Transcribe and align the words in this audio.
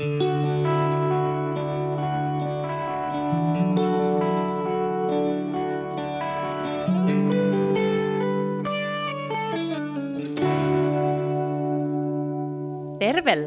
Terve 0.00 0.12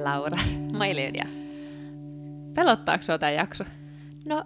Laura. 0.03 0.43
Moi 0.77 0.95
Lydia. 0.95 1.25
Pelottaako 2.53 3.03
sinua 3.03 3.17
tämä 3.17 3.31
jakso? 3.31 3.63
No, 4.25 4.43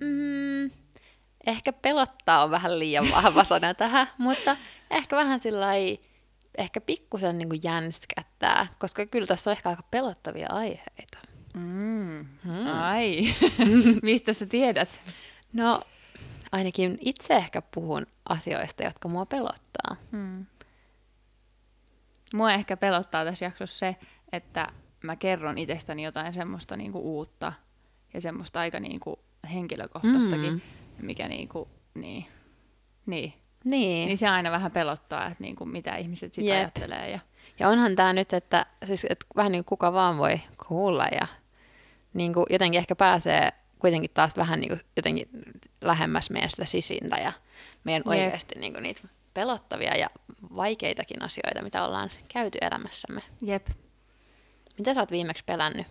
mm, 0.00 0.70
ehkä 1.46 1.72
pelottaa 1.72 2.44
on 2.44 2.50
vähän 2.50 2.78
liian 2.78 3.10
vahva 3.10 3.44
sana 3.44 3.74
tähän, 3.74 4.06
mutta 4.18 4.56
ehkä 4.90 5.16
vähän 5.16 5.40
sillä 5.40 5.66
ehkä 6.58 6.80
pikkusen 6.80 7.38
niin 7.38 7.60
jänskättää, 7.62 8.66
koska 8.78 9.06
kyllä 9.06 9.26
tässä 9.26 9.50
on 9.50 9.52
ehkä 9.56 9.68
aika 9.68 9.82
pelottavia 9.90 10.46
aiheita. 10.50 11.11
Mm. 11.54 12.26
Hmm. 12.44 12.66
Ai, 12.66 13.20
mistä 14.02 14.32
sä 14.32 14.46
tiedät? 14.46 14.88
No, 15.52 15.80
ainakin 16.52 16.98
itse 17.00 17.34
ehkä 17.34 17.62
puhun 17.62 18.06
asioista, 18.28 18.82
jotka 18.82 19.08
mua 19.08 19.26
pelottaa. 19.26 19.96
Hmm. 20.12 20.46
Mua 22.34 22.52
ehkä 22.52 22.76
pelottaa 22.76 23.24
tässä 23.24 23.44
jaksossa 23.44 23.78
se, 23.78 23.96
että 24.32 24.68
mä 25.02 25.16
kerron 25.16 25.58
itsestäni 25.58 26.02
jotain 26.02 26.32
semmoista 26.32 26.76
niinku 26.76 26.98
uutta 26.98 27.52
ja 28.14 28.20
semmoista 28.20 28.60
aika 28.60 28.80
niinku 28.80 29.18
henkilökohtaistakin, 29.54 30.52
mm. 30.52 30.60
mikä 31.06 31.28
niinku, 31.28 31.68
niin, 31.94 32.26
niin. 33.06 33.32
Niin. 33.64 34.06
niin 34.06 34.18
se 34.18 34.28
aina 34.28 34.50
vähän 34.50 34.72
pelottaa, 34.72 35.26
että 35.26 35.36
niinku, 35.42 35.64
mitä 35.64 35.96
ihmiset 35.96 36.34
sitä 36.34 36.54
ajattelee. 36.54 37.10
Ja... 37.10 37.20
ja 37.58 37.68
onhan 37.68 37.96
tämä 37.96 38.12
nyt, 38.12 38.32
että, 38.32 38.66
siis, 38.84 39.06
että 39.10 39.26
vähän 39.36 39.52
niin 39.52 39.64
kuin 39.64 39.68
kuka 39.78 39.92
vaan 39.92 40.18
voi 40.18 40.40
kuulla 40.68 41.04
ja 41.12 41.26
niin 42.14 42.34
kuin 42.34 42.46
jotenkin 42.50 42.78
ehkä 42.78 42.96
pääsee 42.96 43.52
kuitenkin 43.78 44.10
taas 44.14 44.36
vähän 44.36 44.60
niin 44.60 44.68
kuin 44.68 44.80
jotenkin 44.96 45.28
lähemmäs 45.80 46.30
meidän 46.30 46.50
sitä 46.50 46.64
sisintä 46.64 47.16
ja 47.16 47.32
meidän 47.84 48.00
Jep. 48.00 48.06
oikeasti 48.06 48.58
niin 48.58 48.72
kuin 48.72 48.82
niitä 48.82 49.08
pelottavia 49.34 49.96
ja 49.96 50.10
vaikeitakin 50.56 51.22
asioita, 51.22 51.62
mitä 51.62 51.84
ollaan 51.84 52.10
käyty 52.28 52.58
elämässämme. 52.60 53.22
Jep. 53.42 53.66
Mitä 54.78 54.94
sä 54.94 55.00
oot 55.00 55.10
viimeksi 55.10 55.44
pelännyt? 55.44 55.86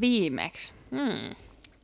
Viimeksi? 0.00 0.72
Hmm. 0.90 1.34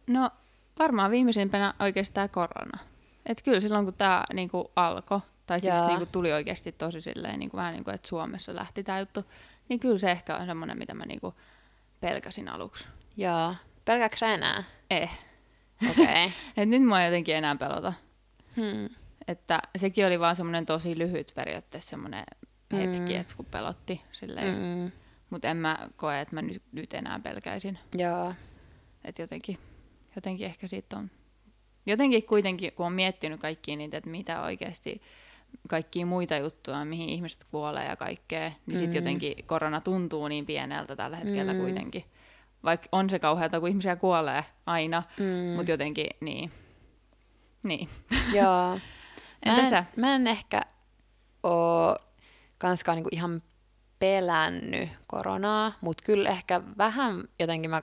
No 0.06 0.30
varmaan 0.78 1.10
viimeisimpänä 1.10 1.74
oikeastaan 1.78 2.30
korona. 2.30 2.78
Et 3.26 3.42
kyllä 3.42 3.60
silloin 3.60 3.84
kun 3.84 3.94
tämä 3.94 4.24
niinku 4.32 4.70
alkoi, 4.76 5.20
tai 5.46 5.60
siis 5.60 5.74
niinku 5.86 6.06
tuli 6.06 6.32
oikeasti 6.32 6.72
tosi 6.72 7.00
silleen, 7.00 7.38
niinku, 7.38 7.56
vähän 7.56 7.72
niin 7.72 7.84
kuin, 7.84 7.94
että 7.94 8.08
Suomessa 8.08 8.54
lähti 8.54 8.82
tämä 8.82 9.00
juttu, 9.00 9.24
niin 9.69 9.80
kyllä 9.80 9.98
se 9.98 10.10
ehkä 10.10 10.36
on 10.36 10.46
semmoinen, 10.46 10.78
mitä 10.78 10.94
mä 10.94 11.02
niinku 11.06 11.34
pelkäsin 12.00 12.48
aluksi. 12.48 12.86
Joo. 13.16 13.54
Pelkääkö 13.84 14.16
sä 14.16 14.34
enää? 14.34 14.64
Eh. 14.90 15.10
Okei. 15.90 16.04
Okay. 16.52 16.66
Nyt 16.66 16.82
mua 16.82 17.00
ei 17.00 17.06
jotenkin 17.06 17.36
enää 17.36 17.56
pelota. 17.56 17.92
Hmm. 18.56 18.88
Että 19.28 19.58
sekin 19.76 20.06
oli 20.06 20.20
vaan 20.20 20.36
semmoinen 20.36 20.66
tosi 20.66 20.98
lyhyt 20.98 21.32
periaatteessa 21.34 21.91
semmoinen 21.91 22.24
hetki, 22.72 23.14
mm. 23.14 23.20
että 23.20 23.36
kun 23.36 23.46
pelotti 23.46 24.02
silleen. 24.12 24.58
Mm. 24.58 24.92
Mutta 25.30 25.48
en 25.48 25.56
mä 25.56 25.88
koe, 25.96 26.20
että 26.20 26.34
mä 26.34 26.42
nyt, 26.42 26.62
nyt 26.72 26.94
enää 26.94 27.20
pelkäisin. 27.20 27.78
Joo. 27.98 28.34
Että 29.04 29.22
jotenkin, 29.22 29.58
jotenkin 30.16 30.46
ehkä 30.46 30.69
siitä 30.69 30.96
on... 30.96 31.10
Jotenkin 31.86 32.26
kuitenkin, 32.26 32.72
kun 32.72 32.86
on 32.86 32.92
miettinyt 32.92 33.41
kaikkia 33.41 33.76
niitä, 33.76 33.96
että 33.96 34.10
mitä 34.10 34.42
oikeasti 34.42 35.02
kaikkia 35.69 36.06
muita 36.06 36.36
juttuja, 36.36 36.84
mihin 36.84 37.08
ihmiset 37.08 37.44
kuolee 37.44 37.88
ja 37.88 37.96
kaikkea, 37.96 38.52
niin 38.66 38.78
sitten 38.78 38.91
mm. 38.91 38.94
jotenkin 38.94 39.34
korona 39.46 39.80
tuntuu 39.80 40.28
niin 40.28 40.46
pieneltä 40.46 40.96
tällä 40.96 41.16
hetkellä 41.16 41.52
mm. 41.52 41.60
kuitenkin. 41.60 42.04
Vaikka 42.64 42.88
on 42.92 43.10
se 43.10 43.18
kauheata, 43.18 43.60
kun 43.60 43.68
ihmisiä 43.68 43.96
kuolee 43.96 44.44
aina, 44.66 45.02
mm. 45.18 45.56
mutta 45.56 45.70
jotenkin 45.70 46.06
niin. 46.20 46.52
Niin. 47.62 47.88
Joo. 48.32 48.72
Entä 49.44 49.56
mä 49.56 49.58
en, 49.58 49.70
sä? 49.70 49.84
Mä 49.97 50.14
en 50.14 50.26
ehkä 50.26 50.60
ole 51.42 51.97
kanskaan 52.58 52.97
niinku 52.97 53.10
ihan 53.12 53.42
pelännyt 53.98 54.88
koronaa, 55.06 55.72
mutta 55.80 56.04
kyllä 56.06 56.28
ehkä 56.28 56.60
vähän 56.78 57.24
jotenkin 57.41 57.70
mä 57.70 57.82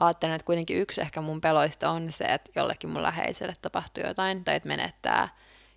ajattelen, 0.00 0.34
että 0.34 0.44
kuitenkin 0.44 0.76
yksi 0.76 1.00
ehkä 1.00 1.20
mun 1.20 1.40
peloista 1.40 1.90
on 1.90 2.12
se, 2.12 2.24
että 2.24 2.50
jollekin 2.56 2.90
mun 2.90 3.02
läheiselle 3.02 3.54
tapahtuu 3.62 4.04
jotain 4.06 4.44
tai 4.44 4.54
että 4.54 4.68
menettää 4.68 5.28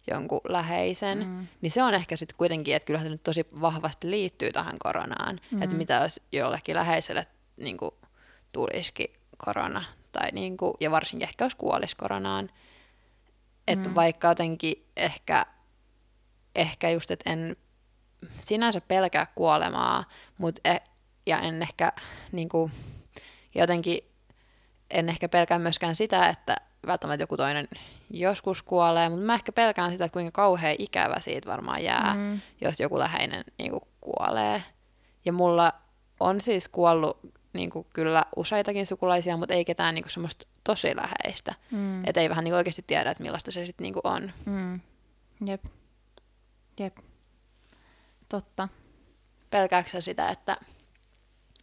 jonkun 0.08 0.42
läheisen, 0.48 1.28
mm. 1.28 1.48
niin 1.62 1.72
se 1.72 1.84
on 1.84 1.94
ehkä 1.94 2.16
sitten 2.16 2.38
kuitenkin, 2.38 2.76
että 2.76 2.86
kyllähän 2.86 3.06
se 3.06 3.12
nyt 3.12 3.24
tosi 3.24 3.48
vahvasti 3.62 4.12
liittyy 4.12 4.52
tähän 4.52 4.76
koronaan, 4.80 5.40
mm. 5.52 5.62
että 5.62 5.76
mitä 5.76 5.94
jos 5.94 6.22
jollekin 6.32 6.76
läheiselle 6.76 7.26
niin 7.58 7.78
kuin, 7.78 7.92
tulisikin 8.52 9.14
korona, 9.38 9.84
tai 10.12 10.32
niin 10.32 10.58
kuin, 10.58 10.74
ja 10.80 10.92
varsinkin 10.92 11.28
ehkä 11.28 11.46
jos 11.46 11.56
kuolisi 11.56 11.96
koronaan, 11.96 12.50
että 13.68 13.90
mm. 13.90 13.96
vaikka 13.96 14.28
jotenkin 14.28 14.86
ehkä, 14.98 15.46
ehkä 16.56 16.90
just, 16.90 17.12
että 17.12 17.30
en 17.30 17.56
sinänsä 18.40 18.82
pelkää 18.82 19.26
kuolemaa, 19.36 20.06
mutta 20.38 20.70
e- 20.70 20.90
ja 21.26 21.40
en 21.40 21.62
ehkä 21.62 21.94
niin 22.32 22.50
kuin, 22.50 22.72
jotenkin 23.56 24.00
en 24.90 25.10
ehkä 25.10 25.30
pelkää 25.30 25.60
myöskään 25.60 25.96
sitä, 25.96 26.30
että 26.30 26.56
välttämättä 26.88 27.24
joku 27.24 27.38
toinen 27.38 27.68
joskus 28.10 28.64
kuolee, 28.64 29.10
mutta 29.10 29.26
mä 29.26 29.34
ehkä 29.34 29.52
pelkään 29.52 29.92
sitä, 29.92 30.06
että 30.06 30.14
kuinka 30.14 30.32
kauhean 30.32 30.76
ikävä 30.80 31.20
siitä 31.20 31.50
varmaan 31.50 31.84
jää, 31.84 32.14
mm. 32.16 32.42
jos 32.62 32.80
joku 32.80 33.00
läheinen 33.00 33.44
niin 33.58 33.72
kuin, 33.72 33.84
kuolee. 34.02 34.64
Ja 35.26 35.34
mulla 35.34 35.74
on 36.20 36.42
siis 36.42 36.68
kuollut 36.68 37.20
niin 37.54 37.70
kuin, 37.70 37.88
kyllä 37.94 38.26
useitakin 38.36 38.88
sukulaisia, 38.88 39.38
mutta 39.38 39.54
ei 39.54 39.66
ketään 39.66 39.96
niin 39.96 40.04
kuin, 40.04 40.12
semmoista 40.12 40.48
tosi 40.64 40.96
läheistä. 40.96 41.56
Mm. 41.72 42.06
Että 42.06 42.22
ei 42.22 42.30
vähän 42.30 42.44
niin 42.44 42.54
oikeasti 42.54 42.84
tiedä, 42.88 43.12
että 43.12 43.24
millaista 43.24 43.52
se 43.52 43.66
sitten 43.66 43.84
niin 43.84 43.96
on. 44.04 44.32
Mm. 44.46 44.80
Jep. 45.46 45.66
Jep. 46.80 46.98
Totta. 48.30 48.68
Pelkääksä 49.50 50.02
sitä, 50.02 50.28
että 50.28 50.58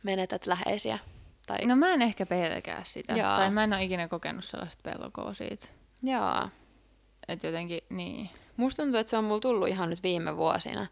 menetät 0.03 0.47
läheisiä? 0.47 0.99
Tai... 1.47 1.67
No 1.67 1.77
mä 1.77 1.93
en 1.93 2.03
ehkä 2.03 2.27
pelkää 2.27 2.83
sitä. 2.85 3.13
Jaa. 3.13 3.37
Tai 3.37 3.51
mä 3.51 3.65
en 3.65 3.73
ole 3.73 3.85
ikinä 3.85 4.09
kokenut 4.09 4.45
sellaista 4.45 4.83
pelkoa 4.83 5.35
siitä. 5.35 5.67
Joo. 6.03 6.49
Että 7.29 7.47
jotenkin, 7.47 7.81
niin. 7.91 8.31
Musta 8.57 8.83
tuntuu, 8.83 9.01
että 9.01 9.11
se 9.11 9.17
on 9.17 9.25
mulla 9.25 9.41
tullut 9.41 9.69
ihan 9.69 9.91
nyt 9.91 10.03
viime 10.03 10.37
vuosina, 10.37 10.87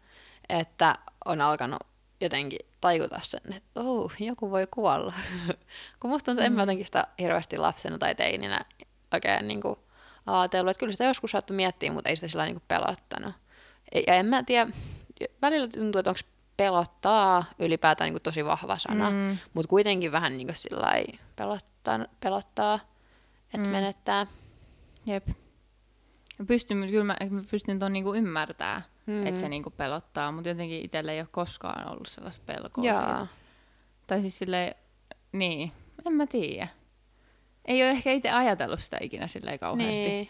että 0.49 0.95
on 1.25 1.41
alkanut 1.41 1.83
jotenkin 2.21 2.59
tajuta 2.81 3.19
sen, 3.21 3.53
että 3.53 3.81
oh, 3.81 4.13
joku 4.19 4.51
voi 4.51 4.67
kuolla. 4.71 5.13
Kun 5.99 6.09
musta 6.09 6.25
tuntuu, 6.25 6.41
että 6.43 6.49
mm. 6.49 6.53
en 6.53 6.53
mä 6.53 6.57
mm. 6.57 6.61
jotenkin 6.61 6.85
sitä 6.85 7.07
hirveästi 7.19 7.57
lapsena 7.57 7.97
tai 7.97 8.15
teininä 8.15 8.65
oikein 9.13 9.47
niin 9.47 9.61
kuin 9.61 9.75
ajatellut, 10.25 10.71
että 10.71 10.79
kyllä 10.79 10.91
sitä 10.91 11.03
joskus 11.03 11.31
saattoi 11.31 11.55
miettiä, 11.55 11.91
mutta 11.91 12.09
ei 12.09 12.15
sitä 12.15 12.27
sillä 12.27 12.45
niin 12.45 12.61
pelottanut. 12.67 13.33
Ja 14.07 14.13
en 14.13 14.25
mä 14.25 14.43
tiedä, 14.43 14.71
välillä 15.41 15.67
tuntuu, 15.67 15.99
että 15.99 16.09
onko 16.09 16.21
pelottaa 16.57 17.45
ylipäätään 17.59 18.05
niin 18.05 18.13
kuin 18.13 18.23
tosi 18.23 18.45
vahva 18.45 18.77
sana, 18.77 19.09
mm. 19.09 19.37
mutta 19.53 19.69
kuitenkin 19.69 20.11
vähän 20.11 20.37
niin 20.37 20.47
kuin 20.47 20.55
sillä 20.55 20.91
pelottaa, 21.35 21.99
pelottaa, 22.19 22.79
että 23.53 23.67
mm. 23.67 23.69
menettää. 23.69 24.27
Jep. 25.05 25.27
pystyn, 26.47 26.87
kyllä 26.89 27.03
mä, 27.03 27.15
mä 27.29 27.43
pystyn 27.51 27.79
ton 27.79 27.93
niinku 27.93 28.13
ymmärtää, 28.13 28.81
mm. 29.07 29.27
että 29.27 29.39
se 29.39 29.49
niinku 29.49 29.69
pelottaa, 29.69 30.31
mutta 30.31 30.49
jotenkin 30.49 30.85
itsellä 30.85 31.11
ei 31.11 31.19
ole 31.19 31.27
koskaan 31.31 31.91
ollut 31.91 32.07
sellaista 32.07 32.43
pelkoa 32.45 32.83
siitä. 32.83 33.27
Tai 34.07 34.21
siis 34.21 34.37
silleen, 34.37 34.75
niin, 35.31 35.71
en 36.05 36.13
mä 36.13 36.27
tiedä. 36.27 36.67
Ei 37.65 37.83
ole 37.83 37.89
ehkä 37.89 38.11
itse 38.11 38.29
ajatellut 38.29 38.79
sitä 38.79 38.97
ikinä 39.01 39.27
silleen 39.27 39.59
kauheasti. 39.59 40.01
Niin. 40.01 40.29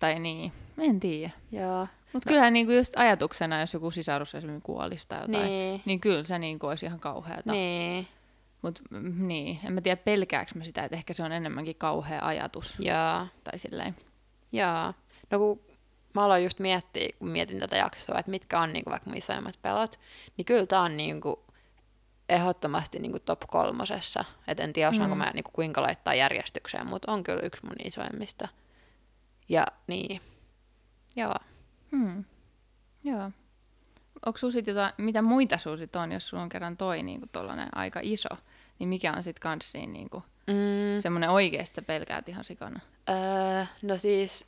Tai 0.00 0.20
niin, 0.20 0.52
en 0.78 1.00
tiedä. 1.00 1.30
Joo. 1.52 1.86
Mutta 2.12 2.28
no. 2.28 2.32
kyllähän 2.32 2.52
niinku 2.52 2.72
just 2.72 2.98
ajatuksena, 2.98 3.60
jos 3.60 3.74
joku 3.74 3.90
sisarus 3.90 4.34
esimerkiksi 4.34 4.66
kuolisi 4.66 5.08
tai 5.08 5.20
jotain, 5.20 5.44
niin, 5.44 5.82
niin 5.84 6.00
kyllä 6.00 6.24
se 6.24 6.38
niinku 6.38 6.66
olisi 6.66 6.86
ihan 6.86 7.00
kauheata. 7.00 7.52
Niin. 7.52 8.08
Mutta 8.62 8.82
mm, 8.90 9.28
niin, 9.28 9.58
en 9.64 9.72
mä 9.72 9.80
tiedä 9.80 10.02
pelkääkö 10.04 10.50
mä 10.54 10.64
sitä, 10.64 10.84
että 10.84 10.96
ehkä 10.96 11.14
se 11.14 11.24
on 11.24 11.32
enemmänkin 11.32 11.76
kauhea 11.76 12.26
ajatus. 12.26 12.74
Joo. 12.78 13.26
Tai 13.44 13.58
silleen. 13.58 13.96
Joo. 14.52 14.92
No 15.30 15.38
kun 15.38 15.60
mä 16.20 16.24
aloin 16.24 16.44
just 16.44 16.58
miettiä, 16.58 17.08
kun 17.18 17.28
mietin 17.28 17.60
tätä 17.60 17.76
jaksoa, 17.76 18.18
että 18.18 18.30
mitkä 18.30 18.60
on 18.60 18.72
niinku 18.72 18.90
vaikka 18.90 19.10
mun 19.10 19.18
isoimmat 19.18 19.54
pelot, 19.62 20.00
niin 20.36 20.44
kyllä 20.44 20.66
tää 20.66 20.80
on 20.80 20.96
niinku 20.96 21.44
ehdottomasti 22.28 22.98
niinku 22.98 23.18
top 23.18 23.40
kolmosessa. 23.46 24.24
Et 24.48 24.60
en 24.60 24.72
tiedä, 24.72 24.90
osaanko 24.90 25.14
mm. 25.14 25.18
mä 25.18 25.30
niinku 25.34 25.50
kuinka 25.52 25.82
laittaa 25.82 26.14
järjestykseen, 26.14 26.86
mutta 26.86 27.12
on 27.12 27.24
kyllä 27.24 27.40
yksi 27.42 27.64
mun 27.64 27.76
isoimmista. 27.84 28.48
Ja 29.48 29.66
niin, 29.86 30.20
joo. 31.16 31.34
Hmm. 31.92 32.24
Joo. 33.04 33.30
Onko 34.26 34.50
sit 34.50 34.66
jotain, 34.66 34.92
mitä 34.98 35.22
muita 35.22 35.58
sulla 35.58 35.76
sit 35.76 35.96
on, 35.96 36.12
jos 36.12 36.28
sulla 36.28 36.42
on 36.42 36.48
kerran 36.48 36.76
toi 36.76 37.02
niinku 37.02 37.26
aika 37.74 38.00
iso, 38.02 38.28
niin 38.78 38.88
mikä 38.88 39.12
on 39.12 39.22
sitten 39.22 39.40
kans 39.40 39.74
niin 39.74 40.10
kuin, 40.10 40.24
mm. 40.46 41.02
semmoinen 41.02 41.30
oikeasti 41.30 41.82
pelkäät 41.82 42.28
ihan 42.28 42.44
sikana? 42.44 42.80
Öö, 43.08 43.64
no 43.82 43.98
siis 43.98 44.46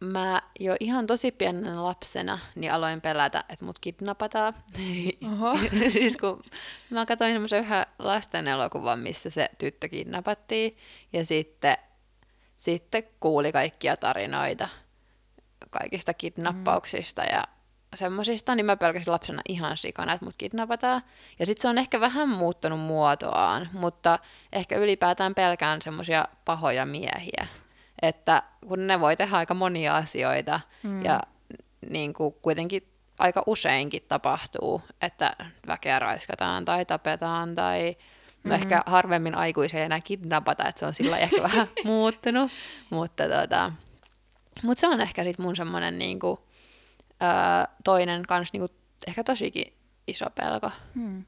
mä 0.00 0.42
jo 0.60 0.76
ihan 0.80 1.06
tosi 1.06 1.32
pienenä 1.32 1.84
lapsena 1.84 2.38
niin 2.54 2.72
aloin 2.72 3.00
pelätä, 3.00 3.44
että 3.48 3.64
mut 3.64 3.78
kidnapataan. 3.78 4.54
Oho. 5.32 5.58
siis 5.88 6.16
kun 6.16 6.42
mä 6.90 7.06
katsoin 7.06 7.32
semmoisen 7.32 7.64
yhden 7.64 7.86
lasten 7.98 8.48
elokuvan, 8.48 8.98
missä 8.98 9.30
se 9.30 9.48
tyttö 9.58 9.88
kidnappattiin. 9.88 10.76
Ja 11.12 11.24
sitten, 11.24 11.76
sitten 12.56 13.02
kuuli 13.20 13.52
kaikkia 13.52 13.96
tarinoita 13.96 14.68
kaikista 15.70 16.14
kidnappauksista 16.14 17.22
ja 17.22 17.44
semmosista, 17.94 18.54
niin 18.54 18.66
mä 18.66 18.76
pelkäsin 18.76 19.12
lapsena 19.12 19.42
ihan 19.48 19.76
sikana, 19.76 20.12
että 20.12 20.24
mut 20.24 20.34
kidnapataan. 20.38 21.02
Ja 21.38 21.46
sitten 21.46 21.62
se 21.62 21.68
on 21.68 21.78
ehkä 21.78 22.00
vähän 22.00 22.28
muuttanut 22.28 22.80
muotoaan, 22.80 23.68
mutta 23.72 24.18
ehkä 24.52 24.76
ylipäätään 24.76 25.34
pelkään 25.34 25.82
semmosia 25.82 26.28
pahoja 26.44 26.86
miehiä. 26.86 27.46
Että 28.02 28.42
kun 28.68 28.86
ne 28.86 29.00
voi 29.00 29.16
tehdä 29.16 29.36
aika 29.36 29.54
monia 29.54 29.96
asioita 29.96 30.60
mm. 30.82 31.04
ja 31.04 31.20
niin 31.90 32.12
kuin 32.12 32.34
kuitenkin 32.42 32.88
aika 33.18 33.42
useinkin 33.46 34.02
tapahtuu, 34.08 34.82
että 35.02 35.36
väkeä 35.66 35.98
raiskataan 35.98 36.64
tai 36.64 36.84
tapetaan 36.84 37.54
tai 37.54 37.96
No 38.44 38.50
mm-hmm. 38.50 38.62
ehkä 38.62 38.82
harvemmin 38.86 39.34
aikuisia 39.34 39.84
enää 39.84 40.00
kidnapata, 40.00 40.68
että 40.68 40.78
se 40.78 40.86
on 40.86 40.94
sillä 40.94 41.18
ehkä 41.18 41.42
vähän 41.42 41.66
muuttunut. 41.84 42.50
Mutta 42.90 43.24
tota, 43.28 43.72
mut 44.62 44.78
se 44.78 44.86
on 44.86 45.00
ehkä 45.00 45.24
sit 45.24 45.38
mun 45.38 45.56
semmonen 45.56 45.98
niinku, 45.98 46.46
öö, 47.22 47.28
toinen 47.84 48.22
kans 48.22 48.52
niinku, 48.52 48.74
ehkä 49.06 49.24
tosikin 49.24 49.72
iso 50.06 50.26
pelko. 50.34 50.70
Hmm. 50.94 51.24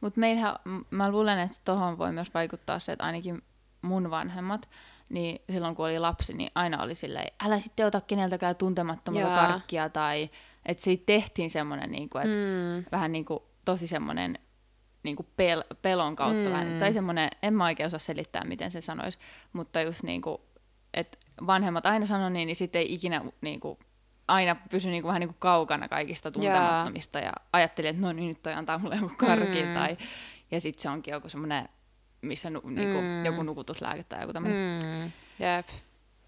Mutta 0.00 0.20
meillähän, 0.20 0.54
mä 0.90 1.10
luulen, 1.10 1.38
että 1.38 1.58
tuohon 1.64 1.98
voi 1.98 2.12
myös 2.12 2.34
vaikuttaa 2.34 2.78
se, 2.78 2.92
että 2.92 3.04
ainakin 3.04 3.42
mun 3.82 4.10
vanhemmat, 4.10 4.68
niin 5.08 5.42
silloin 5.52 5.74
kun 5.74 5.84
oli 5.84 5.98
lapsi, 5.98 6.34
niin 6.34 6.50
aina 6.54 6.82
oli 6.82 6.94
silleen, 6.94 7.32
älä 7.44 7.58
sitten 7.58 7.86
ota 7.86 8.00
keneltäkään 8.00 8.56
tuntemattomalta 8.56 9.28
Jaa. 9.28 9.48
karkkia, 9.48 9.88
tai 9.88 10.30
että 10.66 10.82
siitä 10.82 11.02
tehtiin 11.06 11.50
semmoinen, 11.50 11.92
niin 11.92 12.08
kuin, 12.08 12.22
että 12.24 12.36
mm. 12.36 12.84
vähän 12.92 13.12
niin 13.12 13.24
kuin, 13.24 13.40
tosi 13.64 13.86
semmoinen 13.86 14.38
niin 15.02 15.16
kuin 15.16 15.26
pel- 15.26 15.76
pelon 15.82 16.16
kautta 16.16 16.48
mm. 16.48 16.50
vähän, 16.50 16.78
tai 16.78 16.92
semmoinen, 16.92 17.28
en 17.42 17.54
mä 17.54 17.64
oikein 17.64 17.86
osaa 17.86 17.98
selittää, 17.98 18.44
miten 18.44 18.70
se 18.70 18.80
sanoisi, 18.80 19.18
mutta 19.52 19.80
just 19.80 20.02
niin 20.02 20.22
kuin, 20.22 20.38
että 20.94 21.18
vanhemmat 21.46 21.86
aina 21.86 22.06
sanoi 22.06 22.30
niin, 22.30 22.46
niin 22.46 22.56
sitten 22.56 22.80
ei 22.80 22.94
ikinä 22.94 23.24
niin 23.40 23.60
kuin, 23.60 23.78
aina 24.28 24.56
pysy 24.70 24.90
niin 24.90 25.02
kuin, 25.02 25.08
vähän 25.08 25.20
niin 25.20 25.28
kuin 25.28 25.38
kaukana 25.38 25.88
kaikista 25.88 26.30
tuntemattomista 26.30 27.18
ja, 27.18 27.24
ja 27.24 27.32
ajatteli, 27.52 27.88
että 27.88 28.02
no 28.02 28.12
niin, 28.12 28.28
nyt 28.28 28.42
toi 28.42 28.52
antaa 28.52 28.78
mulle 28.78 28.96
joku 28.96 29.14
karkin, 29.16 29.66
mm. 29.66 29.74
tai, 29.74 29.96
ja 30.50 30.60
sitten 30.60 30.82
se 30.82 30.88
onkin 30.88 31.12
joku 31.12 31.28
semmoinen 31.28 31.68
missä 32.24 32.50
nu, 32.50 32.60
mm. 32.64 32.74
niinku, 32.74 32.98
joku 33.24 33.42
nukutuslääke 33.42 34.02
tai 34.02 34.20
joku 34.20 34.32
tämmöinen. 34.32 34.82
Mm. 34.82 35.12
Jep. 35.46 35.68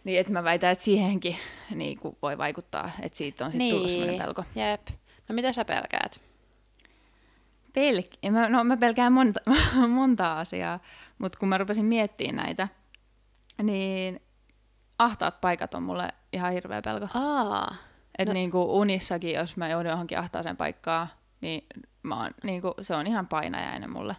Niin, 0.05 0.21
että 0.21 0.33
mä 0.33 0.45
väitän, 0.45 0.73
että 0.73 0.85
siihenkin 0.85 1.37
niinku, 1.75 2.19
voi 2.23 2.39
vaikuttaa, 2.39 2.91
että 3.03 3.19
siitä 3.19 3.45
on 3.45 3.53
sitten 3.53 3.65
niin. 3.65 3.75
tullut 3.75 3.91
semmoinen 3.91 4.19
pelko. 4.19 4.45
Jep. 4.55 4.89
No 5.29 5.35
mitä 5.35 5.53
sä 5.53 5.65
pelkäät? 5.65 6.21
Pelk- 7.73 8.31
mä, 8.31 8.49
no, 8.49 8.65
mä 8.65 8.77
pelkään 8.77 9.13
monta, 9.13 9.41
monta 9.89 10.39
asiaa, 10.39 10.81
mutta 11.19 11.39
kun 11.39 11.49
mä 11.49 11.59
rupesin 11.59 11.85
miettimään 11.85 12.37
näitä, 12.37 12.69
niin 13.63 14.21
ahtaat 14.99 15.41
paikat 15.41 15.75
on 15.75 15.83
mulle 15.83 16.09
ihan 16.33 16.53
hirveä 16.53 16.83
pelko. 16.83 17.07
Aa. 17.15 17.75
Et 18.19 18.27
no. 18.27 18.33
niinku 18.33 18.79
unissakin, 18.79 19.35
jos 19.35 19.57
mä 19.57 19.69
joudun 19.69 19.91
johonkin 19.91 20.19
ahtaaseen 20.19 20.57
paikkaan, 20.57 21.09
niin 21.41 21.67
mä 22.03 22.23
oon, 22.23 22.31
niinku, 22.43 22.75
se 22.81 22.95
on 22.95 23.07
ihan 23.07 23.27
painajainen 23.27 23.93
mulle. 23.93 24.17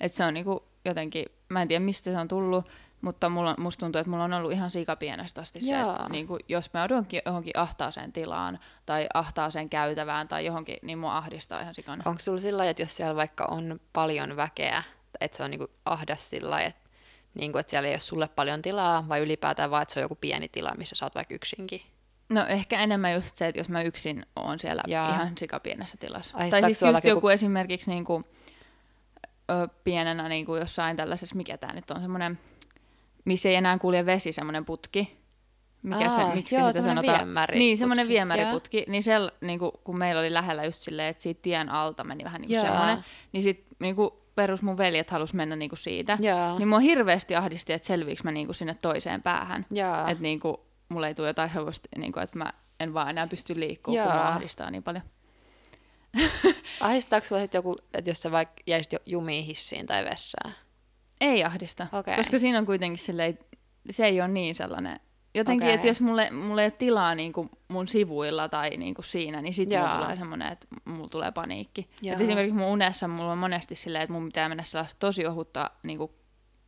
Et 0.00 0.14
se 0.14 0.24
on 0.24 0.34
niinku 0.34 0.67
jotenkin, 0.84 1.26
mä 1.48 1.62
en 1.62 1.68
tiedä 1.68 1.84
mistä 1.84 2.10
se 2.10 2.18
on 2.18 2.28
tullut, 2.28 2.66
mutta 3.00 3.28
mulla, 3.28 3.54
musta 3.58 3.80
tuntuu, 3.80 3.98
että 3.98 4.10
mulla 4.10 4.24
on 4.24 4.32
ollut 4.32 4.52
ihan 4.52 4.70
pienestä 4.98 5.40
asti 5.40 5.60
se, 5.60 5.80
että 5.80 6.08
niin 6.08 6.26
kuin, 6.26 6.40
jos 6.48 6.72
mä 6.72 6.80
joudun 6.80 7.06
johonkin 7.26 7.52
ahtaaseen 7.58 8.12
tilaan 8.12 8.58
tai 8.86 9.06
ahtaaseen 9.14 9.70
käytävään 9.70 10.28
tai 10.28 10.46
johonkin, 10.46 10.78
niin 10.82 10.98
mua 10.98 11.16
ahdistaa 11.16 11.60
ihan 11.60 11.74
sikana. 11.74 12.02
Onko 12.06 12.20
sulla 12.20 12.40
sillä 12.40 12.70
että 12.70 12.82
jos 12.82 12.96
siellä 12.96 13.16
vaikka 13.16 13.44
on 13.44 13.80
paljon 13.92 14.36
väkeä, 14.36 14.82
että 15.20 15.36
se 15.36 15.42
on 15.42 15.50
niin 15.50 15.58
kuin 15.58 15.70
ahdas 15.84 16.30
sillä 16.30 16.60
että, 16.60 16.88
niin 17.34 17.52
kuin, 17.52 17.60
että 17.60 17.70
siellä 17.70 17.88
ei 17.88 17.92
ole 17.92 18.00
sulle 18.00 18.28
paljon 18.28 18.62
tilaa 18.62 19.08
vai 19.08 19.20
ylipäätään 19.20 19.70
vaan, 19.70 19.82
että 19.82 19.94
se 19.94 20.00
on 20.00 20.04
joku 20.04 20.16
pieni 20.20 20.48
tila, 20.48 20.74
missä 20.76 20.96
sä 20.96 21.04
oot 21.04 21.14
vaikka 21.14 21.34
yksinkin? 21.34 21.82
No 22.28 22.46
ehkä 22.46 22.80
enemmän 22.80 23.12
just 23.12 23.36
se, 23.36 23.46
että 23.46 23.60
jos 23.60 23.68
mä 23.68 23.82
yksin 23.82 24.26
oon 24.36 24.58
siellä 24.58 24.82
Jaa. 24.86 25.14
ihan 25.14 25.34
pienessä 25.62 25.96
tilassa. 26.00 26.36
Ai, 26.36 26.50
tai 26.50 26.62
siis 26.62 26.82
just 26.82 27.04
joku, 27.04 27.08
joku 27.08 27.28
esimerkiksi 27.28 27.90
niin 27.90 28.04
kuin, 28.04 28.24
ö, 29.50 29.68
pienenä 29.84 30.28
niin 30.28 30.46
kuin 30.46 30.60
jossain 30.60 30.96
tällaisessa, 30.96 31.36
mikä 31.36 31.58
tämä 31.58 31.72
nyt 31.72 31.90
on, 31.90 32.00
semmoinen, 32.00 32.38
missä 33.24 33.48
ei 33.48 33.54
enää 33.54 33.78
kulje 33.78 34.06
vesi, 34.06 34.32
semmoinen 34.32 34.64
putki. 34.64 35.18
Mikä 35.82 36.10
Aa, 36.10 36.16
se, 36.16 36.34
miksi 36.34 36.54
joo, 36.56 36.72
sitä 36.72 36.82
sanotaan? 36.82 37.18
Viemäri 37.18 37.58
niin, 37.58 37.78
semmoinen 37.78 38.08
viemäriputki. 38.08 38.84
Niin 38.88 39.02
siellä, 39.02 39.30
niin 39.40 39.58
kuin, 39.58 39.72
kun 39.84 39.98
meillä 39.98 40.20
oli 40.20 40.32
lähellä 40.32 40.64
just 40.64 40.78
silleen, 40.78 41.08
että 41.08 41.22
siitä 41.22 41.42
tien 41.42 41.68
alta 41.68 42.04
meni 42.04 42.24
vähän 42.24 42.40
niin 42.40 42.48
kuin 42.48 42.60
semmoinen, 42.60 42.98
niin 43.32 43.42
sitten 43.42 43.76
niin 43.80 43.96
kuin 43.96 44.10
perus 44.34 44.62
mun 44.62 44.78
veljet 44.78 45.10
halus 45.10 45.34
mennä 45.34 45.56
niin 45.56 45.68
kuin 45.68 45.78
siitä. 45.78 46.18
Jaa. 46.20 46.58
Niin 46.58 46.68
mua 46.68 46.78
hirveästi 46.78 47.36
ahdisti, 47.36 47.72
että 47.72 47.86
selviiks 47.86 48.24
mä 48.24 48.32
niin 48.32 48.46
kuin 48.46 48.54
sinne 48.54 48.74
toiseen 48.74 49.22
päähän. 49.22 49.66
Että 50.10 50.22
niin 50.22 50.40
kuin, 50.40 50.56
mulla 50.88 51.08
ei 51.08 51.14
tule 51.14 51.26
jotain 51.26 51.50
hevosta, 51.50 51.88
niin 51.96 52.12
kuin, 52.12 52.22
että 52.22 52.38
mä 52.38 52.52
en 52.80 52.94
vaan 52.94 53.10
enää 53.10 53.26
pysty 53.26 53.60
liikkumaan, 53.60 54.06
kun 54.06 54.16
mua 54.16 54.28
ahdistaa 54.28 54.70
niin 54.70 54.82
paljon. 54.82 55.02
Ahdistaako 56.80 57.26
sinua 57.26 57.42
joku, 57.54 57.76
että 57.94 58.10
jos 58.10 58.18
sä 58.18 58.30
vaikka 58.30 58.62
jäisit 58.66 58.94
jumiin 59.06 59.44
hissiin 59.44 59.86
tai 59.86 60.04
vessaan? 60.04 60.54
Ei 61.20 61.44
ahdista, 61.44 61.86
okay. 61.92 62.16
koska 62.16 62.38
siinä 62.38 62.58
on 62.58 62.66
kuitenkin 62.66 62.98
silleen, 62.98 63.38
se 63.90 64.06
ei 64.06 64.20
ole 64.20 64.28
niin 64.28 64.54
sellainen, 64.54 65.00
jotenkin, 65.34 65.66
okay. 65.66 65.74
että 65.74 65.86
jos 65.86 66.00
mulle, 66.00 66.30
mulle 66.30 66.62
ei 66.62 66.66
ole 66.66 66.70
tilaa 66.70 67.14
niin 67.14 67.32
kuin 67.32 67.50
mun 67.68 67.88
sivuilla 67.88 68.48
tai 68.48 68.70
niin 68.70 68.94
kuin 68.94 69.04
siinä, 69.04 69.42
niin 69.42 69.54
sitten 69.54 69.80
mulla 69.80 69.96
tulee 69.96 70.16
semmoinen, 70.16 70.52
että 70.52 70.66
mulla 70.84 71.08
tulee 71.08 71.32
paniikki. 71.32 71.90
Et 72.04 72.20
esimerkiksi 72.20 72.58
mun 72.58 72.68
unessa 72.68 73.08
mulla 73.08 73.32
on 73.32 73.38
monesti 73.38 73.74
silleen, 73.74 74.02
että 74.02 74.12
mun 74.12 74.24
pitää 74.26 74.48
mennä 74.48 74.62
sellaista 74.62 74.98
tosi 74.98 75.26
ohutta 75.26 75.70
niin 75.82 75.98
kuin 75.98 76.12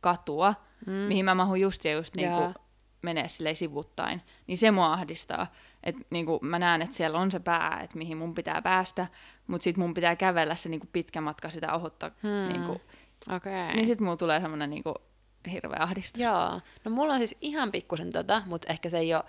katua, 0.01 0.53
mm. 0.85 0.91
mihin 0.91 1.25
mä 1.25 1.35
mahun 1.35 1.61
just 1.61 1.85
ja 1.85 1.91
just 1.91 2.15
niin 2.15 2.31
kuin 2.31 2.53
menee 3.01 3.27
silleen 3.27 3.55
sivuttain, 3.55 4.21
niin 4.47 4.57
se 4.57 4.71
mua 4.71 4.93
ahdistaa. 4.93 5.47
Et 5.83 5.95
niinku, 6.09 6.39
mä 6.41 6.59
näen, 6.59 6.81
että 6.81 6.95
siellä 6.95 7.19
on 7.19 7.31
se 7.31 7.39
pää, 7.39 7.79
että 7.83 7.97
mihin 7.97 8.17
mun 8.17 8.33
pitää 8.33 8.61
päästä, 8.61 9.07
mutta 9.47 9.63
sitten 9.63 9.83
mun 9.83 9.93
pitää 9.93 10.15
kävellä 10.15 10.55
se 10.55 10.69
niinku, 10.69 10.87
pitkä 10.93 11.21
matka 11.21 11.49
sitä 11.49 11.73
ohutta. 11.73 12.11
Hmm. 12.23 12.53
Niinku, 12.53 12.81
okay. 13.35 13.73
Niin 13.73 13.87
sitten 13.87 14.03
mulla 14.03 14.17
tulee 14.17 14.41
semmoinen 14.41 14.69
niinku, 14.69 14.93
hirveä 15.51 15.79
ahdistus. 15.79 16.21
Joo. 16.21 16.59
No 16.85 16.91
mulla 16.91 17.13
on 17.13 17.19
siis 17.19 17.37
ihan 17.41 17.71
pikkusen 17.71 18.11
tota, 18.11 18.41
mutta 18.45 18.71
ehkä 18.71 18.89
se 18.89 18.97
ei 18.97 19.13
ole... 19.13 19.23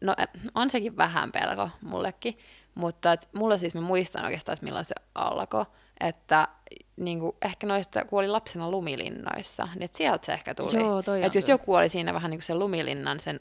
No 0.00 0.14
on 0.54 0.70
sekin 0.70 0.96
vähän 0.96 1.32
pelko 1.32 1.70
mullekin, 1.80 2.38
mutta 2.74 3.12
et, 3.12 3.28
mulla 3.32 3.58
siis 3.58 3.74
mä 3.74 3.80
muistan 3.80 4.24
oikeastaan, 4.24 4.54
että 4.54 4.64
milloin 4.64 4.84
se 4.84 4.94
alkoi, 5.14 5.66
että 6.00 6.48
niin 6.96 7.20
kuin, 7.20 7.36
ehkä 7.42 7.66
noista, 7.66 8.04
kun 8.04 8.18
oli 8.18 8.28
lapsena 8.28 8.70
lumilinnoissa, 8.70 9.68
niin 9.78 9.88
sieltä 9.92 10.26
se 10.26 10.32
ehkä 10.32 10.54
tuli. 10.54 10.76
Joo, 10.76 11.02
toi 11.02 11.22
että 11.22 11.38
jos 11.38 11.48
joku 11.48 11.74
oli 11.74 11.88
siinä 11.88 12.14
vähän 12.14 12.30
niin 12.30 12.38
kuin 12.38 12.46
sen 12.46 12.58
lumilinnan 12.58 13.20
sen 13.20 13.38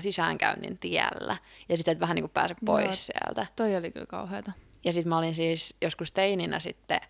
sisäänkäynnin 0.00 0.78
tiellä, 0.78 1.36
ja 1.68 1.76
sitten 1.76 1.92
et 1.92 2.00
vähän 2.00 2.14
niin 2.14 2.22
kuin 2.22 2.32
pääse 2.32 2.54
pois 2.64 2.84
Joo, 2.84 2.94
sieltä. 2.94 3.46
Toi 3.56 3.76
oli 3.76 3.90
kyllä 3.90 4.06
kauheata. 4.06 4.52
Ja 4.84 4.92
sitten 4.92 5.08
mä 5.08 5.18
olin 5.18 5.34
siis 5.34 5.76
joskus 5.82 6.12
teininä 6.12 6.60
sitten 6.60 7.00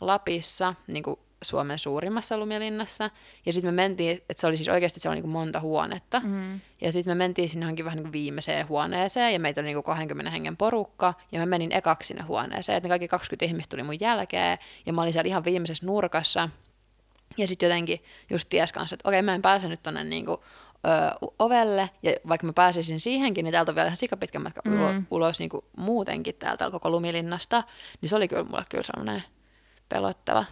Lapissa, 0.00 0.74
niin 0.86 1.02
kuin 1.02 1.16
Suomen 1.42 1.78
suurimmassa 1.78 2.38
lumilinnassa. 2.38 3.10
Ja 3.46 3.52
sitten 3.52 3.74
me 3.74 3.82
mentiin, 3.82 4.18
että 4.30 4.40
se 4.40 4.46
oli 4.46 4.56
siis 4.56 4.68
oikeasti 4.68 5.00
se 5.00 5.08
oli 5.08 5.20
niin 5.20 5.28
monta 5.28 5.60
huonetta. 5.60 6.20
Mm. 6.24 6.60
Ja 6.80 6.92
sitten 6.92 7.10
me 7.10 7.14
mentiin 7.14 7.48
sinne 7.48 7.64
johonkin 7.64 7.84
vähän 7.84 7.96
niin 7.96 8.04
kuin 8.04 8.12
viimeiseen 8.12 8.68
huoneeseen, 8.68 9.32
ja 9.32 9.40
meitä 9.40 9.60
oli 9.60 9.66
niin 9.66 9.76
kuin 9.76 9.84
20 9.84 10.30
hengen 10.30 10.56
porukka, 10.56 11.14
ja 11.32 11.40
mä 11.40 11.46
menin 11.46 11.72
ekaksi 11.72 12.06
sinne 12.06 12.22
huoneeseen. 12.22 12.76
Että 12.76 12.88
ne 12.88 12.90
kaikki 12.90 13.08
20 13.08 13.44
ihmistä 13.44 13.76
tuli 13.76 13.82
mun 13.82 14.00
jälkeen, 14.00 14.58
ja 14.86 14.92
mä 14.92 15.02
olin 15.02 15.12
siellä 15.12 15.28
ihan 15.28 15.44
viimeisessä 15.44 15.86
nurkassa. 15.86 16.48
Ja 17.38 17.46
sitten 17.46 17.66
jotenkin 17.66 18.04
just 18.30 18.48
ties 18.48 18.72
kanssa, 18.72 18.94
että 18.94 19.08
okei, 19.08 19.22
mä 19.22 19.34
en 19.34 19.42
pääse 19.42 19.68
nyt 19.68 19.82
tonne 19.82 20.04
niin 20.04 20.26
kuin 20.26 20.40
ö, 20.86 21.28
ovelle, 21.38 21.90
ja 22.02 22.12
vaikka 22.28 22.46
mä 22.46 22.52
pääsisin 22.52 23.00
siihenkin, 23.00 23.44
niin 23.44 23.52
täältä 23.52 23.72
on 23.72 23.76
vielä 23.76 23.86
ihan 23.86 23.96
sikapitkä 23.96 24.38
matka 24.38 24.60
mm. 24.64 24.80
ulos, 24.80 24.94
ulos 25.10 25.38
niin 25.38 25.48
kuin 25.48 25.64
muutenkin 25.76 26.34
täältä 26.34 26.70
koko 26.70 26.90
lumilinnasta, 26.90 27.62
niin 28.00 28.08
se 28.08 28.16
oli 28.16 28.28
kyllä 28.28 28.44
mulle 28.44 28.64
kyllä 28.68 28.84
sellainen 28.84 29.22
pelottava 29.88 30.44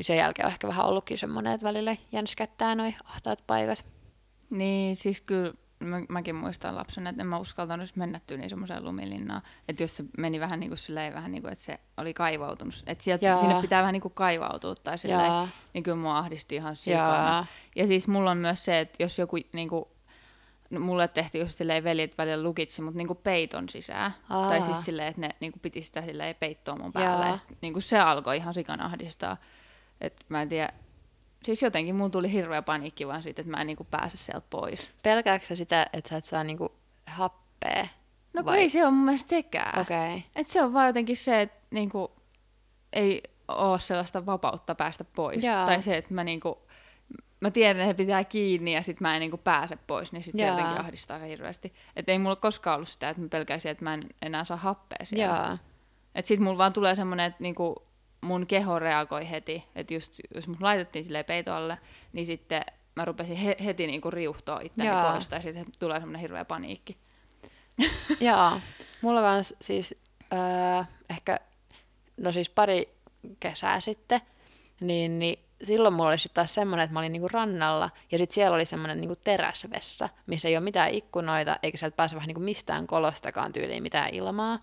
sen 0.00 0.16
jälkeen 0.16 0.46
on 0.46 0.52
ehkä 0.52 0.68
vähän 0.68 0.86
ollutkin 0.86 1.18
semmoinen, 1.18 1.52
että 1.52 1.66
välillä 1.66 1.96
jänskättää 2.12 2.74
noin 2.74 2.96
ahtaat 3.04 3.44
paikat. 3.46 3.84
Niin, 4.50 4.96
siis 4.96 5.20
kyllä 5.20 5.52
mä, 5.80 6.00
mäkin 6.08 6.34
muistan 6.34 6.76
lapsena, 6.76 7.10
että 7.10 7.22
en 7.22 7.26
mä 7.26 7.38
uskaltanut 7.38 7.96
mennä 7.96 8.20
tyyliin 8.26 8.50
semmoiseen 8.50 8.84
lumilinnaan. 8.84 9.42
Että 9.68 9.82
jos 9.82 9.96
se 9.96 10.04
meni 10.18 10.40
vähän 10.40 10.60
niin 10.60 10.70
kuin 10.70 10.78
silleen, 10.78 11.14
vähän 11.14 11.32
niin 11.32 11.42
kuin, 11.42 11.52
että 11.52 11.64
se 11.64 11.80
oli 11.96 12.14
kaivautunut. 12.14 12.82
Että 12.86 13.04
sieltä, 13.04 13.38
sinne 13.40 13.60
pitää 13.60 13.82
vähän 13.82 13.92
niin 13.92 14.00
kuin 14.00 14.14
kaivautua 14.14 14.74
tai 14.74 14.98
silleen, 14.98 15.32
niin 15.74 15.84
kyllä 15.84 15.96
mua 15.96 16.18
ahdisti 16.18 16.54
ihan 16.54 16.76
sikana. 16.76 17.46
Ja 17.76 17.86
siis 17.86 18.08
mulla 18.08 18.30
on 18.30 18.38
myös 18.38 18.64
se, 18.64 18.80
että 18.80 19.02
jos 19.02 19.18
joku 19.18 19.36
niin 19.52 19.68
kuin, 19.68 19.84
no, 20.70 20.80
mulle 20.80 21.08
tehtiin 21.08 21.42
just 21.42 21.58
silleen 21.58 21.84
veljet 21.84 22.18
välillä 22.18 22.42
lukitsi, 22.42 22.82
mutta 22.82 22.98
niinku 22.98 23.14
peiton 23.14 23.68
sisään. 23.68 24.14
Aa. 24.28 24.48
Tai 24.48 24.62
siis 24.62 24.84
silleen, 24.84 25.08
että 25.08 25.20
ne 25.20 25.30
niinku 25.40 25.58
piti 25.58 25.82
sitä 25.82 26.02
silleen 26.02 26.34
peittoa 26.34 26.76
mun 26.76 26.92
päälle. 26.92 27.26
Ja 27.26 27.36
sit, 27.36 27.48
niinku 27.62 27.80
se 27.80 27.98
alkoi 27.98 28.36
ihan 28.36 28.54
sikana 28.54 28.84
ahdistaa. 28.84 29.36
Et 30.00 30.24
mä 30.28 30.42
en 30.42 30.48
tiedä, 30.48 30.72
siis 31.44 31.62
jotenkin 31.62 31.94
mun 31.94 32.10
tuli 32.10 32.32
hirveä 32.32 32.62
paniikki 32.62 33.06
vaan 33.06 33.22
siitä, 33.22 33.42
että 33.42 33.50
mä 33.50 33.60
en 33.60 33.66
niinku 33.66 33.86
pääse 33.90 34.16
sieltä 34.16 34.46
pois. 34.50 34.90
Pelkääksä 35.02 35.56
sitä, 35.56 35.86
että 35.92 36.10
sä 36.10 36.16
et 36.16 36.24
saa 36.24 36.44
niinku 36.44 36.72
happea? 37.06 37.86
No 38.32 38.44
Vai- 38.44 38.58
ei 38.58 38.70
se 38.70 38.84
ole 38.84 38.90
mun 38.90 39.04
mielestä 39.04 39.28
sekään. 39.28 39.80
Okay. 39.80 40.20
Et 40.36 40.48
se 40.48 40.62
on 40.62 40.72
vaan 40.72 40.86
jotenkin 40.86 41.16
se, 41.16 41.40
että 41.40 41.58
niinku, 41.70 42.12
ei 42.92 43.22
ole 43.48 43.80
sellaista 43.80 44.26
vapautta 44.26 44.74
päästä 44.74 45.04
pois. 45.04 45.44
Jaa. 45.44 45.66
Tai 45.66 45.82
se, 45.82 45.96
että 45.96 46.14
mä, 46.14 46.24
niinku, 46.24 46.58
mä 47.40 47.50
tiedän, 47.50 47.76
että 47.76 47.86
he 47.86 47.94
pitää 47.94 48.24
kiinni 48.24 48.74
ja 48.74 48.82
sitten 48.82 49.08
mä 49.08 49.14
en 49.14 49.20
niinku 49.20 49.36
pääse 49.36 49.76
pois, 49.86 50.12
niin 50.12 50.22
sit 50.22 50.38
se 50.38 50.46
jotenkin 50.46 50.80
ahdistaa 50.80 51.18
hirveästi. 51.18 51.74
Että 51.96 52.12
ei 52.12 52.18
mulla 52.18 52.36
koskaan 52.36 52.74
ollut 52.74 52.88
sitä, 52.88 53.08
että 53.08 53.22
mä 53.22 53.28
pelkäisin, 53.28 53.70
että 53.70 53.84
mä 53.84 53.94
en 53.94 54.04
enää 54.22 54.44
saa 54.44 54.56
happea 54.56 55.04
siellä. 55.04 55.34
Jaa. 55.34 55.58
Et 56.14 56.26
sit 56.26 56.40
mulla 56.40 56.58
vaan 56.58 56.72
tulee 56.72 56.94
semmoinen, 56.94 57.26
että 57.26 57.42
niinku 57.42 57.87
mun 58.20 58.46
keho 58.46 58.78
reagoi 58.78 59.30
heti. 59.30 59.64
Että 59.74 59.94
just 59.94 60.20
jos 60.34 60.48
mut 60.48 60.60
laitettiin 60.60 61.04
silleen 61.04 61.24
peitoalle, 61.24 61.78
niin 62.12 62.26
sitten 62.26 62.62
mä 62.96 63.04
rupesin 63.04 63.36
he- 63.36 63.56
heti 63.64 63.86
niinku 63.86 64.10
riuhtoa 64.10 64.60
itteni 64.60 64.88
Jaa. 64.88 65.12
pois. 65.12 65.28
Tai 65.28 65.42
sitten 65.42 65.66
tulee 65.78 65.98
semmoinen 66.00 66.20
hirveä 66.20 66.44
paniikki. 66.44 66.96
Jaa, 68.20 68.60
mulla 69.02 69.20
kans 69.20 69.54
siis 69.60 69.94
öö, 70.32 70.84
ehkä, 71.10 71.38
no 72.16 72.32
siis 72.32 72.50
pari 72.50 72.94
kesää 73.40 73.80
sitten, 73.80 74.20
niin, 74.80 75.18
niin 75.18 75.38
silloin 75.64 75.94
mulla 75.94 76.08
oli 76.10 76.18
sitten 76.18 76.34
taas 76.34 76.54
semmoinen, 76.54 76.84
että 76.84 76.92
mä 76.92 76.98
olin 76.98 77.12
niinku 77.12 77.28
rannalla 77.28 77.90
ja 78.12 78.18
sitten 78.18 78.34
siellä 78.34 78.54
oli 78.54 78.64
semmoinen 78.64 79.00
niinku 79.00 79.16
teräsvessa, 79.16 80.08
missä 80.26 80.48
ei 80.48 80.56
ole 80.56 80.64
mitään 80.64 80.90
ikkunoita 80.94 81.56
eikä 81.62 81.78
sieltä 81.78 81.96
pääse 81.96 82.16
vähän 82.16 82.26
niinku 82.26 82.40
mistään 82.40 82.86
kolostakaan 82.86 83.52
tyyliin 83.52 83.82
mitään 83.82 84.14
ilmaa. 84.14 84.58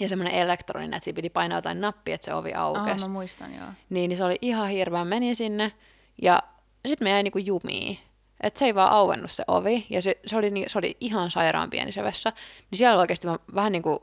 Ja 0.00 0.08
semmoinen 0.08 0.34
elektroninen, 0.34 0.94
että 0.94 1.04
siinä 1.04 1.14
piti 1.16 1.30
painaa 1.30 1.58
jotain 1.58 1.80
nappia, 1.80 2.14
että 2.14 2.24
se 2.24 2.34
ovi 2.34 2.52
Ah, 2.54 2.62
aukesi. 2.62 3.08
mä 3.08 3.12
muistan, 3.12 3.54
joo. 3.54 3.66
Niin, 3.90 4.08
niin 4.08 4.16
se 4.18 4.24
oli 4.24 4.36
ihan 4.42 4.68
hirveä. 4.68 5.04
Menin 5.04 5.36
sinne 5.36 5.72
ja 6.22 6.42
sitten 6.86 7.06
me 7.06 7.10
jäi 7.10 7.22
niinku 7.22 7.38
jumiin. 7.38 7.98
Että 8.40 8.58
se 8.58 8.64
ei 8.64 8.74
vaan 8.74 8.92
auennut 8.92 9.30
se 9.30 9.44
ovi 9.48 9.86
ja 9.90 10.02
se, 10.02 10.18
se, 10.26 10.36
oli, 10.36 10.52
se 10.66 10.78
oli 10.78 10.96
ihan 11.00 11.30
sairaan 11.30 11.70
pieni 11.70 11.92
se 11.92 12.02
vessa. 12.04 12.32
Niin 12.70 12.78
siellä 12.78 13.00
oikeasti 13.00 13.26
mä 13.26 13.38
vähän 13.54 13.72
niin 13.72 13.82
kuin, 13.82 13.98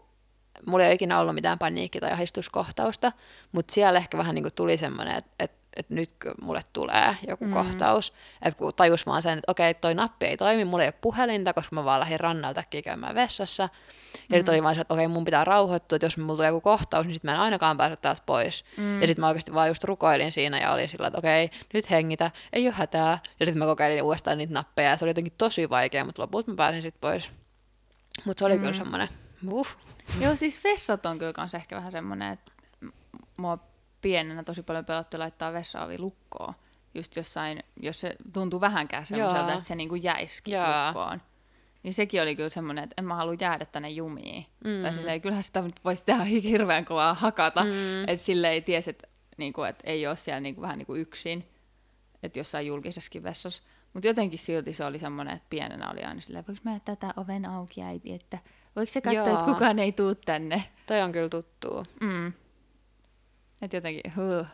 mulla 0.65 0.83
ei 0.83 0.87
ole 0.87 0.93
ikinä 0.93 1.19
ollut 1.19 1.35
mitään 1.35 1.59
paniikki- 1.59 1.99
tai 1.99 2.11
ahdistuskohtausta, 2.11 3.11
mutta 3.51 3.73
siellä 3.73 3.97
ehkä 3.99 4.17
vähän 4.17 4.35
niin 4.35 4.43
kuin 4.43 4.53
tuli 4.53 4.77
semmoinen, 4.77 5.15
että 5.17 5.31
et, 5.39 5.51
et 5.75 5.89
nytkö 5.89 6.33
mulle 6.41 6.61
tulee 6.73 7.17
joku 7.27 7.45
mm. 7.45 7.53
kohtaus. 7.53 8.13
Että 8.41 8.57
kun 8.57 8.73
tajus 8.75 9.05
vaan 9.05 9.21
sen, 9.21 9.37
että 9.37 9.51
okei, 9.51 9.73
toi 9.73 9.95
nappi 9.95 10.25
ei 10.25 10.37
toimi, 10.37 10.65
mulla 10.65 10.83
ei 10.83 10.87
ole 10.87 10.93
puhelinta, 11.01 11.53
koska 11.53 11.75
mä 11.75 11.83
vaan 11.85 11.99
lähdin 11.99 12.19
rannalta 12.19 12.63
käymään 12.83 13.15
vessassa. 13.15 13.69
Ja 14.29 14.37
nyt 14.37 14.49
oli 14.49 14.63
vaan 14.63 14.75
se, 14.75 14.81
että 14.81 14.93
okei, 14.93 15.07
mun 15.07 15.25
pitää 15.25 15.43
rauhoittua, 15.43 15.95
että 15.95 16.05
jos 16.05 16.17
mulla 16.17 16.35
tulee 16.35 16.47
joku 16.47 16.61
kohtaus, 16.61 17.05
niin 17.05 17.15
sit 17.15 17.23
mä 17.23 17.33
en 17.33 17.39
ainakaan 17.39 17.77
pääse 17.77 17.95
täältä 17.95 18.21
pois. 18.25 18.65
Mm. 18.77 19.01
Ja 19.01 19.07
sitten 19.07 19.21
mä 19.21 19.27
oikeasti 19.27 19.53
vaan 19.53 19.67
just 19.67 19.83
rukoilin 19.83 20.31
siinä 20.31 20.59
ja 20.59 20.71
olin 20.71 20.89
sillä, 20.89 21.07
että 21.07 21.19
okei, 21.19 21.49
nyt 21.73 21.89
hengitä, 21.89 22.31
ei 22.53 22.67
ole 22.67 22.73
hätää. 22.73 23.19
Ja 23.39 23.45
sitten 23.45 23.57
mä 23.59 23.65
kokeilin 23.65 24.03
uudestaan 24.03 24.37
niitä 24.37 24.53
nappeja 24.53 24.89
ja 24.89 24.97
se 24.97 25.05
oli 25.05 25.09
jotenkin 25.09 25.33
tosi 25.37 25.69
vaikea, 25.69 26.05
mutta 26.05 26.21
lopulta 26.21 26.51
mä 26.51 26.55
pääsin 26.55 26.81
sitten 26.81 27.01
pois. 27.01 27.31
Mutta 28.25 28.39
se 28.39 28.45
oli 28.45 28.55
mm. 28.55 28.61
kyllä 28.61 28.73
semmoinen, 28.73 29.07
uff. 29.51 29.75
Joo, 30.19 30.35
siis 30.35 30.63
vessat 30.63 31.05
on 31.05 31.19
kyllä 31.19 31.33
kans 31.33 31.53
ehkä 31.53 31.75
vähän 31.75 31.91
semmoinen, 31.91 32.33
että 32.33 32.51
mua 33.37 33.57
pienenä 34.03 34.43
tosi 34.43 34.63
paljon 34.63 34.85
pelotti 34.85 35.17
laittaa 35.17 35.53
vessaovi 35.53 35.99
lukkoon. 35.99 36.53
Just 36.95 37.15
jossain, 37.15 37.63
jos 37.81 37.99
se 37.99 38.15
tuntuu 38.33 38.61
vähänkään 38.61 39.05
semmoiselta, 39.05 39.47
Joo. 39.47 39.53
että 39.53 39.67
se 39.67 39.75
niinku 39.75 39.95
jäisikin 39.95 40.53
Joo. 40.53 40.65
lukkoon. 40.87 41.21
Niin 41.83 41.93
sekin 41.93 42.21
oli 42.21 42.35
kyllä 42.35 42.49
semmoinen, 42.49 42.83
että 42.83 42.93
en 42.97 43.05
mä 43.05 43.15
halua 43.15 43.35
jäädä 43.39 43.65
tänne 43.65 43.89
jumiin. 43.89 44.45
Mm. 44.63 44.81
Tai 44.81 44.93
silleen, 44.93 45.21
kyllähän 45.21 45.43
sitä 45.43 45.61
nyt 45.61 45.75
voisi 45.85 46.05
tehdä 46.05 46.23
hirveän 46.23 46.85
kovaa 46.85 47.13
hakata. 47.13 47.63
Mm. 47.63 48.03
Että 48.07 48.25
sille 48.25 48.49
ei 48.49 48.61
tiesi, 48.61 48.89
että 48.89 49.07
niinku, 49.37 49.63
et 49.63 49.79
ei 49.83 50.07
ole 50.07 50.15
siellä 50.15 50.39
niinku, 50.39 50.61
vähän 50.61 50.77
niinku 50.77 50.95
yksin. 50.95 51.49
Että 52.23 52.39
jossain 52.39 52.67
julkisessakin 52.67 53.23
vessassa. 53.23 53.63
Mutta 53.93 54.07
jotenkin 54.07 54.39
silti 54.39 54.73
se 54.73 54.85
oli 54.85 54.99
semmoinen, 54.99 55.35
että 55.35 55.47
pienenä 55.49 55.91
oli 55.91 56.03
aina 56.03 56.21
silleen, 56.21 56.45
voiko 56.47 56.61
mä 56.63 56.79
tätä 56.85 57.13
oven 57.17 57.45
auki 57.45 57.83
äiti, 57.83 58.13
että 58.13 58.37
voiko 58.75 58.91
se 58.91 59.01
katsoa, 59.01 59.39
että 59.39 59.53
kukaan 59.53 59.79
ei 59.79 59.91
tuu 59.91 60.15
tänne. 60.15 60.63
Toi 60.85 61.01
on 61.01 61.11
kyllä 61.11 61.29
tuttuu. 61.29 61.85
Mm. 62.01 62.33
Et 63.63 63.73
jotenkin, 63.73 64.13
huh, 64.15 64.45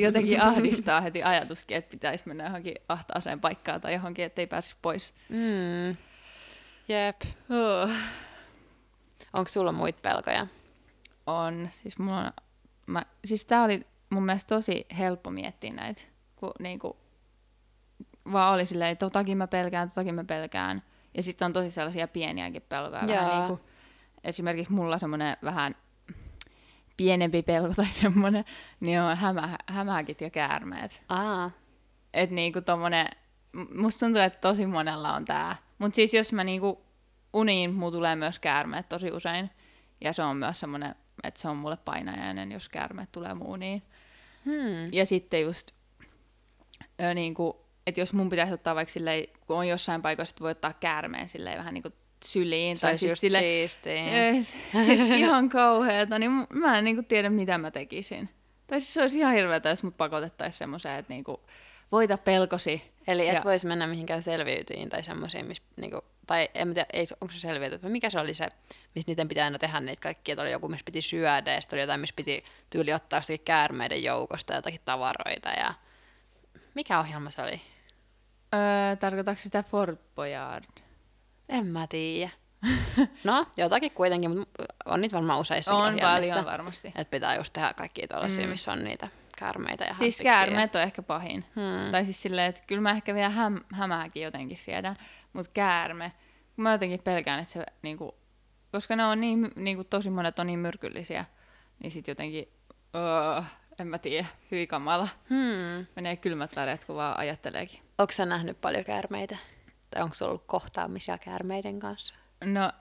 jotenkin 0.00 0.42
ahdistaa 0.48 1.00
heti 1.00 1.22
ajatuskin, 1.22 1.76
että 1.76 1.90
pitäisi 1.90 2.28
mennä 2.28 2.44
johonkin 2.44 2.74
ahtaaseen 2.88 3.40
paikkaan 3.40 3.80
tai 3.80 3.92
johonkin, 3.92 4.24
ettei 4.24 4.46
pääsisi 4.46 4.76
pois. 4.82 5.12
Mm. 5.28 5.96
Jep. 6.88 7.22
Huh. 7.48 7.90
Onko 9.32 9.48
sulla 9.48 9.72
muita 9.72 10.00
pelkoja? 10.02 10.46
On, 11.26 11.68
siis 11.70 11.98
mulla 11.98 12.20
on, 12.20 12.32
mä, 12.86 13.02
siis 13.24 13.44
tää 13.44 13.62
oli 13.62 13.86
mun 14.10 14.26
mielestä 14.26 14.54
tosi 14.54 14.86
helppo 14.98 15.30
miettiä 15.30 15.72
näitä, 15.72 16.02
kun 16.36 16.52
niinku, 16.58 16.96
vaan 18.32 18.54
oli 18.54 18.66
silleen, 18.66 18.90
että 18.90 19.06
totakin 19.06 19.38
mä 19.38 19.46
pelkään, 19.46 19.88
totakin 19.88 20.14
mä 20.14 20.24
pelkään. 20.24 20.82
Ja 21.14 21.22
sitten 21.22 21.46
on 21.46 21.52
tosi 21.52 21.70
sellaisia 21.70 22.08
pieniäkin 22.08 22.62
pelkoja. 22.62 23.06
Vähän 23.06 23.38
niinku, 23.38 23.60
esimerkiksi 24.24 24.72
mulla 24.72 24.98
semmoinen 24.98 25.36
vähän 25.44 25.74
pienempi 26.96 27.42
pelko 27.42 27.74
tai 27.74 27.86
semmoinen, 27.86 28.44
niin 28.80 29.00
on 29.00 29.16
hämä, 29.16 29.58
hämähäkit 29.66 30.20
ja 30.20 30.30
käärmeet. 30.30 31.02
Aa. 31.08 31.50
Et 32.14 32.30
niinku 32.30 32.60
tommonen, 32.60 33.06
m- 33.52 33.80
musta 33.82 34.06
tuntuu, 34.06 34.22
että 34.22 34.40
tosi 34.40 34.66
monella 34.66 35.14
on 35.14 35.24
tää. 35.24 35.56
Mut 35.78 35.94
siis 35.94 36.14
jos 36.14 36.32
mä 36.32 36.44
niinku 36.44 36.84
uniin, 37.32 37.74
mulla 37.74 37.92
tulee 37.92 38.16
myös 38.16 38.38
käärmeet 38.38 38.88
tosi 38.88 39.10
usein. 39.10 39.50
Ja 40.00 40.12
se 40.12 40.22
on 40.22 40.36
myös 40.36 40.60
semmonen, 40.60 40.94
että 41.22 41.40
se 41.40 41.48
on 41.48 41.56
mulle 41.56 41.76
painajainen, 41.76 42.52
jos 42.52 42.68
käärmeet 42.68 43.12
tulee 43.12 43.34
mun 43.34 43.46
uniin. 43.46 43.82
Hmm. 44.44 44.92
Ja 44.92 45.06
sitten 45.06 45.42
just, 45.42 45.70
ö, 47.02 47.14
niinku, 47.14 47.66
että 47.86 48.00
jos 48.00 48.12
mun 48.12 48.30
pitäisi 48.30 48.54
ottaa 48.54 48.74
vaikka 48.74 48.92
silleen, 48.92 49.24
kun 49.46 49.56
on 49.56 49.68
jossain 49.68 50.02
paikoissa, 50.02 50.32
että 50.32 50.42
voi 50.42 50.50
ottaa 50.50 50.72
käärmeen 50.72 51.28
silleen 51.28 51.58
vähän 51.58 51.74
niinku 51.74 51.90
syliin. 52.26 52.76
Se 52.76 52.90
just 52.90 53.20
silleen, 53.20 53.42
siistiä. 53.44 53.94
Ei, 53.94 54.44
siis 54.96 55.10
ihan 55.10 55.48
kauheeta, 55.48 56.18
niin 56.18 56.30
mä 56.50 56.78
en 56.78 56.84
niinku 56.84 57.02
tiedä, 57.02 57.30
mitä 57.30 57.58
mä 57.58 57.70
tekisin. 57.70 58.28
Tai 58.66 58.80
siis 58.80 58.94
se 58.94 59.00
olisi 59.00 59.18
ihan 59.18 59.34
hirveätä, 59.34 59.68
jos 59.68 59.82
mut 59.82 59.96
pakotettaisiin 59.96 60.58
semmoiseen, 60.58 60.98
että 60.98 61.12
niinku, 61.12 61.40
voita 61.92 62.18
pelkosi. 62.18 62.82
Eli 63.06 63.28
et 63.28 63.34
Ja- 63.34 63.40
voisi 63.44 63.66
mennä 63.66 63.86
mihinkään 63.86 64.22
selviytyihin 64.22 64.88
tai 64.88 65.04
semmoisiin, 65.04 65.46
missä 65.46 65.62
niinku, 65.76 66.00
tai 66.26 66.48
en 66.54 66.68
mä 66.68 66.74
tiedä, 66.74 66.86
ei, 66.92 67.06
onko 67.20 67.34
se 67.34 67.40
selviytyt, 67.40 67.82
vai 67.82 67.90
mikä 67.90 68.10
se 68.10 68.18
oli 68.20 68.34
se, 68.34 68.48
missä 68.94 69.10
niiden 69.10 69.28
pitää 69.28 69.44
aina 69.44 69.58
tehdä 69.58 69.80
niitä 69.80 70.00
kaikkia, 70.00 70.32
että 70.32 70.42
oli 70.42 70.52
joku, 70.52 70.68
missä 70.68 70.84
piti 70.84 71.02
syödä, 71.02 71.52
ja 71.52 71.60
sitten 71.60 71.76
oli 71.76 71.80
jotain, 71.82 72.00
missä 72.00 72.14
piti 72.16 72.44
tyyli 72.70 72.92
ottaa 72.92 73.18
jostakin 73.18 73.44
käärmeiden 73.44 74.02
joukosta 74.02 74.54
jotakin 74.54 74.80
tavaroita, 74.84 75.48
ja 75.48 75.74
mikä 76.74 77.00
ohjelma 77.00 77.30
se 77.30 77.42
oli? 77.42 77.60
Öö, 78.54 78.96
tarkoitatko 78.96 79.42
sitä 79.42 79.62
Fort 79.62 80.14
Boyard? 80.14 80.64
En 81.48 81.66
mä 81.66 81.86
tiedä. 81.86 82.30
No, 83.24 83.46
jotakin 83.56 83.90
kuitenkin, 83.92 84.38
mutta 84.38 84.64
on 84.84 85.00
niitä 85.00 85.14
varmaan 85.14 85.40
useissa 85.40 85.74
On 85.74 85.80
ohjelmissa. 85.80 86.06
paljon 86.34 86.44
varmasti. 86.44 86.88
Että 86.88 87.04
pitää 87.10 87.36
just 87.36 87.52
tehdä 87.52 87.72
kaikkia 87.74 88.08
tuollaisia, 88.08 88.44
Mm. 88.44 88.50
missä 88.50 88.72
on 88.72 88.84
niitä 88.84 89.08
käärmeitä 89.38 89.84
ja 89.84 89.94
Siis 89.94 90.18
käärmeet 90.22 90.74
on 90.74 90.82
ehkä 90.82 91.02
pahin. 91.02 91.44
Hmm. 91.54 91.90
Tai 91.90 92.04
siis 92.04 92.22
silleen, 92.22 92.48
että 92.48 92.62
kyllä 92.66 92.80
mä 92.82 92.90
ehkä 92.90 93.14
vielä 93.14 93.28
häm, 93.30 93.60
hämääkin 93.72 94.22
jotenkin 94.22 94.58
siedän, 94.58 94.96
mutta 95.32 95.50
käärme, 95.54 96.12
mä 96.56 96.72
jotenkin 96.72 97.00
pelkään, 97.02 97.40
että 97.40 97.52
se 97.52 97.66
niinku, 97.82 98.14
koska 98.72 98.96
ne 98.96 99.04
on 99.04 99.20
niin, 99.20 99.50
niinku, 99.56 99.84
tosi 99.84 100.10
monet 100.10 100.38
on 100.38 100.46
niin 100.46 100.58
myrkyllisiä, 100.58 101.24
niin 101.78 101.90
sit 101.90 102.08
jotenkin, 102.08 102.48
öö, 102.96 103.42
en 103.80 103.86
mä 103.88 103.98
tiedä, 103.98 104.26
hyvin 104.50 104.68
kamala. 104.68 105.08
Hmm. 105.30 105.86
Menee 105.96 106.16
kylmät 106.16 106.56
väreet, 106.56 106.84
kun 106.84 106.96
vaan 106.96 107.18
ajatteleekin. 107.18 107.80
Onko 107.98 108.12
sä 108.12 108.26
nähnyt 108.26 108.60
paljon 108.60 108.84
käärmeitä? 108.84 109.36
Tai 109.94 110.02
onko 110.02 110.14
sulla 110.14 110.30
ollut 110.30 110.44
kohtaamisia 110.46 111.18
käärmeiden 111.18 111.80
kanssa? 111.80 112.14
No, 112.44 112.72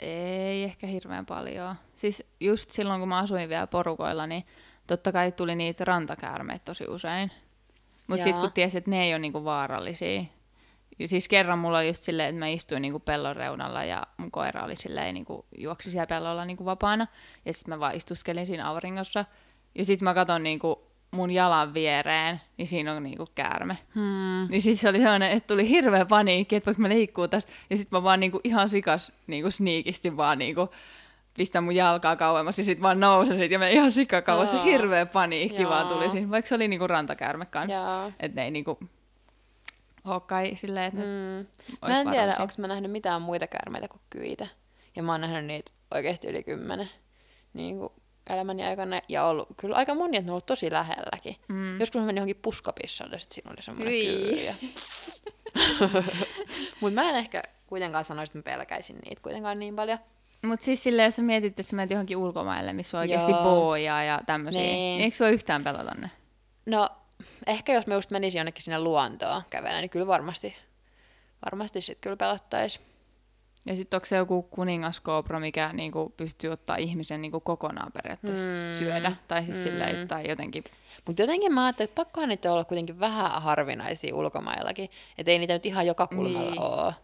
ei 0.00 0.64
ehkä 0.64 0.86
hirveän 0.86 1.26
paljon. 1.26 1.74
Siis 1.96 2.24
just 2.40 2.70
silloin, 2.70 3.00
kun 3.00 3.08
mä 3.08 3.18
asuin 3.18 3.48
vielä 3.48 3.66
porukoilla, 3.66 4.26
niin 4.26 4.46
totta 4.86 5.12
kai 5.12 5.32
tuli 5.32 5.54
niitä 5.54 5.84
rantakäärmeitä 5.84 6.64
tosi 6.64 6.84
usein. 6.88 7.30
Mutta 8.06 8.24
sitten 8.24 8.40
kun 8.40 8.52
tiesi, 8.52 8.78
että 8.78 8.90
ne 8.90 9.04
ei 9.04 9.12
ole 9.12 9.18
niinku 9.18 9.44
vaarallisia. 9.44 10.24
Ja 10.98 11.08
siis 11.08 11.28
kerran 11.28 11.58
mulla 11.58 11.78
oli 11.78 11.86
just 11.86 12.02
silleen, 12.02 12.28
että 12.28 12.38
mä 12.38 12.48
istuin 12.48 12.82
niinku 12.82 13.00
pellon 13.00 13.36
reunalla 13.36 13.84
ja 13.84 14.06
mun 14.16 14.30
koira 14.30 14.64
oli 14.64 14.76
silleen, 14.76 15.14
niinku, 15.14 15.46
juoksi 15.58 15.90
siellä 15.90 16.06
pellolla 16.06 16.44
niinku 16.44 16.64
vapaana. 16.64 17.06
Ja 17.44 17.52
sitten 17.52 17.74
mä 17.74 17.80
vaan 17.80 17.94
istuskelin 17.94 18.46
siinä 18.46 18.68
auringossa. 18.68 19.24
Ja 19.74 19.84
sitten 19.84 20.04
mä 20.04 20.14
katon 20.14 20.42
niinku 20.42 20.85
mun 21.10 21.30
jalan 21.30 21.74
viereen, 21.74 22.40
niin 22.56 22.68
siinä 22.68 22.92
on 22.92 23.02
niinku 23.02 23.26
käärme. 23.34 23.76
Hmm. 23.94 24.46
Niin 24.50 24.62
siis 24.62 24.80
se 24.80 24.88
oli 24.88 24.98
sellainen, 24.98 25.30
että 25.30 25.46
tuli 25.46 25.68
hirveä 25.68 26.04
paniikki, 26.04 26.56
että 26.56 26.66
voiko 26.66 26.82
mä 26.82 26.88
liikkuu 26.88 27.28
tässä. 27.28 27.48
Ja 27.70 27.76
sitten 27.76 27.98
mä 27.98 28.02
vaan 28.02 28.20
niinku 28.20 28.40
ihan 28.44 28.68
sikas 28.68 29.12
niinku 29.26 29.50
sniikisti 29.50 30.16
vaan 30.16 30.38
niinku 30.38 30.68
pistän 31.36 31.64
mun 31.64 31.74
jalkaa 31.76 32.16
kauemmas 32.16 32.58
ja 32.58 32.64
sitten 32.64 32.82
vaan 32.82 33.00
nousin 33.00 33.36
sit 33.36 33.50
ja 33.50 33.58
mä 33.58 33.68
ihan 33.68 33.90
sikakauas. 33.90 34.52
Joo. 34.52 34.64
hirveä 34.64 35.06
paniikki 35.06 35.62
Joo. 35.62 35.70
vaan 35.70 35.88
tuli 35.88 36.10
siinä, 36.10 36.30
vaikka 36.30 36.48
se 36.48 36.54
oli 36.54 36.68
niinku 36.68 36.86
rantakäärme 36.86 37.46
kanssa. 37.46 38.06
Että 38.20 38.40
ne 38.40 38.44
ei 38.44 38.50
niinku 38.50 38.78
oo 40.04 40.20
kai 40.20 40.52
silleen, 40.56 40.84
että 40.84 41.00
Mm. 41.00 41.38
ois 41.82 41.92
Mä 41.92 42.00
en 42.00 42.10
tiedä, 42.10 42.36
onko 42.38 42.52
mä 42.58 42.66
nähnyt 42.66 42.90
mitään 42.90 43.22
muita 43.22 43.46
käärmeitä 43.46 43.88
kuin 43.88 44.00
kyitä. 44.10 44.46
Ja 44.96 45.02
mä 45.02 45.12
oon 45.12 45.20
nähnyt 45.20 45.44
niitä 45.44 45.70
oikeasti 45.94 46.28
yli 46.28 46.42
kymmenen 46.42 46.90
niin 47.54 47.78
kuin 47.78 47.92
elämäni 48.30 48.64
aikana. 48.64 49.00
Ja 49.08 49.24
ollut 49.24 49.48
kyllä 49.56 49.76
aika 49.76 49.94
moni, 49.94 50.16
että 50.16 50.26
ne 50.26 50.30
on 50.30 50.34
ollut 50.34 50.46
tosi 50.46 50.70
lähelläkin. 50.70 51.36
Mm. 51.48 51.80
Joskus 51.80 52.00
mä 52.00 52.06
menin 52.06 52.20
johonkin 52.20 52.42
puskapissalle, 52.42 53.14
ja 53.14 53.18
sit 53.18 53.32
siinä 53.32 53.50
oli 53.50 53.62
semmoinen 53.62 53.92
Hyi. 53.92 54.06
kyy. 54.06 54.44
Ja... 54.44 54.54
Mut 56.80 56.94
mä 56.94 57.10
en 57.10 57.16
ehkä 57.16 57.42
kuitenkaan 57.66 58.04
sanoisi, 58.04 58.38
että 58.38 58.50
mä 58.50 58.56
pelkäisin 58.56 58.96
niitä 59.04 59.22
kuitenkaan 59.22 59.58
niin 59.58 59.76
paljon. 59.76 59.98
Mutta 60.44 60.64
siis 60.64 60.82
silleen, 60.82 61.06
jos 61.06 61.16
sä 61.16 61.22
mietit, 61.22 61.60
että 61.60 61.70
sä 61.70 61.76
menet 61.76 61.90
johonkin 61.90 62.16
ulkomaille, 62.16 62.72
missä 62.72 62.96
on 62.96 63.00
oikeasti 63.00 63.32
booja 63.42 64.02
ja 64.02 64.20
tämmöisiä, 64.26 64.62
Niin. 64.62 64.74
niin 64.74 65.00
eikö 65.00 65.16
sua 65.16 65.28
yhtään 65.28 65.64
pelota 65.64 65.94
ne? 65.94 66.10
No, 66.66 66.88
ehkä 67.46 67.72
jos 67.72 67.86
mä 67.86 67.94
just 67.94 68.10
menisin 68.10 68.38
jonnekin 68.38 68.62
sinne 68.62 68.78
luontoon 68.78 69.42
kävelemään, 69.50 69.82
niin 69.82 69.90
kyllä 69.90 70.06
varmasti, 70.06 70.56
varmasti 71.44 71.80
sit 71.80 71.98
kyllä 72.00 72.16
pelottaisi. 72.16 72.80
Ja 73.66 73.76
sitten 73.76 73.96
onko 73.96 74.06
se 74.06 74.16
joku 74.16 74.42
kuningaskoopra, 74.42 75.40
mikä 75.40 75.70
niinku 75.72 76.14
pystyy 76.16 76.50
ottaa 76.50 76.76
ihmisen 76.76 77.22
niinku 77.22 77.40
kokonaan 77.40 77.92
periaatteessa 77.92 78.44
Mm, 78.44 78.78
syödä, 78.78 79.12
tai 79.28 79.44
siis 79.44 79.56
mm. 79.56 79.62
silleen, 79.62 80.08
tai 80.08 80.28
jotenkin. 80.28 80.64
Mutta 81.06 81.22
jotenkin 81.22 81.54
mä 81.54 81.64
ajattelin, 81.64 81.88
että 81.88 81.94
pakkohan 82.04 82.28
niitä 82.28 82.52
olla 82.52 82.64
kuitenkin 82.64 83.00
vähän 83.00 83.42
harvinaisia 83.42 84.16
ulkomaillakin. 84.16 84.90
Että 85.18 85.32
ei 85.32 85.38
niitä 85.38 85.52
nyt 85.52 85.66
ihan 85.66 85.86
joka 85.86 86.06
kulmalla 86.06 86.50
Niin. 86.50 86.60
ole. 86.60 86.94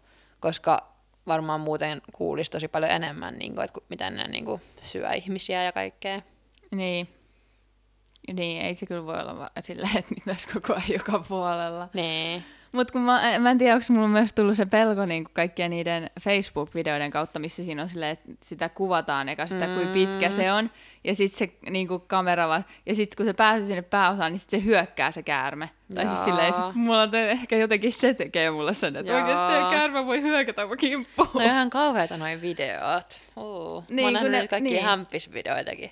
Koska 0.41 0.93
varmaan 1.27 1.61
muuten 1.61 2.03
kuulisi 2.13 2.51
tosi 2.51 2.69
paljon 2.69 2.93
enemmän, 2.93 3.35
niin 3.35 3.55
kuin, 3.55 3.65
että 3.65 3.81
miten 3.89 4.17
ne 4.17 4.29
niin 4.29 4.45
kuin, 4.45 4.61
syö 4.83 5.13
ihmisiä 5.13 5.63
ja 5.63 5.73
kaikkea. 5.73 6.23
Niin. 6.71 7.09
Niin, 8.33 8.63
ei 8.63 8.75
se 8.75 8.87
kyllä 8.87 9.07
voi 9.07 9.21
olla 9.21 9.51
silleen, 9.61 9.99
että 9.99 10.15
niitä 10.15 10.31
olisi 10.31 10.49
koko 10.49 10.73
ajan 10.73 10.91
joka 10.93 11.19
puolella. 11.29 11.89
Niin. 11.95 12.45
Mutta 12.75 12.93
kun 12.93 13.03
mä, 13.03 13.39
mä 13.39 13.51
en 13.51 13.59
tiedä, 13.59 13.75
onko 13.75 13.87
mulla 13.89 14.09
myös 14.09 14.33
tullut 14.33 14.57
se 14.57 14.67
pelko 14.67 15.07
niin 15.07 15.25
kaikkien 15.33 15.71
niiden 15.71 16.11
Facebook-videoiden 16.21 17.11
kautta, 17.11 17.39
missä 17.39 17.65
siinä 17.65 17.83
on 17.83 17.89
silleen, 17.89 18.13
että 18.13 18.31
sitä 18.43 18.69
kuvataan 18.69 19.29
eka 19.29 19.47
sitä, 19.47 19.67
mm. 19.67 19.75
kuinka 19.75 19.93
pitkä 19.93 20.31
se 20.31 20.53
on. 20.53 20.71
Ja 21.05 21.15
sitten 21.15 21.39
se 21.39 21.71
niin 21.71 21.89
kuin 21.89 22.03
kamera 22.07 22.49
vaan, 22.49 22.65
ja 22.87 22.95
sitten 22.95 23.17
kun 23.17 23.27
se 23.27 23.33
pääsee 23.33 23.67
sinne 23.67 23.83
pääosaan, 23.83 24.33
niin 24.33 24.41
sitten 24.41 24.61
se 24.61 24.67
hyökkää 24.67 25.13
se 25.13 25.23
käärme. 25.23 25.71
Tai 25.95 26.07
siis 26.07 26.17
Jaa. 26.17 26.25
silleen, 26.25 26.55
mulla 26.75 27.03
on 27.03 27.15
ehkä 27.15 27.57
jotenkin 27.57 27.93
se 27.93 28.15
tekee 28.15 28.51
mulle 28.51 28.75
sen, 28.75 28.97
että 28.97 29.13
Jaa. 29.13 29.21
oikeasti 29.21 29.53
se 29.53 29.77
käärme 29.77 30.07
voi 30.07 30.23
hyökätä 30.23 30.67
mun 30.67 30.77
kimppuun. 30.77 31.29
No 31.35 31.41
ihan 31.41 31.71
kauheita 31.71 32.17
noin 32.17 32.41
videot. 32.41 33.23
Uh. 33.37 33.85
Niin, 33.89 33.97
mä 33.97 34.07
oon 34.07 34.13
nähnyt 34.13 34.51
ne- 34.51 34.61
niin. 34.61 34.65
niin. 34.65 34.85
hämpisvideoitakin. 34.85 35.91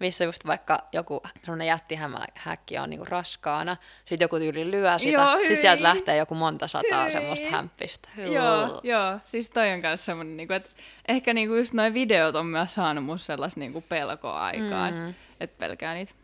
Missä 0.00 0.24
just 0.24 0.46
vaikka 0.46 0.88
joku 0.92 1.22
semmoinen 1.44 1.66
jättihäkki 1.66 2.78
on 2.78 2.90
niinku 2.90 3.04
raskaana, 3.04 3.76
sitten 3.98 4.24
joku 4.24 4.38
tyyli 4.38 4.70
lyö 4.70 4.98
sitä, 4.98 5.12
Joo, 5.12 5.30
sitten 5.30 5.48
hyi. 5.48 5.60
sieltä 5.60 5.82
lähtee 5.82 6.16
joku 6.16 6.34
monta 6.34 6.68
sataa 6.68 7.02
Hyi. 7.04 7.12
semmoista 7.12 7.50
hämpistä. 7.50 8.08
Joo, 8.16 8.80
joo, 8.82 9.18
siis 9.24 9.50
toi 9.50 9.72
on 9.72 9.80
myös 9.80 10.04
semmoinen, 10.04 10.36
niinku, 10.36 10.52
että 10.54 10.68
ehkä 11.08 11.34
niinku 11.34 11.54
just 11.54 11.72
noin 11.72 11.94
videot 11.94 12.36
on 12.36 12.46
myös 12.46 12.74
saanut 12.74 13.04
musta 13.04 13.26
sellaista 13.26 13.60
niinku 13.60 13.80
pelkoa 13.80 14.40
aikaan, 14.40 14.94
mm. 14.94 15.14
Että 15.40 15.58
pelkää 15.58 15.94
niitä. 15.94 16.14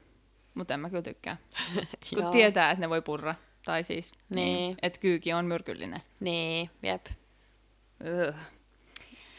Mutta 0.54 0.74
en 0.74 0.80
mä 0.80 0.90
kyllä 0.90 1.02
tykkää. 1.02 1.36
Kun 2.16 2.30
tietää, 2.30 2.70
että 2.70 2.80
ne 2.80 2.90
voi 2.90 3.02
purra. 3.02 3.34
Tai 3.64 3.82
siis, 3.84 4.12
niin. 4.28 4.56
Niin. 4.56 4.76
että 4.82 5.00
kyyki 5.00 5.32
on 5.32 5.44
myrkyllinen. 5.44 6.02
Niin, 6.20 6.70
jep. 6.82 7.06
Ugh. 8.28 8.36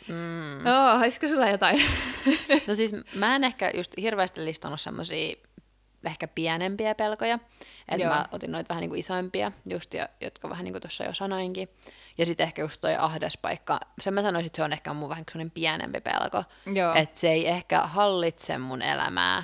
Mm. 0.07 0.65
Oh, 0.65 1.01
olisiko 1.01 1.27
sulla 1.27 1.49
jotain? 1.49 1.81
No 2.67 2.75
siis 2.75 2.91
mä 3.15 3.35
en 3.35 3.43
ehkä 3.43 3.71
just 3.75 3.93
hirveästi 3.97 4.45
listannut 4.45 4.81
semmosia 4.81 5.35
ehkä 6.05 6.27
pienempiä 6.27 6.95
pelkoja. 6.95 7.39
Että 7.89 8.03
Joo. 8.05 8.13
mä 8.13 8.25
otin 8.31 8.51
noita 8.51 8.69
vähän 8.69 8.81
niinku 8.81 8.95
isoimpia, 8.95 9.51
just, 9.69 9.93
jo, 9.93 10.05
jotka 10.21 10.49
vähän 10.49 10.63
niinku 10.63 10.79
tuossa 10.79 11.03
jo 11.03 11.13
sanoinkin. 11.13 11.69
Ja 12.17 12.25
sitten 12.25 12.43
ehkä 12.43 12.61
just 12.61 12.81
toi 12.81 12.95
ahdaspaikka. 12.95 13.79
Sen 14.01 14.13
mä 14.13 14.21
sanoisin, 14.21 14.45
että 14.45 14.55
se 14.55 14.63
on 14.63 14.73
ehkä 14.73 14.93
mun 14.93 15.09
vähän 15.09 15.23
semmoinen 15.31 15.51
pienempi 15.51 16.01
pelko. 16.01 16.43
Joo. 16.73 16.93
Että 16.95 17.19
se 17.19 17.31
ei 17.31 17.47
ehkä 17.47 17.79
hallitse 17.79 18.57
mun 18.57 18.81
elämää. 18.81 19.43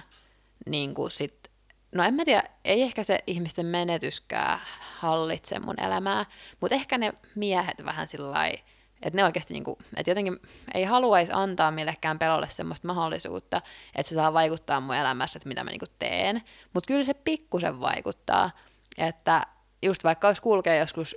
Niin 0.65 0.93
kuin 0.93 1.11
sit, 1.11 1.51
no 1.95 2.03
en 2.03 2.13
mä 2.13 2.25
tiedä, 2.25 2.43
ei 2.65 2.81
ehkä 2.81 3.03
se 3.03 3.19
ihmisten 3.27 3.65
menetyskään 3.65 4.59
hallitse 4.97 5.59
mun 5.59 5.83
elämää. 5.83 6.25
Mutta 6.61 6.75
ehkä 6.75 6.97
ne 6.97 7.13
miehet 7.35 7.85
vähän 7.85 8.07
sillä 8.07 8.31
lailla, 8.31 8.59
että 9.03 9.17
ne 9.17 9.23
oikeasti 9.23 9.53
niinku, 9.53 9.77
että 9.97 10.11
jotenkin 10.11 10.39
ei 10.73 10.83
haluaisi 10.83 11.31
antaa 11.35 11.71
millekään 11.71 12.19
pelolle 12.19 12.47
semmoista 12.49 12.87
mahdollisuutta, 12.87 13.61
että 13.95 14.09
se 14.09 14.15
saa 14.15 14.33
vaikuttaa 14.33 14.79
mun 14.79 14.95
elämässä, 14.95 15.37
että 15.37 15.49
mitä 15.49 15.63
mä 15.63 15.69
niinku 15.69 15.85
teen. 15.99 16.41
Mutta 16.73 16.87
kyllä 16.87 17.03
se 17.03 17.13
pikkusen 17.13 17.81
vaikuttaa, 17.81 18.51
että 18.97 19.41
just 19.83 20.03
vaikka 20.03 20.27
jos 20.27 20.41
kulkee 20.41 20.77
joskus 20.77 21.15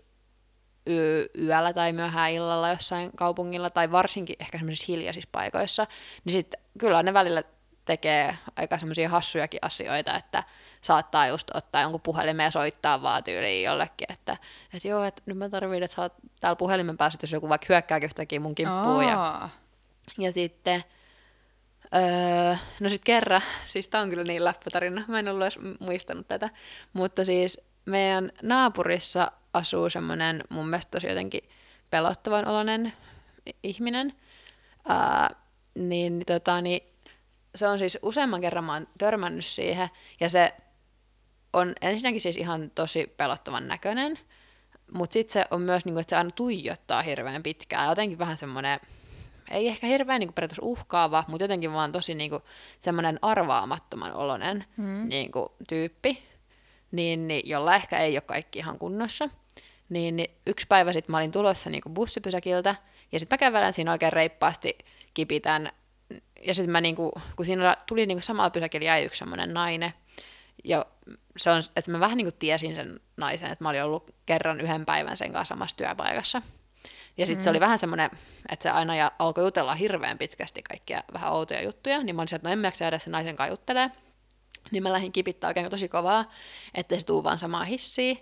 yö, 0.88 1.26
yöllä 1.38 1.72
tai 1.72 1.92
myöhään 1.92 2.32
illalla 2.32 2.70
jossain 2.70 3.10
kaupungilla 3.16 3.70
tai 3.70 3.90
varsinkin 3.90 4.36
ehkä 4.40 4.58
semmoisissa 4.58 4.92
hiljaisissa 4.92 5.28
paikoissa, 5.32 5.86
niin 6.24 6.32
sitten 6.32 6.60
kyllä 6.78 7.02
ne 7.02 7.14
välillä 7.14 7.42
tekee 7.84 8.38
aika 8.56 8.78
semmoisia 8.78 9.08
hassujakin 9.08 9.60
asioita, 9.62 10.16
että 10.16 10.44
saattaa 10.80 11.26
just 11.26 11.50
ottaa 11.54 11.82
jonkun 11.82 12.00
puhelimen 12.00 12.44
ja 12.44 12.50
soittaa 12.50 13.02
vaan 13.02 13.24
tyyliin 13.24 13.64
jollekin, 13.64 14.12
että, 14.12 14.36
että 14.74 14.88
joo, 14.88 15.04
että 15.04 15.22
nyt 15.26 15.38
mä 15.38 15.48
tarvitsen, 15.48 15.82
että 15.82 15.94
sä 15.94 16.02
oot 16.02 16.14
täällä 16.40 16.56
puhelimen 16.56 16.96
päässä, 16.96 17.18
jos 17.22 17.32
joku 17.32 17.48
vaikka 17.48 17.66
hyökkääkin 17.68 18.06
yhtäkkiä 18.06 18.40
mun 18.40 18.54
kimppuun. 18.54 19.04
Ja, 19.04 19.48
ja 20.18 20.32
sitten, 20.32 20.84
öö, 21.94 22.56
no 22.80 22.88
sitten 22.88 23.04
kerran, 23.04 23.40
siis 23.66 23.88
tää 23.88 24.00
on 24.00 24.10
kyllä 24.10 24.24
niin 24.24 24.44
läppätarina, 24.44 25.04
mä 25.08 25.18
en 25.18 25.28
ollut 25.28 25.42
edes 25.42 25.58
muistanut 25.80 26.28
tätä, 26.28 26.50
mutta 26.92 27.24
siis 27.24 27.60
meidän 27.84 28.32
naapurissa 28.42 29.32
asuu 29.52 29.90
semmoinen 29.90 30.44
mun 30.48 30.68
mielestä 30.68 30.90
tosi 30.90 31.06
jotenkin 31.06 31.48
pelottavan 31.90 32.48
oloinen 32.48 32.92
ihminen, 33.62 34.12
Ää, 34.88 35.30
niin, 35.74 36.22
tota, 36.26 36.60
niin 36.60 36.80
se 37.54 37.68
on 37.68 37.78
siis 37.78 37.98
useamman 38.02 38.40
kerran 38.40 38.64
mä 38.64 38.72
oon 38.72 38.88
törmännyt 38.98 39.44
siihen, 39.44 39.88
ja 40.20 40.28
se 40.28 40.54
on 41.52 41.74
ensinnäkin 41.80 42.20
siis 42.20 42.36
ihan 42.36 42.70
tosi 42.74 43.14
pelottavan 43.16 43.68
näköinen, 43.68 44.18
mutta 44.92 45.14
sitten 45.14 45.32
se 45.32 45.44
on 45.50 45.62
myös, 45.62 45.84
niinku, 45.84 46.00
että 46.00 46.10
se 46.10 46.16
aina 46.16 46.30
tuijottaa 46.30 47.02
hirveän 47.02 47.42
pitkään, 47.42 47.88
jotenkin 47.88 48.18
vähän 48.18 48.36
semmoinen, 48.36 48.80
ei 49.50 49.68
ehkä 49.68 49.86
hirveän 49.86 50.20
niinku, 50.20 50.32
periaatteessa 50.32 50.66
uhkaava, 50.66 51.24
mutta 51.28 51.44
jotenkin 51.44 51.72
vaan 51.72 51.92
tosi 51.92 52.14
niinku, 52.14 52.42
semmoinen 52.80 53.18
arvaamattoman 53.22 54.12
oloinen 54.14 54.64
Mm. 54.76 55.08
niinku, 55.08 55.52
tyyppi, 55.68 56.22
niin, 56.92 57.28
niin, 57.28 57.42
jolla 57.48 57.74
ehkä 57.74 57.98
ei 57.98 58.14
ole 58.14 58.20
kaikki 58.20 58.58
ihan 58.58 58.78
kunnossa. 58.78 59.28
Niin, 59.88 60.16
niin 60.16 60.30
yksi 60.46 60.66
päivä 60.68 60.92
sitten 60.92 61.10
mä 61.10 61.16
olin 61.16 61.32
tulossa 61.32 61.70
niinku 61.70 61.88
bussipysäkiltä, 61.88 62.74
ja 63.12 63.18
sitten 63.18 63.36
mä 63.36 63.38
kävelen 63.38 63.72
siinä 63.72 63.92
oikein 63.92 64.12
reippaasti 64.12 64.78
kipitän, 65.14 65.72
ja 66.46 66.54
sitten 66.54 66.70
mä 66.72 66.80
niinku, 66.80 67.12
kun 67.36 67.46
siinä 67.46 67.76
tuli 67.86 68.06
niinku 68.06 68.22
samalla 68.22 68.50
pysäkillä 68.50 68.86
jäi 68.86 69.04
yksi 69.04 69.18
semmoinen 69.18 69.54
nainen, 69.54 69.92
ja 70.64 70.86
se 71.36 71.50
on, 71.50 71.62
että 71.76 71.90
mä 71.90 72.00
vähän 72.00 72.16
niinku 72.16 72.36
tiesin 72.38 72.74
sen 72.74 73.00
naisen, 73.16 73.52
että 73.52 73.64
mä 73.64 73.68
olin 73.68 73.84
ollut 73.84 74.14
kerran 74.26 74.60
yhden 74.60 74.86
päivän 74.86 75.16
sen 75.16 75.32
kanssa 75.32 75.54
samassa 75.54 75.76
työpaikassa. 75.76 76.42
Ja 77.16 77.26
sitten 77.26 77.40
mm. 77.40 77.44
se 77.44 77.50
oli 77.50 77.60
vähän 77.60 77.78
semmoinen, 77.78 78.10
että 78.48 78.62
se 78.62 78.70
aina 78.70 78.96
ja 78.96 79.12
alkoi 79.18 79.44
jutella 79.44 79.74
hirveän 79.74 80.18
pitkästi 80.18 80.62
kaikkia 80.62 81.02
vähän 81.12 81.32
outoja 81.32 81.62
juttuja, 81.62 82.02
niin 82.02 82.16
mä 82.16 82.22
olin 82.22 82.28
sieltä, 82.28 82.40
että 82.40 82.48
no 82.48 82.52
en 82.52 82.58
mä 82.58 82.72
jäädä 82.80 82.98
sen 82.98 83.12
naisen 83.12 83.36
kanssa 83.36 83.52
juttelee. 83.52 83.90
Niin 84.70 84.82
mä 84.82 84.92
lähdin 84.92 85.12
kipittää 85.12 85.48
oikein 85.48 85.70
tosi 85.70 85.88
kovaa, 85.88 86.30
ettei 86.74 87.00
se 87.00 87.06
tuu 87.06 87.24
vaan 87.24 87.38
samaa 87.38 87.64
hissiä. 87.64 88.16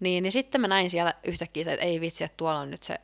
Niin, 0.00 0.22
niin 0.22 0.32
sitten 0.32 0.60
mä 0.60 0.68
näin 0.68 0.90
siellä 0.90 1.14
yhtäkkiä, 1.24 1.72
että 1.72 1.84
ei 1.84 2.00
vitsi, 2.00 2.24
että 2.24 2.36
tuolla 2.36 2.58
on 2.58 2.70
nyt 2.70 2.82
se 2.82 3.00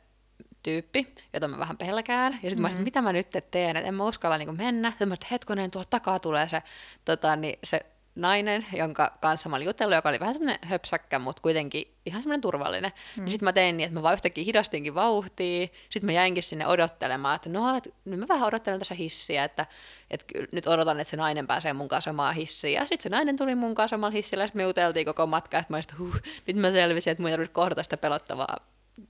tyyppi, 0.63 1.15
jota 1.33 1.47
mä 1.47 1.59
vähän 1.59 1.77
pelkään. 1.77 2.33
Ja 2.33 2.35
sitten 2.35 2.51
mm-hmm. 2.51 2.61
mä 2.61 2.67
olisin, 2.67 2.81
että 2.81 2.87
mitä 2.87 3.01
mä 3.01 3.13
nyt 3.13 3.51
teen, 3.51 3.75
että 3.75 3.87
en 3.87 3.95
mä 3.95 4.03
uskalla 4.03 4.37
niin 4.37 4.57
mennä. 4.57 4.89
Sitten 4.89 5.07
mä 5.07 5.11
olisin, 5.11 5.23
että 5.23 5.35
hetkonen, 5.35 5.71
tuolta 5.71 5.89
takaa 5.89 6.19
tulee 6.19 6.49
se, 6.49 6.63
tota, 7.05 7.35
niin 7.35 7.59
se 7.63 7.85
nainen, 8.15 8.65
jonka 8.73 9.17
kanssa 9.21 9.49
mä 9.49 9.55
olin 9.55 9.65
jutellut, 9.65 9.95
joka 9.95 10.09
oli 10.09 10.19
vähän 10.19 10.33
semmoinen 10.33 10.59
höpsäkkä, 10.61 11.19
mutta 11.19 11.41
kuitenkin 11.41 11.95
ihan 12.05 12.21
semmoinen 12.21 12.41
turvallinen. 12.41 12.91
Mm. 13.17 13.23
Niin 13.23 13.31
sitten 13.31 13.45
mä 13.45 13.53
tein 13.53 13.77
niin, 13.77 13.85
että 13.85 13.99
mä 13.99 14.03
vaan 14.03 14.13
yhtäkkiä 14.13 14.43
hidastinkin 14.43 14.95
vauhtia, 14.95 15.67
sitten 15.89 16.05
mä 16.05 16.11
jäinkin 16.11 16.43
sinne 16.43 16.67
odottelemaan, 16.67 17.35
että 17.35 17.49
no, 17.49 17.77
et, 17.77 17.93
nyt 18.05 18.19
mä 18.19 18.27
vähän 18.27 18.47
odottelen 18.47 18.79
tässä 18.79 18.95
hissiä, 18.95 19.43
että 19.43 19.65
et, 20.11 20.23
ky- 20.23 20.47
nyt 20.51 20.67
odotan, 20.67 20.99
että 20.99 21.11
se 21.11 21.17
nainen 21.17 21.47
pääsee 21.47 21.73
mun 21.73 21.87
kanssa 21.87 22.11
samaan 22.11 22.35
hissiin. 22.35 22.73
Ja 22.73 22.81
sitten 22.81 23.01
se 23.01 23.09
nainen 23.09 23.37
tuli 23.37 23.55
mun 23.55 23.75
kanssa 23.75 23.93
samalla 23.93 24.11
hissillä, 24.11 24.43
ja 24.43 24.47
sitten 24.47 24.59
me 24.59 24.63
juteltiin 24.63 25.05
koko 25.05 25.27
matka, 25.27 25.57
ja 25.57 25.63
mä 25.69 25.75
olin, 25.75 25.83
että 25.83 25.95
huh, 25.99 26.15
nyt 26.47 26.55
mä 26.55 26.71
selvisin, 26.71 27.11
että 27.11 27.21
mun 27.21 27.29
ei 27.29 27.33
tarvitse 27.33 27.53
kohdata 27.53 27.83
sitä 27.83 27.97
pelottavaa 27.97 28.57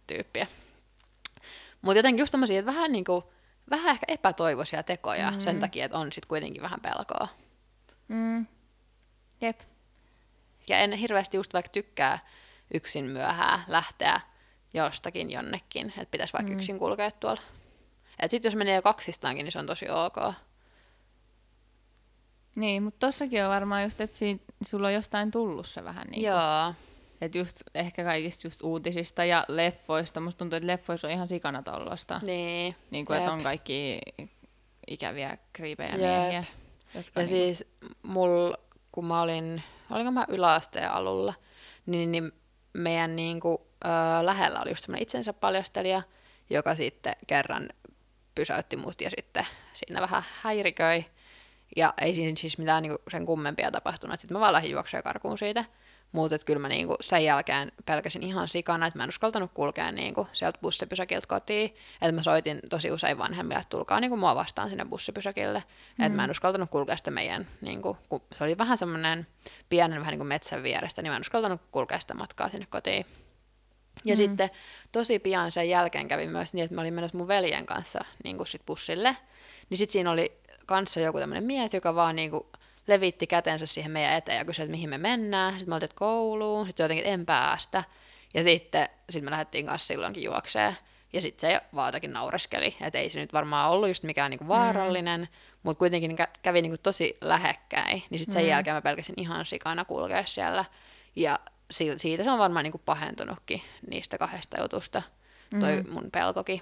tyyppiä. 0.08 0.48
Mutta 1.82 2.00
jotenkin 2.00 2.22
just 2.22 2.32
tämmöisiä, 2.32 2.60
että 2.60 2.72
vähän 2.72 2.92
niinku, 2.92 3.34
vähän 3.70 3.92
ehkä 3.92 4.06
epätoivoisia 4.08 4.84
tekoja 4.84 5.32
mm. 5.32 5.42
sen 5.42 5.60
takia, 5.60 5.86
että 5.86 5.98
on 5.98 6.12
sitten 6.12 6.28
kuitenkin 6.28 6.62
vähän 6.62 6.82
pelkoa. 6.82 7.28
Mm. 8.08 8.46
Jep. 9.44 9.60
Ja 10.68 10.78
en 10.78 10.94
hirveästi 10.94 11.38
just 11.38 11.54
vaikka 11.54 11.70
tykkää 11.70 12.20
yksin 12.74 13.06
myöhään 13.06 13.64
lähteä 13.68 14.22
jostakin 14.74 15.32
jonnekin, 15.32 15.88
että 15.90 16.12
pitäisi 16.12 16.34
vaikka 16.34 16.52
mm. 16.52 16.58
yksin 16.58 16.80
kulkea 16.80 17.12
tuolla. 17.12 17.42
Et 18.20 18.32
sit 18.32 18.44
jos 18.44 18.56
menee 18.56 18.76
jo 18.76 18.82
kaksistaankin, 18.82 19.44
niin 19.44 19.52
se 19.52 19.60
on 19.60 19.66
tosi 19.66 19.86
ok. 19.90 20.34
Niin, 22.56 22.84
mutta 22.84 23.08
tossakin 23.08 23.44
on 23.44 23.50
varmaan 23.50 23.84
just, 23.84 24.02
että 24.02 24.18
siinä, 24.18 24.40
sulla 24.66 24.88
on 24.88 24.94
jostain 24.94 25.32
tullut 25.32 25.68
se 25.68 25.84
vähän 25.84 26.08
niin. 26.08 26.24
Joo. 26.24 26.74
Että 27.22 27.38
just 27.38 27.62
ehkä 27.76 28.04
kaikista 28.04 28.48
just 28.48 28.62
uutisista 28.64 29.26
ja 29.26 29.46
leffoista. 29.48 30.20
Musta 30.20 30.40
tuntuu, 30.40 30.58
että 30.58 30.68
leffoissa 30.68 31.08
on 31.08 31.14
ihan 31.14 31.28
sikana 31.28 31.64
tollosta. 31.64 32.22
Niin. 32.24 32.76
Niin 32.92 33.06
kuin, 33.06 33.20
että 33.20 33.32
on 33.32 33.44
kaikki 33.44 34.00
ikäviä 34.88 35.38
kriipejä 35.54 35.90
Jep. 35.90 36.00
miehiä. 36.00 36.44
Jotka 36.96 37.22
Ja 37.22 37.28
niinku- 37.28 37.44
siis 37.44 37.66
mul, 38.04 38.54
kun 38.94 39.06
mä 39.06 39.22
olin, 39.22 39.64
olinko 39.90 40.12
mä 40.12 40.26
yläasteen 40.28 40.92
alulla, 40.92 41.34
niin, 41.86 42.12
niin 42.12 42.32
meidän 42.74 43.16
niinku, 43.16 43.68
ö, 43.86 43.88
lähellä 44.26 44.62
oli 44.62 44.72
just 44.72 44.86
semmoinen 44.86 45.04
itsensä 45.04 45.34
paljastelija, 45.34 46.02
joka 46.50 46.76
sitten 46.76 47.16
kerran 47.28 47.70
pysäytti 48.36 48.76
mut 48.76 49.02
ja 49.02 49.10
sitten 49.18 49.48
siinä 49.74 50.02
vähän 50.02 50.24
häiriköi. 50.42 51.06
Ja 51.76 51.94
ei 52.02 52.16
siinä 52.16 52.36
siis 52.38 52.58
mitään 52.58 52.84
niinku 52.84 53.04
sen 53.12 53.26
kummempia 53.26 53.72
tapahtunut. 53.72 54.20
Sitten 54.20 54.36
mä 54.36 54.42
vaan 54.42 54.54
lähdin 54.54 54.72
juoksemaan 54.72 55.04
karkuun 55.04 55.38
siitä. 55.38 55.66
Mutta 56.14 56.38
kyllä 56.46 56.60
mä 56.60 56.68
niinku 56.68 56.96
sen 57.02 57.24
jälkeen 57.24 57.72
pelkäsin 57.86 58.24
ihan 58.24 58.48
sikana, 58.48 58.88
että 58.88 59.00
mä 59.00 59.04
en 59.04 59.10
uskaltanut 59.10 59.52
kulkea 59.54 59.92
niinku 59.92 60.28
sieltä 60.34 60.60
bussipysäkiltä 60.62 61.28
kotiin. 61.28 61.76
Että 62.02 62.12
mä 62.12 62.24
soitin 62.24 62.60
tosi 62.70 62.92
usein 62.92 63.18
vanhemmille, 63.18 63.60
että 63.60 63.70
tulkaa 63.70 64.00
niinku 64.00 64.18
mua 64.18 64.36
vastaan 64.36 64.70
sinne 64.70 64.86
bussipysäkille. 64.86 65.64
Mm. 65.98 66.06
Että 66.06 66.16
mä 66.16 66.24
en 66.24 66.32
uskaltanut 66.32 66.70
kulkea 66.70 66.98
sitä 66.98 67.12
meidän, 67.12 67.48
niinku, 67.62 67.98
kun 68.10 68.22
se 68.32 68.44
oli 68.44 68.58
vähän 68.58 68.78
semmoinen 68.78 69.28
pienen 69.70 70.00
vähän 70.00 70.12
niinku 70.12 70.26
metsän 70.26 70.64
vierestä, 70.64 71.02
niin 71.02 71.12
mä 71.12 71.16
en 71.16 71.22
uskaltanut 71.22 71.62
kulkea 71.72 72.00
sitä 72.00 72.14
matkaa 72.14 72.50
sinne 72.50 72.68
kotiin. 72.70 73.06
Ja 74.06 74.16
mm. 74.16 74.18
sitten 74.18 74.50
tosi 74.92 75.20
pian 75.20 75.52
sen 75.52 75.70
jälkeen 75.70 76.08
kävi 76.08 76.28
myös 76.28 76.54
niin, 76.54 76.64
että 76.64 76.76
mä 76.76 76.82
olin 76.82 76.94
menossa 76.94 77.18
mun 77.18 77.28
veljen 77.28 77.66
kanssa 77.66 78.06
niin 78.24 78.48
sit 78.48 78.66
bussille. 78.66 79.18
Niin 79.70 79.78
sitten 79.78 79.94
siinä 79.94 80.12
oli 80.12 80.32
kanssa 80.66 81.00
joku 81.00 81.20
tämmöinen 81.20 81.44
mies, 81.44 81.74
joka 81.74 81.96
vaan 81.96 82.16
niin 82.16 82.32
kuin 82.32 82.44
levitti 82.88 83.28
kätensä 83.28 83.66
siihen 83.66 83.92
meidän 83.92 84.14
eteen 84.14 84.38
ja 84.38 84.46
kysyi, 84.46 84.64
että 84.64 84.72
mihin 84.72 84.90
me 84.90 84.98
mennään. 84.98 85.54
Sitten 85.54 85.70
me 85.70 85.76
oltiin, 85.76 85.86
että 85.86 86.00
kouluun. 86.00 86.68
Sitten 86.68 86.84
jotenkin, 86.84 87.04
että 87.04 87.14
en 87.14 87.26
päästä. 87.26 87.84
Ja 88.34 88.44
sitten 88.44 88.90
sit 89.10 89.24
me 89.24 89.32
lähdettiin 89.32 89.66
kanssa 89.66 89.88
silloinkin 89.88 90.24
juokseen. 90.24 90.78
Ja 91.14 91.22
sitten 91.22 91.50
se 91.50 91.62
vaan 91.76 91.88
jotenkin 91.88 92.14
naureskeli, 92.14 92.76
että 92.82 93.00
ei 93.00 93.10
se 93.10 93.20
nyt 93.20 93.34
varmaan 93.34 93.72
ollut 93.72 93.88
just 93.88 94.04
mikään 94.04 94.32
niinku 94.32 94.48
vaarallinen, 94.48 95.22
mm. 95.22 95.28
mutta 95.64 95.80
kuitenkin 95.80 96.18
kävi 96.42 96.62
niinku 96.62 96.78
tosi 96.84 97.18
lähekkäin. 97.22 98.04
Niin 98.10 98.20
sitten 98.20 98.34
sen 98.34 98.44
mm. 98.44 98.50
jälkeen 98.50 98.76
mä 98.76 98.82
pelkäsin 98.82 99.16
ihan 99.18 99.46
sikana 99.46 99.86
kulkea 99.86 100.26
siellä. 100.26 100.66
Ja 101.16 101.40
siitä 101.98 102.24
se 102.24 102.32
on 102.32 102.40
varmaan 102.40 102.64
niinku 102.64 102.82
pahentunutkin 102.86 103.62
niistä 103.90 104.18
kahdesta 104.18 104.62
jutusta, 104.62 105.02
toi 105.60 105.82
mm. 105.82 105.90
mun 105.90 106.12
pelkokin. 106.12 106.62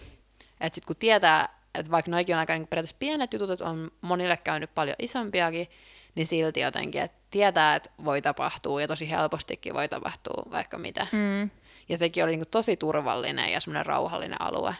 Että 0.62 0.75
sitten 0.75 0.88
kun 0.88 0.95
tietää, 0.95 1.62
että 1.75 1.91
vaikka 1.91 2.12
noikin 2.12 2.36
on 2.36 2.39
aika 2.39 2.53
niinku 2.53 2.67
periaatteessa 2.67 2.99
pienet 2.99 3.34
jutut, 3.34 3.49
että 3.49 3.65
on 3.65 3.91
monille 4.01 4.38
käynyt 4.38 4.75
paljon 4.75 4.95
isompiakin, 4.99 5.67
niin 6.15 6.28
silti 6.28 6.60
jotenkin, 6.60 7.02
että 7.02 7.17
tietää, 7.32 7.76
että 7.76 7.89
voi 8.06 8.21
tapahtua 8.21 8.82
ja 8.82 8.88
tosi 8.88 9.10
helpostikin 9.10 9.74
voi 9.74 9.88
tapahtua 9.88 10.52
vaikka 10.52 10.78
mitä. 10.78 11.08
Mm. 11.12 11.50
Ja 11.89 11.97
sekin 11.97 12.24
oli 12.24 12.32
niin 12.32 12.39
kuin 12.39 12.52
tosi 12.52 12.78
turvallinen 12.78 13.52
ja 13.52 13.60
semmoinen 13.60 13.86
rauhallinen 13.86 14.41
alue. 14.41 14.76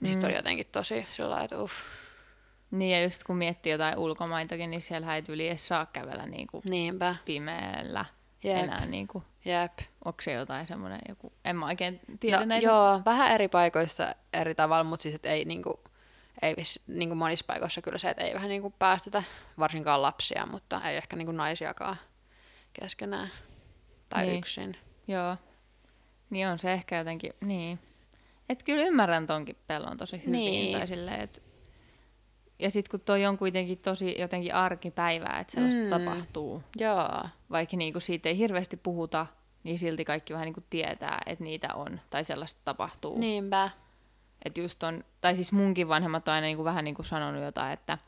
Niin 0.00 0.10
mm. 0.10 0.12
sitten 0.12 0.28
oli 0.28 0.36
jotenkin 0.36 0.66
tosi 0.72 1.06
sellainen, 1.12 1.44
että 1.44 1.62
uff. 1.62 1.74
Niin 2.70 2.90
ja 2.90 3.02
just 3.02 3.24
kun 3.24 3.36
miettii 3.36 3.72
jotain 3.72 3.98
ulkomaitakin, 3.98 4.70
niin 4.70 4.82
siellä 4.82 5.16
ei 5.16 5.22
yli 5.28 5.48
edes 5.48 5.68
saa 5.68 5.86
kävellä 5.86 6.26
niin 6.26 6.46
kuin 6.46 6.62
Niinpä. 6.68 7.14
pimeällä 7.24 8.04
Jep. 8.44 8.58
enää. 8.58 8.86
Niin 8.86 9.08
kuin. 9.08 9.24
Jep. 9.44 9.78
Onko 10.04 10.22
se 10.22 10.32
jotain 10.32 10.66
semmoinen 10.66 11.00
joku, 11.08 11.32
en 11.44 11.56
mä 11.56 11.66
oikein 11.66 12.00
tiedä 12.20 12.38
no, 12.38 12.44
näitä. 12.44 12.66
Joo, 12.66 13.02
vähän 13.04 13.32
eri 13.32 13.48
paikoissa 13.48 14.14
eri 14.32 14.54
tavalla, 14.54 14.84
mutta 14.84 15.02
siis 15.02 15.14
et 15.14 15.26
ei 15.26 15.44
niin 15.44 15.62
kuin, 15.62 15.76
ei 16.42 16.54
niin 16.86 17.08
kuin 17.08 17.18
monissa 17.18 17.44
paikoissa 17.48 17.82
kyllä 17.82 17.98
se, 17.98 18.10
että 18.10 18.24
ei 18.24 18.34
vähän 18.34 18.48
niin 18.48 18.62
kuin 18.62 18.74
päästetä 18.78 19.22
varsinkaan 19.58 20.02
lapsia, 20.02 20.46
mutta 20.46 20.80
ei 20.84 20.96
ehkä 20.96 21.16
niin 21.16 21.26
kuin 21.26 21.36
naisiakaan 21.36 21.96
keskenään 22.80 23.30
tai 24.08 24.26
niin. 24.26 24.38
yksin. 24.38 24.76
Joo, 25.08 25.36
niin 26.30 26.48
on 26.48 26.58
se 26.58 26.72
ehkä 26.72 26.98
jotenkin, 26.98 27.32
niin. 27.40 27.78
Että 28.48 28.64
kyllä 28.64 28.82
ymmärrän 28.82 29.26
tonkin 29.26 29.56
pelon 29.66 29.96
tosi 29.96 30.16
hyvin. 30.18 30.32
Niin. 30.32 30.78
Tai 30.78 30.86
silleen, 30.86 31.20
että 31.20 31.40
ja 32.58 32.70
sitten 32.70 32.90
kun 32.90 33.04
toi 33.04 33.26
on 33.26 33.38
kuitenkin 33.38 33.78
tosi 33.78 34.20
jotenkin 34.20 34.54
arkipäivää, 34.54 35.38
että 35.40 35.52
sellaista 35.52 35.82
mm. 35.84 35.90
tapahtuu. 35.90 36.62
Joo. 36.76 37.08
Vaikka 37.50 37.76
niinku 37.76 38.00
siitä 38.00 38.28
ei 38.28 38.38
hirveästi 38.38 38.76
puhuta, 38.76 39.26
niin 39.64 39.78
silti 39.78 40.04
kaikki 40.04 40.32
vähän 40.32 40.44
niinku 40.44 40.64
tietää, 40.70 41.22
että 41.26 41.44
niitä 41.44 41.74
on. 41.74 42.00
Tai 42.10 42.24
sellaista 42.24 42.60
tapahtuu. 42.64 43.18
Niinpä. 43.18 43.70
Että 44.44 44.60
just 44.60 44.82
on, 44.82 45.04
tai 45.20 45.36
siis 45.36 45.52
munkin 45.52 45.88
vanhemmat 45.88 46.28
on 46.28 46.34
aina 46.34 46.44
niinku 46.44 46.64
vähän 46.64 46.84
niinku 46.84 47.02
sanonut 47.02 47.42
jotain, 47.42 47.72
että 47.72 47.98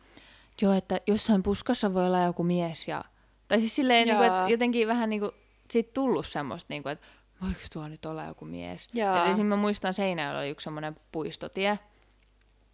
joo, 0.63 0.73
että 0.73 1.01
jossain 1.07 1.43
puskassa 1.43 1.95
voi 1.95 2.07
olla 2.07 2.23
joku 2.23 2.43
mies. 2.43 2.89
Ja, 2.89 3.05
tai 3.49 3.59
siis 3.59 3.75
silleen, 3.77 4.07
niinku, 4.07 4.23
että 4.23 4.45
jotenkin 4.49 4.89
vähän 4.89 5.11
niinku, 5.11 5.31
siitä 5.71 5.91
tullut 5.95 6.27
semmoista, 6.27 6.67
niinku, 6.73 6.89
että 6.89 7.07
voiko 7.43 7.61
tuo 7.73 7.89
nyt 7.89 8.07
olla 8.07 8.25
joku 8.25 8.45
mies. 8.45 8.89
Ja 8.95 9.15
esimerkiksi 9.17 9.45
mä 9.45 9.57
muistan 9.57 9.95
Seinäjoella 9.95 10.41
oli 10.41 10.49
yksi 10.49 10.65
semmoinen 10.65 10.97
puistotie, 11.13 11.79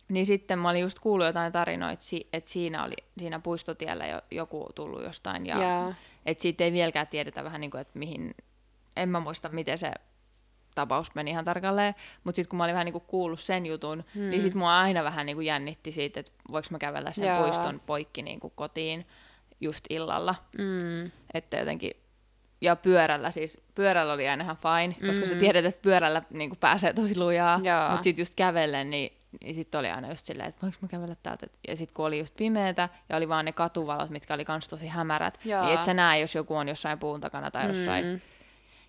niin 0.08 0.26
sitten 0.26 0.58
mä 0.58 0.70
olin 0.70 0.80
just 0.80 0.98
kuullut 0.98 1.26
jotain 1.26 1.52
tarinoita, 1.52 2.02
että 2.32 2.50
siinä 2.50 2.84
oli 2.84 2.94
siinä 3.18 3.38
puistotiellä 3.38 4.06
jo, 4.06 4.20
joku 4.30 4.68
tullut 4.74 5.02
jostain. 5.02 5.46
Ja 5.46 5.58
yeah. 5.58 5.96
että 6.26 6.42
siitä 6.42 6.64
ei 6.64 6.72
vieläkään 6.72 7.06
tiedetä 7.06 7.44
vähän 7.44 7.60
niin 7.60 7.70
kuin, 7.70 7.80
että 7.80 7.98
mihin, 7.98 8.34
en 8.96 9.08
mä 9.08 9.20
muista 9.20 9.48
miten 9.48 9.78
se 9.78 9.92
tapaus 10.74 11.14
meni 11.14 11.30
ihan 11.30 11.44
tarkalleen, 11.44 11.94
mutta 12.24 12.36
sitten 12.36 12.50
kun 12.50 12.56
mä 12.56 12.64
olin 12.64 12.74
vähän 12.74 12.84
niin 12.84 12.92
kuin 12.92 13.04
kuullut 13.06 13.40
sen 13.40 13.66
jutun, 13.66 14.04
hmm. 14.14 14.30
niin 14.30 14.42
sitten 14.42 14.58
mua 14.58 14.80
aina 14.80 15.04
vähän 15.04 15.26
niin 15.26 15.36
kuin 15.36 15.46
jännitti 15.46 15.92
siitä, 15.92 16.20
että 16.20 16.32
voiko 16.52 16.68
mä 16.70 16.78
kävellä 16.78 17.12
sen 17.12 17.24
yeah. 17.24 17.42
puiston 17.42 17.80
poikki 17.86 18.22
niin 18.22 18.40
kuin 18.40 18.52
kotiin 18.56 19.06
just 19.60 19.84
illalla. 19.90 20.34
Mm. 20.58 21.10
Että 21.34 21.56
jotenkin 21.56 21.90
ja 22.60 22.76
pyörällä 22.76 23.30
siis, 23.30 23.60
pyörällä 23.74 24.12
oli 24.12 24.28
aina 24.28 24.44
ihan 24.44 24.56
fine, 24.56 25.08
koska 25.08 25.24
mm. 25.24 25.28
sä 25.28 25.34
tiedät, 25.34 25.64
että 25.64 25.80
pyörällä 25.82 26.22
niin 26.30 26.50
kuin 26.50 26.58
pääsee 26.58 26.92
tosi 26.92 27.18
lujaa, 27.18 27.58
mutta 27.58 28.02
sitten 28.02 28.22
just 28.22 28.34
kävellen, 28.34 28.90
niin 28.90 29.12
niin 29.42 29.54
sitten 29.54 29.78
oli 29.78 29.90
aina 29.90 30.08
just 30.08 30.26
silleen, 30.26 30.48
että 30.48 30.62
voiko 30.62 30.76
mä 30.80 30.88
kävellä 30.88 31.14
täältä. 31.22 31.46
Ja 31.68 31.76
sitten 31.76 31.94
kun 31.94 32.06
oli 32.06 32.18
just 32.18 32.36
pimeätä 32.36 32.88
ja 33.08 33.16
oli 33.16 33.28
vaan 33.28 33.44
ne 33.44 33.52
katuvalot, 33.52 34.10
mitkä 34.10 34.34
oli 34.34 34.44
kans 34.44 34.68
tosi 34.68 34.86
hämärät, 34.86 35.38
Jaa. 35.44 35.64
niin 35.64 35.74
et 35.74 35.82
sä 35.82 35.94
näe, 35.94 36.20
jos 36.20 36.34
joku 36.34 36.56
on 36.56 36.68
jossain 36.68 36.98
puun 36.98 37.20
takana 37.20 37.50
tai 37.50 37.68
jossain. 37.68 38.04
Mm. 38.06 38.20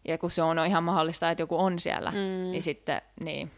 Ja 0.07 0.17
kun 0.17 0.31
se 0.31 0.41
on 0.41 0.59
ihan 0.67 0.83
mahdollista, 0.83 1.31
että 1.31 1.41
joku 1.41 1.57
on 1.59 1.79
siellä, 1.79 2.11
mm. 2.11 2.51
niin 2.51 2.63
sitten, 2.63 3.01
niin. 3.19 3.51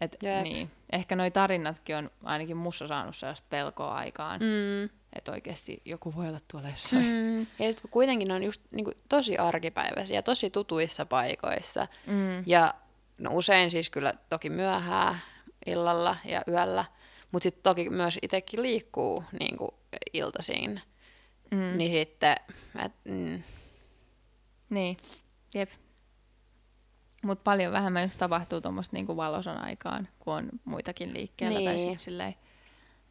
Et, 0.00 0.16
niin. 0.42 0.70
Ehkä 0.92 1.16
noi 1.16 1.30
tarinatkin 1.30 1.96
on 1.96 2.10
ainakin 2.24 2.56
mussa 2.56 2.88
saanut 2.88 3.16
sellaista 3.16 3.46
pelkoa 3.50 3.94
aikaan. 3.94 4.40
Mm. 4.40 4.98
Että 5.12 5.32
oikeasti 5.32 5.82
joku 5.84 6.14
voi 6.16 6.28
olla 6.28 6.40
tuolla 6.50 6.68
jossain. 6.68 7.04
Mm. 7.04 7.40
Ja 7.40 7.74
kun 7.82 7.90
kuitenkin 7.90 8.32
on 8.32 8.42
just 8.42 8.62
niin 8.70 8.84
kuin, 8.84 8.94
tosi 9.08 9.38
arkipäiväisiä 9.38 10.16
ja 10.16 10.22
tosi 10.22 10.50
tutuissa 10.50 11.06
paikoissa. 11.06 11.86
Mm. 12.06 12.42
Ja 12.46 12.74
no, 13.18 13.30
usein 13.32 13.70
siis 13.70 13.90
kyllä 13.90 14.14
toki 14.28 14.50
myöhää, 14.50 15.18
illalla 15.66 16.16
ja 16.24 16.42
yöllä, 16.48 16.84
mutta 17.32 17.44
sitten 17.44 17.62
toki 17.62 17.90
myös 17.90 18.18
itsekin 18.22 18.62
liikkuu 18.62 19.24
niin 19.40 19.56
kuin 19.56 19.70
iltasiin. 20.12 20.80
Mm. 21.50 21.78
Niin 21.78 21.98
sitten, 21.98 22.36
et, 22.84 22.92
mm. 23.04 23.42
Niin, 24.70 24.96
jep. 25.54 25.70
Mutta 27.24 27.42
paljon 27.42 27.72
vähemmän 27.72 28.02
just 28.02 28.18
tapahtuu 28.18 28.60
tuommoista 28.60 28.96
niinku 28.96 29.16
valosan 29.16 29.64
aikaan, 29.64 30.08
kun 30.18 30.34
on 30.34 30.48
muitakin 30.64 31.14
liikkeellä. 31.14 31.58
Niin. 31.58 31.70
Tai 31.70 31.78
sitten 31.78 31.98
silleen, 31.98 32.34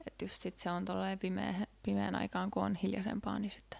että 0.08 0.26
just 0.26 0.41
sit 0.41 0.60
se 0.60 0.71
on 0.71 0.86
tolleen 0.86 1.19
pimeä, 1.19 1.54
pimeän 1.84 2.15
aikaan, 2.15 2.52
kun 2.52 2.63
on 2.63 2.76
hiljaisempaa, 2.76 3.39
niin 3.39 3.52
sitten 3.52 3.80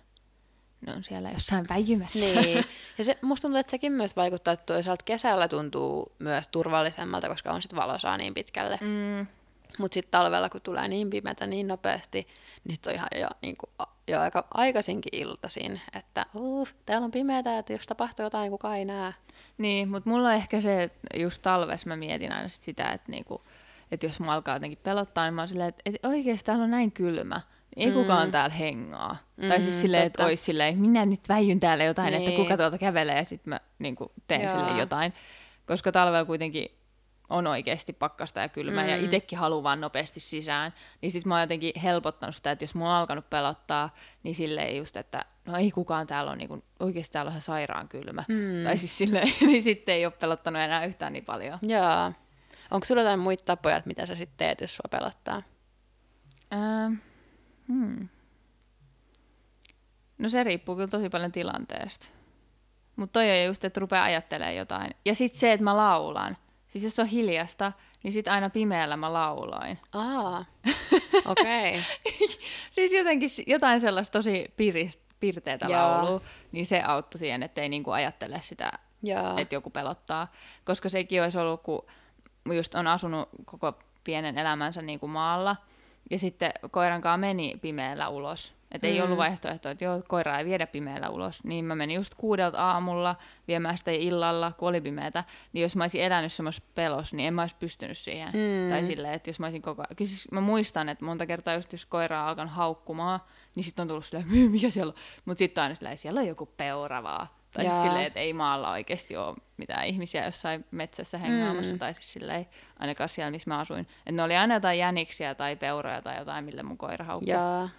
ne 0.86 0.93
on 0.93 1.04
siellä 1.04 1.30
jossain 1.30 1.70
väijymässä. 1.70 2.20
Niin. 2.20 2.65
Ja 2.98 3.04
se, 3.04 3.17
musta 3.22 3.41
tuntuu, 3.41 3.60
että 3.60 3.72
sekin 3.72 3.91
myös 3.91 4.15
vaikuttaa, 4.15 4.54
että 4.54 4.74
toisaalta 4.74 5.06
kesällä 5.06 5.48
tuntuu 5.48 6.15
myös 6.20 6.48
turvallisemmalta, 6.48 7.30
koska 7.30 7.52
on 7.52 7.62
sitten 7.62 7.80
valosaa 7.80 8.17
niin 8.17 8.34
pitkälle. 8.34 8.80
Mm. 8.82 9.28
Mutta 9.77 9.93
sitten 9.93 10.11
talvella, 10.11 10.49
kun 10.49 10.61
tulee 10.61 10.87
niin 10.87 11.09
pimeätä 11.09 11.47
niin 11.47 11.67
nopeasti, 11.67 12.27
niin 12.63 12.75
sitten 12.75 12.91
on 12.91 12.95
ihan 12.95 13.07
jo, 13.15 13.27
niin 13.41 13.57
kuin, 13.57 13.87
jo 14.07 14.19
aika 14.19 14.47
aikaisinkin 14.53 15.19
iltaisin, 15.19 15.81
että 15.93 16.25
uh, 16.33 16.69
täällä 16.85 17.05
on 17.05 17.11
pimeätä, 17.11 17.57
että 17.57 17.73
jos 17.73 17.85
tapahtuu 17.87 18.25
jotain, 18.25 18.41
niin 18.41 18.51
kukaan 18.51 18.77
ei 18.77 18.85
näe. 18.85 19.13
Niin, 19.57 19.89
mutta 19.89 20.09
mulla 20.09 20.27
on 20.27 20.33
ehkä 20.33 20.61
se, 20.61 20.83
että 20.83 20.99
just 21.17 21.41
talvessa 21.41 21.87
mä 21.87 21.95
mietin 21.95 22.31
aina 22.31 22.47
sit 22.47 22.61
sitä, 22.61 22.89
että, 22.89 23.11
niinku, 23.11 23.41
että 23.91 24.05
jos 24.05 24.19
mua 24.19 24.33
alkaa 24.33 24.55
jotenkin 24.55 24.79
pelottaa, 24.83 25.25
niin 25.25 25.33
mä 25.33 25.41
oon 25.41 25.47
silleen, 25.47 25.69
että, 25.69 25.81
että 25.85 26.07
oikeasti 26.07 26.45
täällä 26.45 26.63
on 26.63 26.71
näin 26.71 26.91
kylmä 26.91 27.41
ei 27.77 27.87
mm. 27.87 27.93
kukaan 27.93 28.31
täällä 28.31 28.55
hengaa. 28.55 29.17
Mm, 29.37 29.47
tai 29.47 29.61
siis 29.61 29.75
mm, 29.75 29.81
silleen, 29.81 30.03
että 30.03 30.25
olisi 30.25 30.43
silleen, 30.43 30.77
minä 30.77 31.05
nyt 31.05 31.29
väijyn 31.29 31.59
täällä 31.59 31.83
jotain, 31.83 32.13
niin. 32.13 32.29
että 32.29 32.41
kuka 32.41 32.57
tuolta 32.57 32.77
kävelee 32.77 33.17
ja 33.17 33.23
sitten 33.23 33.49
mä 33.49 33.59
niin 33.79 33.95
kuin, 33.95 34.09
teen 34.27 34.41
Joo. 34.41 34.51
sille 34.51 34.79
jotain. 34.79 35.13
Koska 35.65 35.91
talvella 35.91 36.25
kuitenkin 36.25 36.71
on 37.29 37.47
oikeasti 37.47 37.93
pakkasta 37.93 38.39
ja 38.39 38.49
kylmää 38.49 38.83
mm. 38.83 38.89
ja 38.89 38.97
itsekin 38.97 39.39
haluan 39.39 39.63
vaan 39.63 39.81
nopeasti 39.81 40.19
sisään, 40.19 40.73
niin 41.01 41.11
sitten 41.11 41.29
mä 41.29 41.35
oon 41.35 41.41
jotenkin 41.41 41.71
helpottanut 41.83 42.35
sitä, 42.35 42.51
että 42.51 42.63
jos 42.63 42.75
mulla 42.75 42.91
on 42.91 42.99
alkanut 42.99 43.29
pelottaa, 43.29 43.95
niin 44.23 44.35
silleen 44.35 44.77
just, 44.77 44.97
että 44.97 45.25
no 45.45 45.57
ei 45.57 45.71
kukaan 45.71 46.07
täällä 46.07 46.31
on, 46.31 46.37
niin 46.37 46.63
oikeasti 46.79 47.13
täällä 47.13 47.29
on 47.29 47.31
ihan 47.31 47.41
sairaan 47.41 47.87
kylmä. 47.87 48.23
Mm. 48.27 48.63
Tai 48.63 48.77
siis 48.77 48.97
silleen, 48.97 49.27
niin 49.47 49.63
sitten 49.63 49.95
ei 49.95 50.05
ole 50.05 50.13
pelottanut 50.19 50.61
enää 50.61 50.85
yhtään 50.85 51.13
niin 51.13 51.25
paljon. 51.25 51.59
Joo. 51.61 52.11
Onko 52.71 52.85
sulla 52.85 53.01
jotain 53.01 53.19
muita 53.19 53.45
tapoja, 53.45 53.81
mitä 53.85 54.05
sä 54.05 54.15
sitten 54.15 54.37
teet, 54.37 54.61
jos 54.61 54.75
sua 54.75 54.87
pelottaa? 54.91 55.43
Ähm, 56.53 56.93
Hmm. 57.67 58.07
No 60.17 60.29
se 60.29 60.43
riippuu 60.43 60.75
kyllä 60.75 60.87
tosi 60.87 61.09
paljon 61.09 61.31
tilanteesta. 61.31 62.07
Mutta 62.95 63.13
toi 63.13 63.31
on 63.31 63.45
just, 63.45 63.63
että 63.63 63.79
rupeaa 63.79 64.03
ajattelemaan 64.03 64.55
jotain. 64.55 64.91
Ja 65.05 65.15
sitten 65.15 65.39
se, 65.39 65.51
että 65.51 65.63
mä 65.63 65.77
laulan. 65.77 66.37
Siis 66.67 66.84
jos 66.84 66.99
on 66.99 67.06
hiljasta, 67.06 67.71
niin 68.03 68.12
sitten 68.12 68.34
aina 68.34 68.49
pimeällä 68.49 68.97
mä 68.97 69.13
lauloin. 69.13 69.80
Aa, 69.93 70.45
okei. 71.25 71.69
Okay. 71.69 71.82
siis 72.71 72.93
jotenkin 72.93 73.30
jotain 73.47 73.82
sellaista 73.82 74.19
tosi 74.19 74.53
pirist, 74.58 74.99
pirteätä 75.19 75.71
laulua, 75.71 76.21
niin 76.51 76.65
se 76.65 76.82
auttoi 76.82 77.19
siihen, 77.19 77.43
ettei 77.43 77.69
niinku 77.69 77.91
ajattele 77.91 78.39
sitä, 78.41 78.71
Jaa. 79.03 79.39
että 79.39 79.56
joku 79.56 79.69
pelottaa. 79.69 80.32
Koska 80.65 80.89
sekin 80.89 81.23
olisi 81.23 81.38
ollut, 81.38 81.63
kun 81.63 81.86
just 82.56 82.75
on 82.75 82.88
asunut 82.88 83.30
koko 83.45 83.73
pienen 84.03 84.38
elämänsä 84.38 84.82
niin 84.82 84.99
kuin 84.99 85.10
maalla, 85.10 85.56
ja 86.12 86.19
sitten 86.19 86.51
koiran 86.71 87.01
kanssa 87.01 87.17
meni 87.17 87.58
pimeällä 87.62 88.10
ulos. 88.10 88.57
Että 88.71 88.88
ei 88.88 88.97
Mm. 88.99 89.03
ollut 89.06 89.17
vaihtoehtoa, 89.17 89.71
että 89.71 89.86
joo, 89.86 90.01
koiraa 90.08 90.39
ei 90.39 90.45
viedä 90.45 90.67
pimeällä 90.67 91.10
ulos. 91.10 91.43
Niin 91.43 91.65
mä 91.65 91.75
menin 91.75 91.95
just 91.95 92.15
kuudelta 92.15 92.71
aamulla 92.71 93.15
viemään 93.47 93.77
sitä 93.77 93.91
illalla, 93.91 94.51
kun 94.58 94.69
oli 94.69 94.82
pimeätä. 94.82 95.23
Niin 95.53 95.62
jos 95.63 95.75
mä 95.75 95.84
olisin 95.84 96.01
elänyt 96.01 96.34
semmoisessa 96.34 96.69
pelossa, 96.75 97.15
niin 97.15 97.27
en 97.27 97.34
mä 97.34 97.41
olisi 97.41 97.56
pystynyt 97.60 97.97
siihen. 97.97 98.27
Mm. 98.30 98.69
Tai 98.69 98.84
silleen, 98.86 99.13
että 99.13 99.30
jos 99.30 99.39
mä 99.39 99.45
olisin 99.45 99.62
koko 99.62 99.82
ajan... 99.82 99.95
Kyllä 99.95 100.10
siis 100.10 100.32
mä 100.32 100.41
muistan, 100.41 100.89
että 100.89 101.06
monta 101.06 101.25
kertaa 101.25 101.53
just 101.53 101.71
jos 101.71 101.86
koira 101.86 102.21
on 102.21 102.27
alkanut 102.27 102.53
haukkumaan, 102.53 103.19
niin 103.56 103.63
sitten 103.63 103.82
on 103.84 103.88
tullut 103.88 104.06
silleen, 104.06 104.27
"Myy, 104.27 104.49
mikä 104.49 104.69
siellä 104.69 104.89
on? 104.91 104.95
Mutta 105.25 105.39
sitten 105.39 105.62
on 105.62 105.63
aina 105.63 105.75
silleen, 105.75 105.97
siellä 105.97 106.19
on 106.19 106.27
joku 106.27 106.45
peura 106.45 107.03
vaan. 107.03 107.27
Tai 107.53 107.63
siis 107.65 107.75
Jaa. 107.75 107.84
silleen, 107.84 108.06
että 108.06 108.19
ei 108.19 108.34
maalla 108.34 108.71
oikeasti 108.71 109.17
ole 109.17 109.36
mitään 109.58 109.86
ihmisiä 109.86 110.25
jossain 110.25 110.65
metsässä 110.71 111.17
hengaamassa. 111.17 111.73
Mm. 111.73 111.80
Tai 111.80 111.93
siis 111.93 112.13
silleen, 112.13 112.45
ainakaan 112.80 113.10
siellä, 113.10 113.32
missä 113.32 113.49
mä 113.49 113.58
asuin. 113.60 113.80
Että 113.80 114.12
ne 114.12 114.23
oli 114.23 114.36
aina 114.38 114.53
jotain 114.53 114.80
jäniksiä 114.80 115.36
tai 115.36 115.56
peuroja 115.56 116.01
tai 116.01 116.17
jotain, 116.17 116.45
millä 116.45 116.63
mun 116.63 116.77
koira 116.77 117.06
haukkui. 117.06 117.30
Ja, 117.34 117.69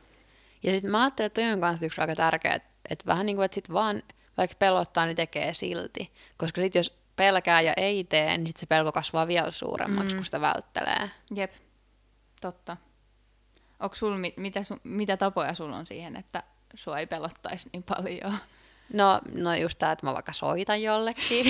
ja 0.62 0.72
sitten 0.72 0.90
mä 0.90 1.02
ajattelen, 1.02 1.26
että 1.26 1.40
toi 1.42 1.52
on 1.52 1.60
kanssa 1.60 1.86
yksi 1.86 2.00
aika 2.00 2.14
tärkeä, 2.14 2.52
että, 2.52 2.68
että 2.90 3.06
vähän 3.06 3.26
niin 3.26 3.36
kuin, 3.36 3.44
että 3.44 3.54
sit 3.54 3.72
vaan 3.72 4.02
vaikka 4.36 4.56
pelottaa, 4.58 5.06
niin 5.06 5.16
tekee 5.16 5.54
silti. 5.54 6.12
Koska 6.36 6.60
sitten 6.60 6.80
jos 6.80 6.98
pelkää 7.16 7.60
ja 7.60 7.72
ei 7.76 8.04
tee, 8.04 8.38
niin 8.38 8.46
sit 8.46 8.56
se 8.56 8.66
pelko 8.66 8.92
kasvaa 8.92 9.26
vielä 9.26 9.50
suuremmaksi, 9.50 10.14
Mm. 10.14 10.16
kun 10.18 10.24
sitä 10.24 10.40
välttelee. 10.40 11.10
Jep, 11.34 11.52
totta. 12.40 12.76
Onko 13.80 13.94
sul, 13.96 14.16
mit- 14.16 14.36
mitä, 14.36 14.62
su, 14.62 14.76
mitä 14.84 15.16
tapoja 15.16 15.54
sulla 15.54 15.76
on 15.76 15.86
siihen, 15.86 16.16
että 16.16 16.42
sua 16.74 16.98
ei 16.98 17.06
pelottaisi 17.06 17.68
niin 17.72 17.82
paljon? 17.82 18.38
No, 18.92 19.20
no 19.34 19.54
just 19.54 19.78
tämä, 19.78 19.92
että 19.92 20.06
mä 20.06 20.14
vaikka 20.14 20.32
soitan 20.32 20.82
jollekin. 20.82 21.46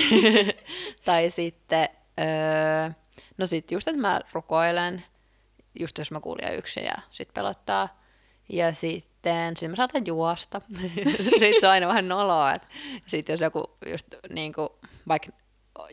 tai 1.05 1.29
sitten, 1.29 1.89
öö, 2.19 2.89
no 3.37 3.45
sit 3.45 3.71
just, 3.71 3.87
että 3.87 4.01
mä 4.01 4.21
rukoilen, 4.33 5.03
just 5.79 5.97
jos 5.97 6.11
mä 6.11 6.19
kuulen 6.19 6.55
yksin 6.55 6.83
ja 6.83 6.95
sit 7.11 7.33
pelottaa. 7.33 7.99
Ja 8.49 8.73
sitten 8.73 9.57
sit 9.57 9.69
mä 9.69 9.75
saatan 9.75 10.03
juosta. 10.07 10.61
sitten 11.29 11.53
se 11.61 11.67
on 11.67 11.73
aina 11.73 11.87
vähän 11.87 12.07
noloa, 12.07 12.53
että 12.53 12.67
sit 13.07 13.29
jos 13.29 13.39
joku 13.39 13.63
just 13.85 14.07
niinku, 14.29 14.79
vaikka 15.07 15.29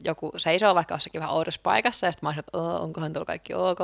joku 0.05 0.33
seisoo 0.37 0.75
vaikka 0.75 0.95
jossakin 0.95 1.21
vähän 1.21 1.35
oudossa 1.35 1.61
paikassa, 1.63 2.07
ja 2.07 2.13
sitten 2.13 2.27
mä 2.27 2.31
oon, 2.31 2.39
että 2.39 2.59
"Oo, 2.59 2.83
onkohan 2.83 3.13
tuolla 3.13 3.27
kaikki 3.27 3.55
ok, 3.55 3.79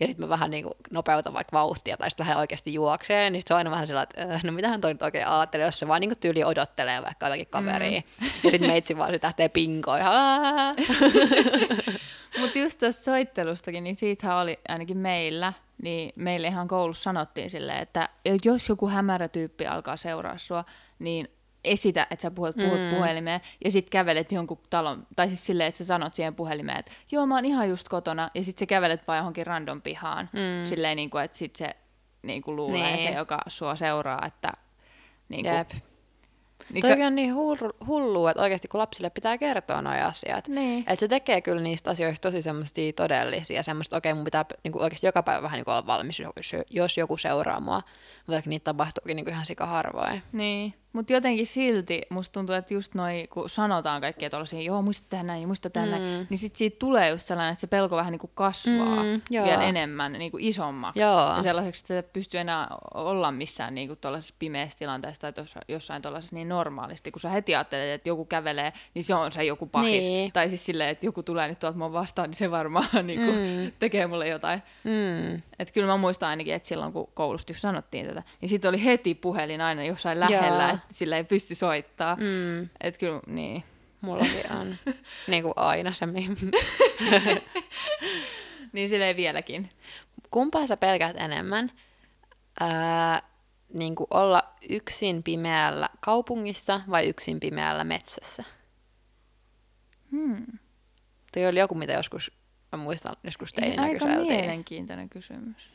ja 0.00 0.06
sitten 0.06 0.20
mä 0.24 0.28
vähän 0.28 0.50
niinku 0.50 0.70
nopeutan 0.90 1.34
vaikka 1.34 1.58
vauhtia, 1.58 1.96
tai 1.96 2.10
sitten 2.10 2.26
lähden 2.26 2.40
oikeasti 2.40 2.74
juokseen, 2.74 3.32
niin 3.32 3.40
sit 3.40 3.48
se 3.48 3.54
on 3.54 3.58
aina 3.58 3.70
vähän 3.70 3.86
sellainen, 3.86 4.08
että 4.24 4.34
"Öö, 4.34 4.38
no 4.44 4.52
mitähän 4.52 4.80
toi 4.80 4.92
nyt 4.94 5.02
oikein 5.02 5.26
ajattelee, 5.26 5.66
jos 5.66 5.78
se 5.78 5.88
vaan 5.88 6.00
niinku 6.00 6.16
tyyli 6.20 6.44
odottelee 6.44 7.02
vaikka 7.02 7.26
jotakin 7.26 7.46
kaveria, 7.50 8.00
mm. 8.00 8.26
ja 8.44 8.50
sitten 8.50 8.70
meitsi 8.70 8.96
vaan 8.96 9.12
sit 9.12 9.22
lähtee 9.22 9.48
pinkoon! 9.48 10.00
Mutta 12.40 12.58
just 12.58 12.78
tuosta 12.80 13.02
soittelustakin, 13.02 13.84
niin 13.84 13.96
siitähän 13.96 14.36
oli 14.36 14.58
ainakin 14.68 14.98
meillä, 14.98 15.52
niin 15.82 16.12
meille 16.16 16.46
ihan 16.46 16.68
koulussa 16.68 17.02
sanottiin 17.02 17.50
silleen, 17.50 17.78
että 17.78 18.08
jos 18.44 18.68
joku 18.68 18.88
hämärä 18.88 19.28
tyyppi 19.28 19.66
alkaa 19.66 19.96
seuraa 19.96 20.38
sua, 20.38 20.64
niin 20.98 21.28
esitä, 21.64 22.06
että 22.10 22.22
sä 22.22 22.30
puhut, 22.30 22.56
puhut 22.56 22.80
mm. 22.80 22.96
puhelimeen 22.96 23.40
ja 23.64 23.70
sitten 23.70 23.90
kävelet 23.90 24.32
jonkun 24.32 24.60
talon, 24.70 25.06
tai 25.16 25.28
siis 25.28 25.46
silleen, 25.46 25.68
että 25.68 25.78
sä 25.78 25.84
sanot 25.84 26.14
siihen 26.14 26.34
puhelimeen, 26.34 26.78
että 26.78 26.92
joo 27.12 27.26
mä 27.26 27.34
oon 27.34 27.44
ihan 27.44 27.68
just 27.68 27.88
kotona, 27.88 28.30
ja 28.34 28.44
sitten 28.44 28.62
sä 28.62 28.66
kävelet 28.66 29.08
vaan 29.08 29.18
johonkin 29.18 29.46
random 29.46 29.82
pihaan, 29.82 30.30
mm. 30.32 30.64
silleen 30.64 30.96
niin 30.96 31.10
kuin, 31.10 31.24
että 31.24 31.38
sit 31.38 31.56
se 31.56 31.76
niin 32.22 32.42
kuin 32.42 32.56
luulee 32.56 32.96
Niin. 32.96 33.08
se, 33.08 33.14
joka 33.14 33.38
sua 33.46 33.76
seuraa, 33.76 34.26
että 34.26 34.52
niin 35.28 35.42
kuin, 35.42 35.56
Jep. 35.56 35.70
Niin 36.72 36.82
Toikin 36.82 37.06
on 37.06 37.14
niin 37.14 37.34
hullu- 37.86 38.28
että 38.28 38.42
oikeasti 38.42 38.68
kun 38.68 38.80
lapsille 38.80 39.10
pitää 39.10 39.38
kertoa 39.38 39.82
nuo 39.82 39.92
asiat. 39.92 40.48
Niin. 40.48 40.78
Että 40.78 41.00
se 41.00 41.08
tekee 41.08 41.40
kyllä 41.40 41.62
niistä 41.62 41.90
asioista 41.90 42.28
tosi 42.28 42.42
semmoisia 42.42 42.92
todellisia, 42.92 43.62
semmoista, 43.62 43.96
okei, 43.96 44.14
mun 44.14 44.24
pitää 44.24 44.44
niin 44.64 44.72
kuin 44.72 44.82
oikeasti 44.82 45.06
joka 45.06 45.22
päivä 45.22 45.42
vähän 45.42 45.56
niin 45.56 45.64
kuin 45.64 45.72
olla 45.72 45.86
valmis, 45.86 46.20
jos, 46.20 46.56
jos 46.70 46.96
joku 46.96 47.16
seuraa 47.16 47.60
mua, 47.60 47.82
vaikka 48.28 48.50
niitä 48.50 48.64
tapahtuukin 48.64 49.16
niin 49.16 49.24
kuin 49.24 49.32
ihan 49.32 49.46
sika 49.46 49.66
harvoin. 49.66 50.22
Niin, 50.32 50.74
mutta 50.96 51.12
jotenkin 51.12 51.46
silti 51.46 52.02
musta 52.10 52.32
tuntuu, 52.32 52.54
että 52.54 52.74
just 52.74 52.94
noi, 52.94 53.26
kun 53.30 53.50
sanotaan 53.50 54.00
kaikkea 54.00 54.30
tuollaisia, 54.30 54.62
joo, 54.62 54.82
muista 54.82 55.06
tehdä 55.08 55.24
näin 55.24 55.40
ja 55.40 55.46
muista 55.46 55.70
tehdä 55.70 55.86
mm. 55.86 55.92
näin, 55.92 56.26
niin 56.30 56.38
sit 56.38 56.56
siitä 56.56 56.76
tulee 56.78 57.10
just 57.10 57.26
sellainen, 57.26 57.52
että 57.52 57.60
se 57.60 57.66
pelko 57.66 57.96
vähän 57.96 58.12
niin 58.12 58.18
kuin 58.18 58.30
kasvaa 58.34 59.02
Mm, 59.02 59.08
mm, 59.08 59.20
joo. 59.30 59.46
vielä 59.46 59.62
enemmän, 59.62 60.12
niin 60.12 60.30
kuin 60.30 60.44
isommaksi. 60.44 61.00
Joo. 61.00 61.36
Ja 61.36 61.42
sellaiseksi, 61.42 61.80
että 61.80 61.94
se 61.94 62.02
pystyy 62.12 62.40
enää 62.40 62.68
olla 62.94 63.32
missään 63.32 63.74
niin 63.74 63.88
kuin 63.88 63.98
tuollaisessa 63.98 64.34
pimeässä 64.38 64.78
tilanteessa 64.78 65.20
tai 65.20 65.32
tuossa, 65.32 65.60
jossain 65.68 66.02
tuollaisessa 66.02 66.36
niin 66.36 66.48
normaalisti, 66.48 67.10
kun 67.10 67.20
sä 67.20 67.28
heti 67.28 67.54
ajattelet, 67.54 67.90
että 67.90 68.08
joku 68.08 68.24
kävelee, 68.24 68.72
niin 68.94 69.04
se 69.04 69.14
on 69.14 69.32
se 69.32 69.44
joku 69.44 69.66
pahis. 69.66 70.08
Niin. 70.08 70.32
Tai 70.32 70.48
siis 70.48 70.66
silleen, 70.66 70.90
että 70.90 71.06
joku 71.06 71.22
tulee 71.22 71.48
nyt 71.48 71.58
tuolta 71.58 71.78
mua 71.78 71.92
vastaan, 71.92 72.30
niin 72.30 72.38
se 72.38 72.50
varmaan 72.50 72.88
niin 73.06 73.20
kuin, 73.24 73.36
mm. 73.36 73.72
tekee 73.78 74.06
mulle 74.06 74.28
jotain. 74.28 74.62
Mm. 74.84 75.42
Et 75.58 75.72
kyllä 75.72 75.86
mä 75.86 75.96
muistan 75.96 76.28
ainakin, 76.28 76.54
että 76.54 76.68
silloin 76.68 76.92
kun 76.92 77.12
koulusta 77.14 77.50
just 77.50 77.60
sanottiin 77.60 78.06
tätä, 78.06 78.22
niin 78.40 78.48
sitten 78.48 78.68
oli 78.68 78.84
heti 78.84 79.14
puhelin 79.14 79.60
aina 79.60 79.84
jossain 79.84 80.20
lähellä, 80.20 80.70
että 80.70 80.86
sillä 80.90 81.16
ei 81.16 81.24
pysty 81.24 81.54
soittaa. 81.54 82.16
Mm. 82.16 82.68
Että 82.80 82.98
kyllä, 83.00 83.20
niin. 83.26 83.64
Mullakin 84.00 84.52
on. 84.60 84.76
niin 85.30 85.42
kuin 85.42 85.54
aina 85.56 85.92
se. 85.92 86.06
Niin 88.72 88.88
silleen 88.88 89.16
vieläkin. 89.16 89.70
Kumpaa 90.30 90.66
sä 90.66 90.76
pelkäät 90.76 91.16
enemmän? 91.16 91.72
Ää, 92.60 93.22
niin 93.74 93.94
kuin 93.94 94.06
olla 94.10 94.54
yksin 94.70 95.22
pimeällä 95.22 95.88
kaupungissa 96.00 96.80
vai 96.90 97.08
yksin 97.08 97.40
pimeällä 97.40 97.84
metsässä? 97.84 98.44
Hmm. 100.10 100.46
Toi 101.32 101.46
oli 101.46 101.58
joku, 101.58 101.74
mitä 101.74 101.92
joskus, 101.92 102.32
mä 102.76 102.82
muistan, 102.82 103.16
joskus 103.24 103.52
teininä 103.52 103.82
Aika 103.82 104.06
kyseltiin. 104.06 104.40
mielenkiintoinen 104.40 105.08
kysymys. 105.08 105.70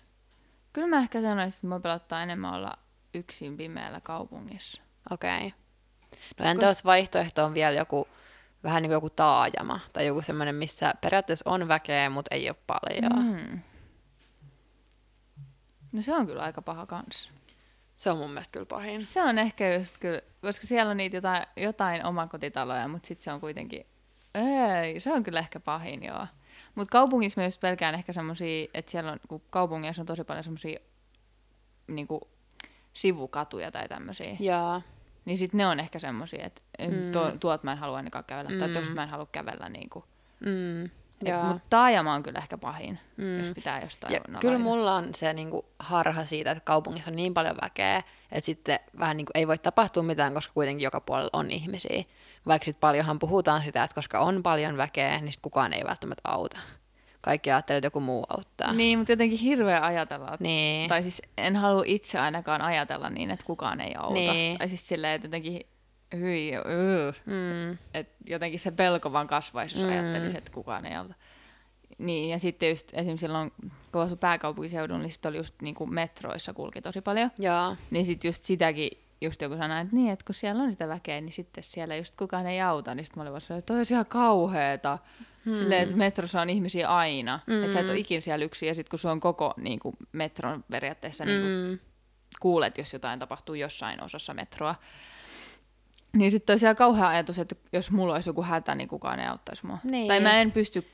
Kyllä 0.73 0.87
mä 0.87 0.97
ehkä 0.97 1.21
sanoisin, 1.21 1.57
että 1.57 1.67
mä 1.67 1.79
pelottaa 1.79 2.23
enemmän 2.23 2.53
olla 2.53 2.73
yksin 3.13 3.57
pimeällä 3.57 4.01
kaupungissa. 4.01 4.81
Okei. 5.09 5.37
Okay. 5.37 5.51
No 6.39 6.45
entä 6.45 6.65
Kos- 6.65 6.69
jos 6.69 6.85
vaihtoehto 6.85 7.45
on 7.45 7.53
vielä 7.53 7.77
joku, 7.77 8.07
vähän 8.63 8.83
niin 8.83 8.89
kuin 8.89 8.95
joku 8.95 9.09
taajama, 9.09 9.79
tai 9.93 10.05
joku 10.05 10.21
semmoinen, 10.21 10.55
missä 10.55 10.93
periaatteessa 11.01 11.49
on 11.49 11.67
väkeä, 11.67 12.09
mutta 12.09 12.35
ei 12.35 12.49
ole 12.49 12.57
paljon. 12.67 13.25
Mm. 13.25 13.59
No 15.91 16.01
se 16.01 16.15
on 16.15 16.27
kyllä 16.27 16.43
aika 16.43 16.61
paha 16.61 16.85
kans. 16.85 17.29
Se 17.97 18.11
on 18.11 18.17
mun 18.17 18.29
mielestä 18.29 18.51
kyllä 18.51 18.65
pahin. 18.65 19.05
Se 19.05 19.23
on 19.23 19.37
ehkä 19.37 19.73
just 19.73 19.97
kyllä, 19.97 20.21
koska 20.41 20.67
siellä 20.67 20.91
on 20.91 20.97
niitä 20.97 21.17
jotain, 21.17 21.43
jotain 21.57 22.05
omakotitaloja, 22.05 22.87
mutta 22.87 23.07
sitten 23.07 23.23
se 23.23 23.31
on 23.31 23.39
kuitenkin, 23.39 23.85
ei, 24.35 24.99
se 24.99 25.13
on 25.13 25.23
kyllä 25.23 25.39
ehkä 25.39 25.59
pahin, 25.59 26.03
joo. 26.03 26.27
Mutta 26.75 26.91
kaupungissa 26.91 27.41
mä 27.41 27.45
just 27.45 27.61
pelkään 27.61 27.95
ehkä 27.95 28.13
semmosia, 28.13 28.67
että 28.73 28.91
siellä 28.91 29.11
on, 29.11 29.19
kun 29.27 29.41
kaupungissa 29.49 30.01
on 30.01 30.05
tosi 30.05 30.23
paljon 30.23 30.43
semmosia 30.43 30.79
niinku, 31.87 32.21
sivukatuja 32.93 33.71
tai 33.71 33.87
tämmöisiä, 33.87 34.35
Jaa. 34.39 34.81
niin 35.25 35.37
sitten 35.37 35.57
ne 35.57 35.67
on 35.67 35.79
ehkä 35.79 35.99
semmosia, 35.99 36.45
että 36.45 36.61
Mm. 36.87 37.11
tuo, 37.11 37.31
tuot 37.39 37.63
mä 37.63 37.71
en 37.71 37.77
halua 37.77 37.97
ainakaan 37.97 38.23
kävellä, 38.25 38.49
mm. 38.49 38.59
tai 38.59 38.69
tosta 38.69 38.93
mä 38.93 39.03
en 39.03 39.09
halua 39.09 39.27
kävellä 39.31 39.69
niinku. 39.69 40.05
Mm. 40.45 40.89
Mutta 41.47 41.67
taajama 41.69 42.13
on 42.13 42.23
kyllä 42.23 42.39
ehkä 42.39 42.57
pahin, 42.57 42.99
Mm. 43.17 43.39
jos 43.39 43.51
pitää 43.55 43.81
jostain 43.81 44.13
Ja 44.13 44.19
valita. 44.27 44.39
kyllä 44.39 44.57
mulla 44.57 44.95
on 44.95 45.09
se 45.15 45.33
niinku 45.33 45.65
harha 45.79 46.25
siitä, 46.25 46.51
että 46.51 46.63
kaupungissa 46.63 47.09
on 47.09 47.15
niin 47.15 47.33
paljon 47.33 47.55
väkeä, 47.63 47.97
että 48.31 48.45
sitten 48.45 48.79
vähän 48.99 49.17
niinku 49.17 49.31
ei 49.35 49.47
voi 49.47 49.57
tapahtua 49.57 50.03
mitään, 50.03 50.33
koska 50.33 50.53
kuitenkin 50.53 50.83
joka 50.83 51.01
puolella 51.01 51.29
on 51.33 51.51
ihmisiä. 51.51 52.03
Vaikka 52.47 52.65
sitten 52.65 52.79
paljonhan 52.79 53.19
puhutaan 53.19 53.63
sitä, 53.63 53.83
että 53.83 53.95
koska 53.95 54.19
on 54.19 54.43
paljon 54.43 54.77
väkeä, 54.77 55.21
niin 55.21 55.33
sit 55.33 55.41
kukaan 55.41 55.73
ei 55.73 55.83
välttämättä 55.87 56.21
auta. 56.29 56.57
Kaikki 57.21 57.51
ajattelee, 57.51 57.77
että 57.77 57.85
joku 57.87 57.99
muu 57.99 58.25
auttaa. 58.29 58.73
Niin, 58.73 58.97
mutta 58.97 59.11
jotenkin 59.11 59.39
hirveä 59.39 59.85
ajatella, 59.85 60.27
että 60.33 60.43
Niin. 60.43 60.89
Tai 60.89 61.01
siis 61.01 61.21
en 61.37 61.55
halua 61.55 61.83
itse 61.85 62.19
ainakaan 62.19 62.61
ajatella 62.61 63.09
niin, 63.09 63.31
että 63.31 63.45
kukaan 63.45 63.81
ei 63.81 63.95
auta. 63.95 64.13
Niin. 64.13 64.57
Tai 64.57 64.69
siis 64.69 64.87
silleen, 64.87 65.13
että 65.13 65.25
jotenkin 65.27 65.61
hyi, 66.19 66.51
yy, 66.51 67.13
Mm. 67.25 67.77
että 67.93 68.13
jotenkin 68.29 68.59
se 68.59 68.71
pelko 68.71 69.11
vaan 69.13 69.27
kasvaisi, 69.27 69.75
jos 69.75 69.83
Mm. 69.83 69.89
ajattelisi, 69.91 70.37
että 70.37 70.51
kukaan 70.51 70.85
ei 70.85 70.95
auta. 70.95 71.13
Niin, 71.97 72.29
ja 72.29 72.39
sitten 72.39 72.69
just 72.69 72.93
esimerkiksi 72.93 73.23
silloin, 73.25 73.51
kun 73.91 74.01
asui 74.01 74.17
pääkaupunkiseudulla, 74.17 74.99
niin 75.01 75.11
sitten 75.11 75.29
oli 75.29 75.37
just 75.37 75.55
niin 75.61 75.75
kuin 75.75 75.93
metroissa 75.93 76.53
kulki 76.53 76.81
tosi 76.81 77.01
paljon. 77.01 77.31
Jaa. 77.39 77.75
Niin 77.91 78.05
sitten 78.05 78.29
just 78.29 78.43
sitäkin, 78.43 78.89
just 79.21 79.41
joku 79.41 79.57
sanoi, 79.57 79.81
että 79.81 79.95
niin, 79.95 80.11
että 80.11 80.25
kun 80.25 80.35
siellä 80.35 80.63
on 80.63 80.71
sitä 80.71 80.87
väkeä, 80.87 81.21
niin 81.21 81.33
sitten 81.33 81.63
siellä 81.63 81.95
just 81.95 82.15
kukaan 82.15 82.47
ei 82.47 82.61
auta. 82.61 82.95
Niin 82.95 83.05
sitten 83.05 83.19
mä 83.19 83.21
olin 83.21 83.31
vaan 83.31 83.41
sellainen, 83.41 83.59
että 83.59 83.73
toi 83.73 83.77
olisi 83.77 83.93
ihan 83.93 84.05
kauheeta. 84.05 84.97
Hmm. 85.45 85.55
Silleen, 85.55 85.83
että 85.83 85.95
metrossa 85.95 86.41
on 86.41 86.49
ihmisiä 86.49 86.87
aina. 86.87 87.39
Mm. 87.47 87.63
Että 87.63 87.73
sä 87.73 87.79
et 87.79 87.89
ole 87.89 87.97
ikinä 87.97 88.21
siellä 88.21 88.45
yksin. 88.45 88.67
Ja 88.67 88.75
sitten 88.75 88.89
kun 88.89 88.99
se 88.99 89.07
on 89.09 89.19
koko 89.19 89.53
niin 89.57 89.79
kuin 89.79 89.95
metron 90.11 90.63
periaatteessa 90.71 91.25
niin 91.25 91.41
kuin 91.41 91.51
Mm. 91.71 91.79
kuulet, 92.39 92.77
jos 92.77 92.93
jotain 92.93 93.19
tapahtuu 93.19 93.55
jossain 93.55 94.03
osassa 94.03 94.33
metroa. 94.33 94.75
Niin 96.13 96.31
sitten 96.31 96.55
tosiaan 96.55 96.75
kauhea 96.75 97.07
ajatus, 97.07 97.39
että 97.39 97.55
jos 97.73 97.91
mulla 97.91 98.13
olisi 98.13 98.29
joku 98.29 98.43
hätä, 98.43 98.75
niin 98.75 98.87
kukaan 98.87 99.19
ei 99.19 99.27
auttaisi 99.27 99.65
mua. 99.65 99.77
Niin. 99.83 100.07
Tai 100.07 100.19
mä 100.19 100.41
en 100.41 100.51
pysty 100.51 100.87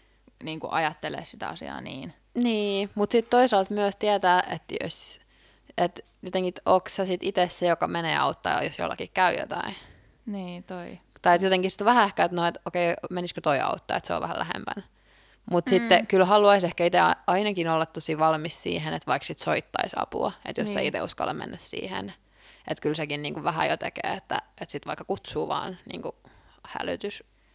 niin 0.43 0.59
kuin, 0.59 0.73
ajattelemaan 0.73 1.25
sitä 1.25 1.47
asiaa 1.47 1.81
niin. 1.81 2.13
Niin, 2.35 2.89
mutta 2.95 3.11
sitten 3.11 3.29
toisaalta 3.29 3.73
myös 3.73 3.95
tietää, 3.95 4.43
että 4.51 4.75
jos, 4.83 5.19
että 5.77 6.01
jotenkin, 6.21 6.49
että 6.49 6.61
onko 6.65 6.89
sä 6.89 7.05
sit 7.05 7.23
itse 7.23 7.49
se, 7.49 7.67
joka 7.67 7.87
menee 7.87 8.17
auttaa, 8.17 8.63
jos 8.63 8.79
jollakin 8.79 9.09
käy 9.13 9.35
jotain. 9.39 9.75
Niin, 10.25 10.63
toi. 10.63 10.99
Tai 11.21 11.35
että 11.35 11.45
jotenkin 11.45 11.71
sitten 11.71 11.85
vähän 11.85 12.05
ehkä, 12.05 12.23
että 12.23 12.35
no, 12.35 12.45
että 12.45 12.59
okei, 12.65 12.93
menisikö 13.09 13.41
toi 13.41 13.59
auttaa, 13.59 13.97
että 13.97 14.07
se 14.07 14.13
on 14.13 14.21
vähän 14.21 14.39
lähempänä. 14.39 14.83
Mutta 15.51 15.71
mm. 15.71 15.77
sitten 15.77 16.07
kyllä 16.07 16.25
haluaisi 16.25 16.65
ehkä 16.65 16.85
itse 16.85 16.99
ainakin 17.27 17.69
olla 17.69 17.85
tosi 17.85 18.19
valmis 18.19 18.63
siihen, 18.63 18.93
että 18.93 19.07
vaikka 19.07 19.25
sit 19.25 19.39
soittaisi 19.39 19.95
apua, 19.99 20.31
että 20.45 20.61
jos 20.61 20.69
niin. 20.69 20.79
ei 20.79 20.87
itse 20.87 21.01
uskalla 21.01 21.33
mennä 21.33 21.57
siihen. 21.57 22.13
Että 22.67 22.81
kyllä 22.81 22.95
sekin 22.95 23.21
niinku 23.21 23.43
vähän 23.43 23.69
jo 23.69 23.77
tekee, 23.77 24.13
että, 24.17 24.41
että 24.61 24.71
sitten 24.71 24.87
vaikka 24.87 25.05
kutsuu 25.05 25.47
vaan 25.47 25.77
niinku 25.91 26.15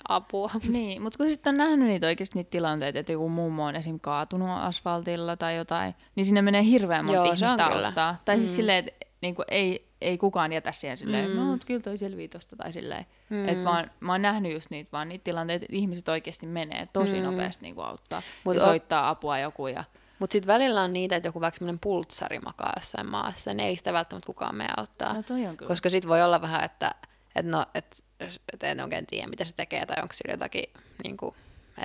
hälytysapua. 0.09 0.51
Niin, 0.73 1.03
mutta 1.03 1.19
kun 1.19 1.27
sitten 1.27 1.51
on 1.51 1.57
nähnyt 1.57 1.89
niitä 1.89 2.07
oikeasti 2.07 2.39
niitä 2.39 2.51
tilanteita, 2.51 2.99
että 2.99 3.13
joku 3.13 3.29
mummo 3.29 3.65
on 3.65 3.77
esim. 3.77 4.01
kaatunut 4.01 4.49
asfaltilla 4.51 5.37
tai 5.37 5.57
jotain, 5.57 5.95
niin 6.17 6.25
sinne 6.25 6.43
menee 6.43 6.65
hirveän 6.65 7.05
monta 7.05 7.17
Joo, 7.17 7.25
ihmistä 7.25 7.67
auttaa. 7.67 8.17
Tai 8.25 8.37
siis 8.37 8.51
mm. 8.51 8.57
silleen, 8.57 8.79
että 8.79 9.07
niinku 9.21 9.45
ei, 9.49 9.89
ei 10.01 10.19
kukaan 10.19 10.53
jätä 10.53 10.73
siihen 10.73 10.97
silleen, 10.97 11.31
mm. 11.31 11.37
no 11.37 11.45
mutta 11.45 11.67
kyllä 11.67 11.81
toi 11.81 11.99
selvii 11.99 12.29
tosta 12.29 12.57
tai 12.57 12.73
silleen. 12.73 13.07
Mm. 13.31 13.49
Että 13.49 13.65
vaan, 13.65 13.91
mä 14.01 14.13
oon 14.13 14.23
nähnyt 14.23 14.53
just 14.53 14.71
niitä, 14.71 14.93
vaan 14.93 15.09
niitä 15.09 15.25
tilanteita, 15.25 15.65
että 15.65 15.77
ihmiset 15.77 16.09
oikeasti 16.09 16.47
menee 16.47 16.89
tosi 16.93 17.17
mm. 17.17 17.23
nopeasti 17.23 17.63
niinku 17.63 17.81
auttaa 17.81 18.23
Mut 18.45 18.57
ja 18.57 18.63
o- 18.63 18.65
soittaa 18.65 19.09
apua 19.09 19.39
joku 19.39 19.67
ja 19.67 19.85
mutta 20.19 20.33
sitten 20.33 20.55
välillä 20.55 20.83
on 20.83 20.93
niitä, 20.93 21.17
että 21.17 21.29
joku 21.29 21.41
vaikka 21.41 21.59
semmoinen 21.59 21.79
pultsari 21.79 22.39
makaa 22.39 22.73
jossain 22.77 23.07
maassa, 23.07 23.55
niin 23.55 23.67
ei 23.67 23.77
sitä 23.77 23.93
välttämättä 23.93 24.27
kukaan 24.27 24.55
mene 24.55 24.71
auttaa. 24.77 25.13
No 25.13 25.23
toi 25.23 25.47
on 25.47 25.57
kyllä. 25.57 25.69
Koska 25.69 25.91
sitten 25.91 26.09
voi 26.09 26.23
olla 26.23 26.41
vähän, 26.41 26.65
että 26.65 26.95
et 27.35 27.47
no, 27.47 27.67
et, 27.75 28.05
et 28.53 28.63
en 28.63 28.81
oikein 28.81 29.07
tiedä, 29.07 29.29
mitä 29.29 29.45
se 29.45 29.55
tekee, 29.55 29.87
tai 29.87 30.03
onko 30.03 30.15
sillä 30.15 30.33
jotakin, 30.33 30.65
niin 31.05 31.17
kuin, 31.17 31.35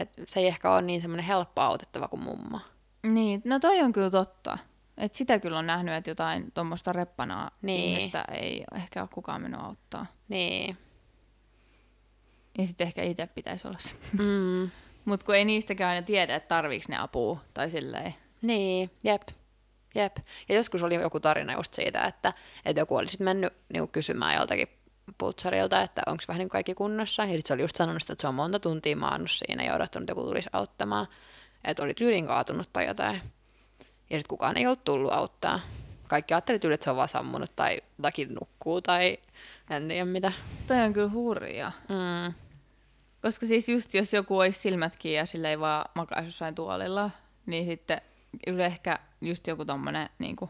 että 0.02 0.22
se 0.28 0.40
ei 0.40 0.48
ehkä 0.48 0.72
ole 0.72 0.82
niin 0.82 1.02
semmoinen 1.02 1.26
helppo 1.26 1.62
autettava 1.62 2.08
kuin 2.08 2.24
mummo. 2.24 2.60
Niin, 3.04 3.42
no 3.46 3.60
toi 3.60 3.82
on 3.82 3.94
kyllä 3.94 4.10
totta. 4.10 4.58
Et 4.98 5.16
sitä 5.16 5.40
kyllä 5.40 5.60
on 5.60 5.68
nähnyt, 5.68 5.94
että 5.94 6.12
jotain 6.12 6.52
tuommoista 6.52 6.94
reppanaa 6.94 7.52
niin. 7.62 7.90
ihmistä 7.90 8.26
ei 8.32 8.64
ehkä 8.76 9.02
ole 9.02 9.10
kukaan 9.14 9.42
mennyt 9.42 9.62
auttaa. 9.62 10.06
Niin. 10.30 10.78
Ja 12.58 12.68
sitten 12.68 12.88
ehkä 12.88 13.04
itse 13.04 13.28
pitäisi 13.28 13.68
olla 13.68 13.80
se. 13.80 13.96
Mm. 14.12 14.70
Mutta 15.06 15.26
kun 15.26 15.36
ei 15.36 15.46
niistäkään 15.46 15.90
aina 15.90 16.06
tiedä, 16.06 16.36
että 16.36 16.48
tarviiko 16.48 16.86
ne 16.90 16.98
apua 16.98 17.40
tai 17.54 17.70
silleen. 17.70 18.16
Niin, 18.42 18.92
jep. 19.04 19.22
Jep. 19.96 20.18
Ja 20.50 20.56
joskus 20.56 20.84
oli 20.84 20.96
joku 20.96 21.20
tarina 21.20 21.54
just 21.54 21.74
siitä, 21.74 22.04
että, 22.04 22.34
että 22.66 22.82
joku 22.82 22.96
oli 22.96 23.08
sitten 23.08 23.26
mennyt 23.26 23.54
niin 23.74 23.92
kysymään 23.92 24.36
joltakin 24.36 24.68
pultsarilta, 25.18 25.82
että 25.82 26.02
onko 26.08 26.24
vähän 26.28 26.40
niin 26.40 26.50
kaikki 26.50 26.74
kunnossa. 26.74 27.26
Ja 27.26 27.42
se 27.46 27.54
oli 27.54 27.62
just 27.62 27.76
sanonut, 27.76 28.02
että 28.02 28.22
se 28.22 28.28
on 28.28 28.36
monta 28.36 28.60
tuntia 28.60 28.96
maannut 28.96 29.32
siinä 29.32 29.64
ja 29.64 29.76
odottanut, 29.76 30.04
että 30.04 30.12
joku 30.12 30.24
tulisi 30.30 30.50
auttamaan. 30.54 31.08
Että 31.64 31.84
oli 31.84 31.94
tyylin 31.94 32.28
kaatunut 32.28 32.70
tai 32.74 32.88
jotain. 32.88 33.22
Ja 34.10 34.20
sitten 34.20 34.30
kukaan 34.30 34.58
ei 34.58 34.66
ollut 34.66 34.84
tullut 34.84 35.14
auttaa. 35.14 35.60
Kaikki 36.08 36.34
ajattelivat 36.34 36.74
että 36.74 36.84
se 36.84 36.90
on 36.90 36.96
vaan 36.96 37.10
sammunut 37.10 37.56
tai 37.56 37.82
jotakin 37.98 38.34
nukkuu 38.34 38.82
tai 38.82 39.18
en 39.70 39.88
tiedä 39.88 40.06
mitä. 40.06 40.32
Toi 40.68 40.82
on 40.82 40.94
kyllä 40.94 41.10
hurja. 41.10 41.72
Mm. 41.90 42.34
Koska 43.22 43.46
siis 43.46 43.70
just 43.70 43.94
jos 43.94 44.14
joku 44.14 44.40
olisi 44.40 44.60
silmätkin 44.60 45.14
ja 45.14 45.26
sille 45.26 45.50
ei 45.50 45.60
vaan 45.60 45.86
makaisi 45.96 46.28
jossain 46.28 46.56
tuolilla, 46.56 47.10
niin 47.46 47.66
sitten 47.66 48.02
ehkä 48.66 49.00
just 49.22 49.48
joku 49.48 49.66
tommonen 49.66 50.10
niinku, 50.20 50.50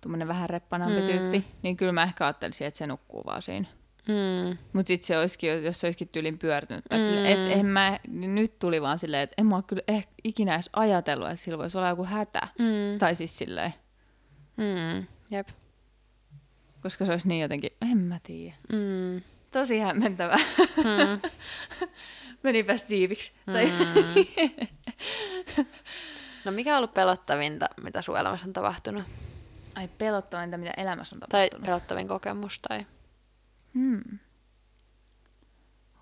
tommonen 0.00 0.28
vähän 0.28 0.50
reppanampi 0.50 1.00
mm. 1.00 1.06
tyyppi, 1.06 1.44
niin 1.62 1.76
kyllä 1.76 1.92
mä 1.92 2.02
ehkä 2.02 2.24
ajattelisin, 2.26 2.66
että 2.66 2.78
se 2.78 2.86
nukkuu 2.86 3.22
vaan 3.26 3.42
siinä. 3.42 3.66
Mm. 4.08 4.58
Mutta 4.72 4.88
sitten 4.88 5.06
se 5.06 5.18
olisikin, 5.18 5.64
jos 5.64 5.80
se 5.80 5.86
olisikin 5.86 6.08
tyylin 6.08 6.38
pyörtynyt. 6.38 6.84
Mm. 6.92 7.04
Sille, 7.04 7.32
et, 7.32 7.58
en 7.58 7.66
mä, 7.66 7.98
nyt 8.08 8.58
tuli 8.58 8.82
vaan 8.82 8.98
silleen, 8.98 9.22
että 9.22 9.34
en 9.38 9.46
mä 9.46 9.62
kyllä 9.66 9.82
ehkä 9.88 10.12
ikinä 10.24 10.54
edes 10.54 10.70
ajatellut, 10.72 11.28
että 11.28 11.44
sillä 11.44 11.58
voisi 11.58 11.78
olla 11.78 11.88
joku 11.88 12.04
hätä. 12.04 12.48
Mm. 12.58 12.98
Tai 12.98 13.14
siis 13.14 13.38
silleen. 13.38 13.74
Mm. 14.56 15.06
Jep. 15.30 15.48
Koska 16.82 17.04
se 17.06 17.12
olisi 17.12 17.28
niin 17.28 17.40
jotenkin, 17.40 17.70
en 17.90 17.98
mä 17.98 18.18
tiedä. 18.22 18.56
Mm. 18.72 19.22
Tosi 19.50 19.78
hämmentävä. 19.78 20.36
Mm. 20.76 21.20
Menipäs 22.42 22.82
tiiviksi. 22.82 23.32
Mm. 23.46 23.54
no 26.44 26.52
mikä 26.52 26.72
on 26.72 26.76
ollut 26.76 26.94
pelottavinta, 26.94 27.68
mitä 27.82 28.02
sun 28.02 28.18
elämässä 28.18 28.46
on 28.46 28.52
tapahtunut? 28.52 29.04
Ai 29.76 29.88
pelottavinta, 29.88 30.58
mitä 30.58 30.72
elämässä 30.76 31.16
on 31.16 31.20
tapahtunut? 31.20 31.50
Tai 31.50 31.66
pelottavin 31.66 32.08
kokemus 32.08 32.60
tai... 32.68 32.86
Hmm. 33.74 34.18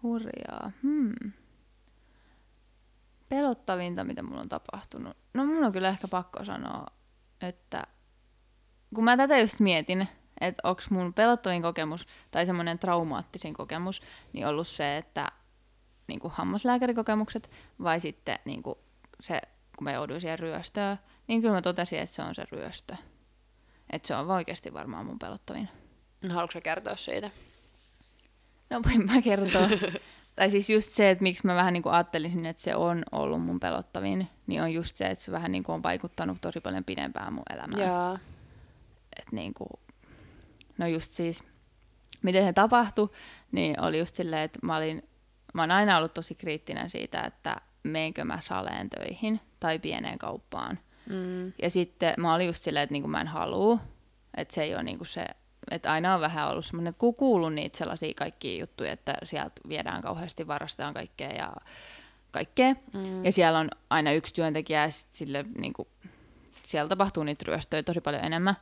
Hurjaa. 0.03 0.71
Hmm. 0.83 1.33
Pelottavinta, 3.29 4.05
mitä 4.05 4.23
mulla 4.23 4.41
on 4.41 4.49
tapahtunut. 4.49 5.17
No 5.35 5.47
mun 5.47 5.65
on 5.65 5.73
kyllä 5.73 5.89
ehkä 5.89 6.09
pakko 6.09 6.45
sanoa, 6.45 6.87
että 7.41 7.83
kun 8.95 9.05
mä 9.05 9.17
tätä 9.17 9.39
just 9.39 9.61
mietin, 9.61 10.09
että 10.41 10.69
onko 10.69 10.83
mun 10.91 11.15
pelottavin 11.15 11.63
kokemus 11.63 12.07
tai 12.31 12.47
semmoinen 12.47 12.79
traumaattisin 12.79 13.55
kokemus, 13.55 14.03
niin 14.33 14.47
ollut 14.47 14.69
se, 14.69 14.97
että 14.97 15.33
niin 16.09 16.21
kuin 16.21 16.33
hammaslääkärikokemukset 16.37 17.51
vai 17.83 18.01
sitten 18.01 18.39
niin 18.45 18.63
kuin 18.63 18.79
se, 19.21 19.41
kun 19.77 19.85
mä 19.85 19.93
jouduin 19.93 20.21
siihen 20.21 20.39
ryöstöön, 20.39 20.99
niin 21.27 21.41
kyllä 21.41 21.55
mä 21.55 21.63
totesin, 21.63 21.99
että 21.99 22.15
se 22.15 22.23
on 22.23 22.35
se 22.35 22.45
ryöstö. 22.53 22.97
Että 23.95 24.09
se 24.09 24.15
on 24.15 24.31
oikeasti 24.31 24.75
varmaan 24.75 25.07
mun 25.07 25.19
pelottavin. 25.19 25.69
No, 26.23 26.35
haluatko 26.35 26.61
kertoa 26.61 26.97
siitä? 26.97 27.31
No 28.71 28.81
voin 28.83 29.07
mä 29.07 29.23
kertoa. 29.23 29.69
tai 30.37 30.51
siis 30.51 30.71
just 30.71 30.91
se, 30.91 31.11
että 31.11 31.23
miksi 31.23 31.47
mä 31.47 31.55
vähän 31.55 31.73
niin 31.73 31.83
kuin 31.83 31.93
ajattelisin, 31.93 32.47
että 32.47 32.63
se 32.63 32.77
on 32.77 33.05
ollut 33.13 33.43
mun 33.43 33.61
pelottavin, 33.61 34.29
niin 34.47 34.63
on 34.63 34.73
just 34.73 34.97
se, 34.97 35.05
että 35.05 35.25
se 35.25 35.33
vähän 35.33 35.53
niin 35.53 35.65
kuin 35.65 35.75
on 35.75 35.83
vaikuttanut 35.83 36.41
tosi 36.41 36.61
paljon 36.61 36.85
pidempään 36.85 37.33
mun 37.33 37.43
elämään. 37.55 37.83
Jaa. 37.83 38.19
Et 39.19 39.33
niin 39.33 39.55
kuin, 39.55 39.69
no 40.79 40.87
just 40.87 41.13
siis, 41.13 41.45
miten 42.23 42.45
se 42.45 42.53
tapahtui, 42.53 43.11
niin 43.53 43.81
oli 43.81 43.99
just 43.99 44.15
silleen, 44.15 44.43
että 44.43 44.59
mä 44.63 44.77
olin, 44.77 45.09
mä 45.55 45.63
oon 45.63 45.71
aina 45.71 45.97
ollut 45.97 46.15
tosi 46.15 46.35
kriittinen 46.35 46.91
siitä, 46.91 47.21
että 47.21 47.57
meinkö 47.83 48.25
mä 48.25 48.41
saleen 48.41 48.91
töihin 48.91 49.41
tai 49.61 49.79
pieneen 49.79 50.19
kauppaan. 50.19 50.79
Mm. 51.07 51.53
Ja 51.63 51.71
sitten 51.71 52.15
mä 52.19 52.35
olin 52.35 52.47
just 52.47 52.65
silleen, 52.65 52.83
että 52.83 52.93
niin 52.93 53.11
mä 53.11 53.21
en 53.21 53.27
halua, 53.27 53.79
että 54.37 54.55
se 54.55 54.63
ei 54.63 54.75
ole 54.75 54.83
niin 54.83 55.07
se 55.07 55.25
että 55.71 55.93
aina 55.93 56.15
on 56.15 56.21
vähän 56.21 56.49
ollut 56.49 56.65
semmoinen, 56.65 56.91
että 56.91 56.99
kun 57.01 57.15
kuulun 57.15 57.55
niitä 57.55 57.79
sellaisia 57.79 58.15
kaikkia 58.17 58.61
juttuja, 58.61 58.93
että 58.93 59.15
sieltä 59.23 59.61
viedään 59.69 60.03
kauheasti, 60.03 60.47
varastetaan 60.47 60.95
kaikkea 60.95 61.31
ja 61.31 61.53
kaikkea. 62.31 62.75
Mm. 62.95 63.25
Ja 63.25 63.33
siellä 63.33 63.59
on 63.59 63.69
aina 63.91 64.13
yksi 64.13 64.35
työntekijä 64.35 64.83
ja 64.83 64.91
sit 64.91 65.09
sille, 65.11 65.45
niin 65.59 65.73
kuin, 65.73 65.89
siellä 66.63 66.89
tapahtuu 66.89 67.23
niitä 67.23 67.45
ryöstöjä 67.49 67.83
tosi 67.83 68.01
paljon 68.01 68.25
enemmän. 68.25 68.55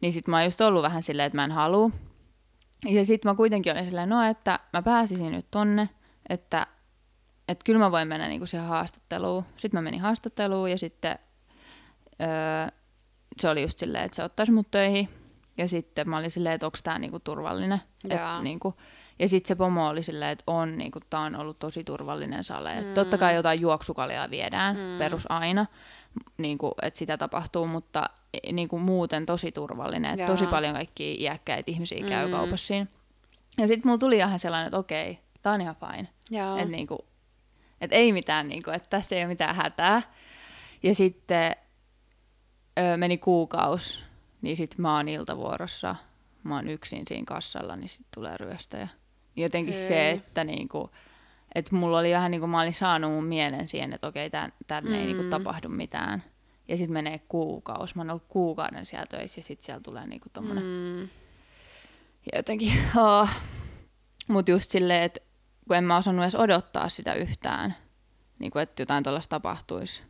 Niin 0.00 0.12
sitten 0.12 0.30
mä 0.30 0.36
oon 0.36 0.44
just 0.44 0.60
ollut 0.60 0.82
vähän 0.82 1.02
silleen, 1.02 1.26
että 1.26 1.36
mä 1.36 1.44
en 1.44 1.52
halua. 1.52 1.90
Ja 2.84 3.04
sitten 3.04 3.30
mä 3.30 3.34
kuitenkin 3.34 3.72
olin 3.72 3.84
silleen, 3.84 4.08
no 4.08 4.22
että 4.22 4.58
mä 4.72 4.82
pääsisin 4.82 5.32
nyt 5.32 5.46
tonne, 5.50 5.88
että, 6.28 6.66
että 7.48 7.64
kyllä 7.64 7.78
mä 7.78 7.90
voin 7.90 8.08
mennä 8.08 8.28
niinku 8.28 8.46
siihen 8.46 8.68
haastatteluun. 8.68 9.44
Sitten 9.56 9.78
mä 9.78 9.82
menin 9.82 10.00
haastatteluun 10.00 10.70
ja 10.70 10.78
sitten 10.78 11.18
öö, 12.22 12.28
se 13.40 13.48
oli 13.48 13.62
just 13.62 13.78
silleen, 13.78 14.04
että 14.04 14.16
se 14.16 14.24
ottaisi 14.24 14.52
mut 14.52 14.70
töihin. 14.70 15.08
Ja 15.58 15.68
sitten 15.68 16.08
mä 16.08 16.18
olin 16.18 16.30
silleen, 16.30 16.54
että 16.54 16.66
onko 16.66 16.78
tämä 16.82 16.98
niinku 16.98 17.20
turvallinen. 17.20 17.82
Et, 18.10 18.20
niinku, 18.42 18.74
ja 19.18 19.28
sitten 19.28 19.48
se 19.48 19.54
pomo 19.54 19.88
oli 19.88 20.02
silleen, 20.02 20.30
että 20.30 20.44
on, 20.46 20.78
niinku, 20.78 21.00
tämä 21.10 21.22
on 21.22 21.36
ollut 21.36 21.58
tosi 21.58 21.84
turvallinen 21.84 22.44
sale. 22.44 22.80
Mm. 22.80 22.94
totta 22.94 23.18
kai 23.18 23.34
jotain 23.34 23.60
juoksukaljaa 23.60 24.30
viedään, 24.30 24.76
mm. 24.76 24.98
perus 24.98 25.26
aina, 25.28 25.66
niinku, 26.38 26.74
että 26.82 26.98
sitä 26.98 27.16
tapahtuu, 27.18 27.66
mutta 27.66 28.10
e, 28.34 28.52
niinku, 28.52 28.78
muuten 28.78 29.26
tosi 29.26 29.52
turvallinen. 29.52 30.20
Et 30.20 30.26
tosi 30.26 30.46
paljon 30.46 30.74
kaikki 30.74 31.14
iäkkäitä 31.20 31.70
ihmisiä 31.70 32.08
käy 32.08 32.26
mm. 32.26 32.32
kaupassa 32.32 32.66
siinä. 32.66 32.86
Ja 33.58 33.68
sitten 33.68 33.88
mulla 33.88 33.98
tuli 33.98 34.16
ihan 34.16 34.38
sellainen, 34.38 34.66
että 34.66 34.78
okei, 34.78 35.18
tämä 35.42 35.54
on 35.54 35.60
ihan 35.60 35.76
fine. 35.76 36.08
Että 36.58 36.70
niinku, 36.70 36.98
et 37.80 37.92
ei 37.92 38.12
mitään, 38.12 38.48
niinku, 38.48 38.70
että 38.70 38.90
tässä 38.90 39.14
ei 39.14 39.20
ole 39.20 39.28
mitään 39.28 39.54
hätää. 39.54 40.02
Ja 40.82 40.94
sitten 40.94 41.56
ö, 42.78 42.96
meni 42.96 43.18
kuukausi 43.18 43.98
niin 44.42 44.56
sit 44.56 44.78
mä 44.78 44.96
oon 44.96 45.08
iltavuorossa, 45.08 45.96
mä 46.42 46.56
oon 46.56 46.68
yksin 46.68 47.02
siinä 47.06 47.24
kassalla, 47.26 47.76
niin 47.76 47.88
sit 47.88 48.06
tulee 48.14 48.36
ryöstäjä. 48.36 48.88
Jotenkin 49.36 49.74
Hei. 49.74 49.88
se, 49.88 50.10
että 50.10 50.44
niinku, 50.44 50.90
et 51.54 51.70
mulla 51.70 51.98
oli 51.98 52.12
vähän 52.12 52.30
niin 52.30 52.40
kuin 52.40 52.50
mä 52.50 52.60
olin 52.60 52.74
saanut 52.74 53.10
mun 53.10 53.24
mielen 53.24 53.68
siihen, 53.68 53.92
että 53.92 54.06
okei, 54.06 54.30
tän, 54.30 54.52
tänne 54.66 54.90
mm. 54.90 54.96
ei 54.96 55.06
niinku 55.06 55.22
mm. 55.22 55.30
tapahdu 55.30 55.68
mitään. 55.68 56.22
Ja 56.68 56.76
sitten 56.76 56.92
menee 56.92 57.20
kuukausi. 57.28 57.96
Mä 57.96 58.02
oon 58.02 58.10
ollut 58.10 58.26
kuukauden 58.28 58.86
siellä 58.86 59.06
töissä 59.06 59.38
ja 59.38 59.42
sitten 59.42 59.64
siellä 59.66 59.80
tulee 59.80 60.06
niinku 60.06 60.28
tommonen... 60.32 60.64
Mm. 60.64 61.00
Ja 62.32 62.38
jotenkin, 62.38 62.72
oh. 62.96 63.28
Mut 64.28 64.48
just 64.48 64.70
silleen, 64.70 65.02
että 65.02 65.20
kun 65.68 65.76
en 65.76 65.84
mä 65.84 65.96
osannut 65.96 66.22
edes 66.22 66.34
odottaa 66.34 66.88
sitä 66.88 67.14
yhtään, 67.14 67.76
niin 68.38 68.52
kuin, 68.52 68.62
että 68.62 68.82
jotain 68.82 69.04
tällaista 69.04 69.30
tapahtuisi. 69.30 70.02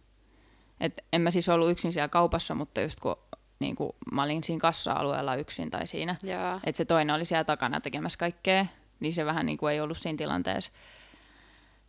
Et 0.80 1.04
en 1.12 1.20
mä 1.20 1.30
siis 1.30 1.48
ollut 1.48 1.70
yksin 1.70 1.92
siellä 1.92 2.08
kaupassa, 2.08 2.54
mutta 2.54 2.80
just 2.80 3.00
kun 3.00 3.16
niin 3.58 3.76
kuin 3.76 3.92
mä 4.12 4.22
olin 4.22 4.44
siinä 4.44 4.60
kassa-alueella 4.60 5.34
yksin 5.34 5.70
tai 5.70 5.86
siinä. 5.86 6.16
Että 6.64 6.76
se 6.76 6.84
toinen 6.84 7.16
oli 7.16 7.24
siellä 7.24 7.44
takana 7.44 7.80
tekemässä 7.80 8.18
kaikkea, 8.18 8.66
niin 9.00 9.14
se 9.14 9.24
vähän 9.24 9.46
niin 9.46 9.58
kuin 9.58 9.72
ei 9.72 9.80
ollut 9.80 9.98
siinä 9.98 10.16
tilanteessa. 10.16 10.72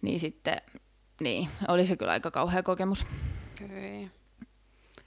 Niin 0.01 0.19
sitten, 0.19 0.61
niin, 1.21 1.49
oli 1.67 1.87
se 1.87 1.97
kyllä 1.97 2.11
aika 2.11 2.31
kauhea 2.31 2.63
kokemus. 2.63 3.07
Kyllä. 3.55 4.09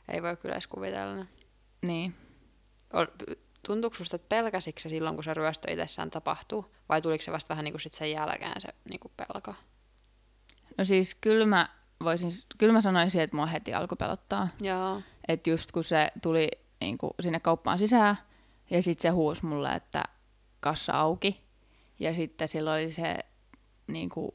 Ei 0.08 0.22
voi 0.22 0.36
kyllä 0.36 0.54
edes 0.54 0.66
kuvitella. 0.66 1.26
Niin. 1.82 2.14
Tuntuuko 3.66 3.96
susta, 3.96 4.16
että 4.16 4.28
pelkäsikö 4.28 4.80
se 4.80 4.88
silloin, 4.88 5.14
kun 5.14 5.24
se 5.24 5.34
ryöstö 5.34 5.72
itsessään 5.72 6.10
tapahtuu, 6.10 6.74
vai 6.88 7.02
tuliko 7.02 7.24
se 7.24 7.32
vasta 7.32 7.48
vähän 7.48 7.64
niin 7.64 7.72
kuin 7.72 7.80
sit 7.80 7.94
sen 7.94 8.10
jälkeen 8.10 8.60
se 8.60 8.68
niin 8.90 9.00
kuin 9.00 9.12
pelko? 9.16 9.54
No 10.78 10.84
siis 10.84 11.14
kyllä 11.14 11.46
mä 11.46 11.75
voisin, 12.04 12.30
kyllä 12.58 12.72
mä 12.72 12.80
sanoisin, 12.80 13.20
että 13.20 13.36
mua 13.36 13.46
heti 13.46 13.74
alkoi 13.74 13.96
pelottaa. 13.96 14.48
Joo. 14.60 15.02
Että 15.28 15.50
just 15.50 15.72
kun 15.72 15.84
se 15.84 16.08
tuli 16.22 16.48
niin 16.80 16.98
kuin 16.98 17.10
sinne 17.20 17.40
kauppaan 17.40 17.78
sisään, 17.78 18.16
ja 18.70 18.82
sitten 18.82 19.02
se 19.02 19.08
huusi 19.08 19.46
mulle, 19.46 19.72
että 19.72 20.02
kassa 20.60 20.92
auki. 20.92 21.44
Ja 22.00 22.14
sitten 22.14 22.48
sillä 22.48 22.72
oli 22.72 22.92
se 22.92 23.18
niin 23.86 24.08
kuin, 24.08 24.32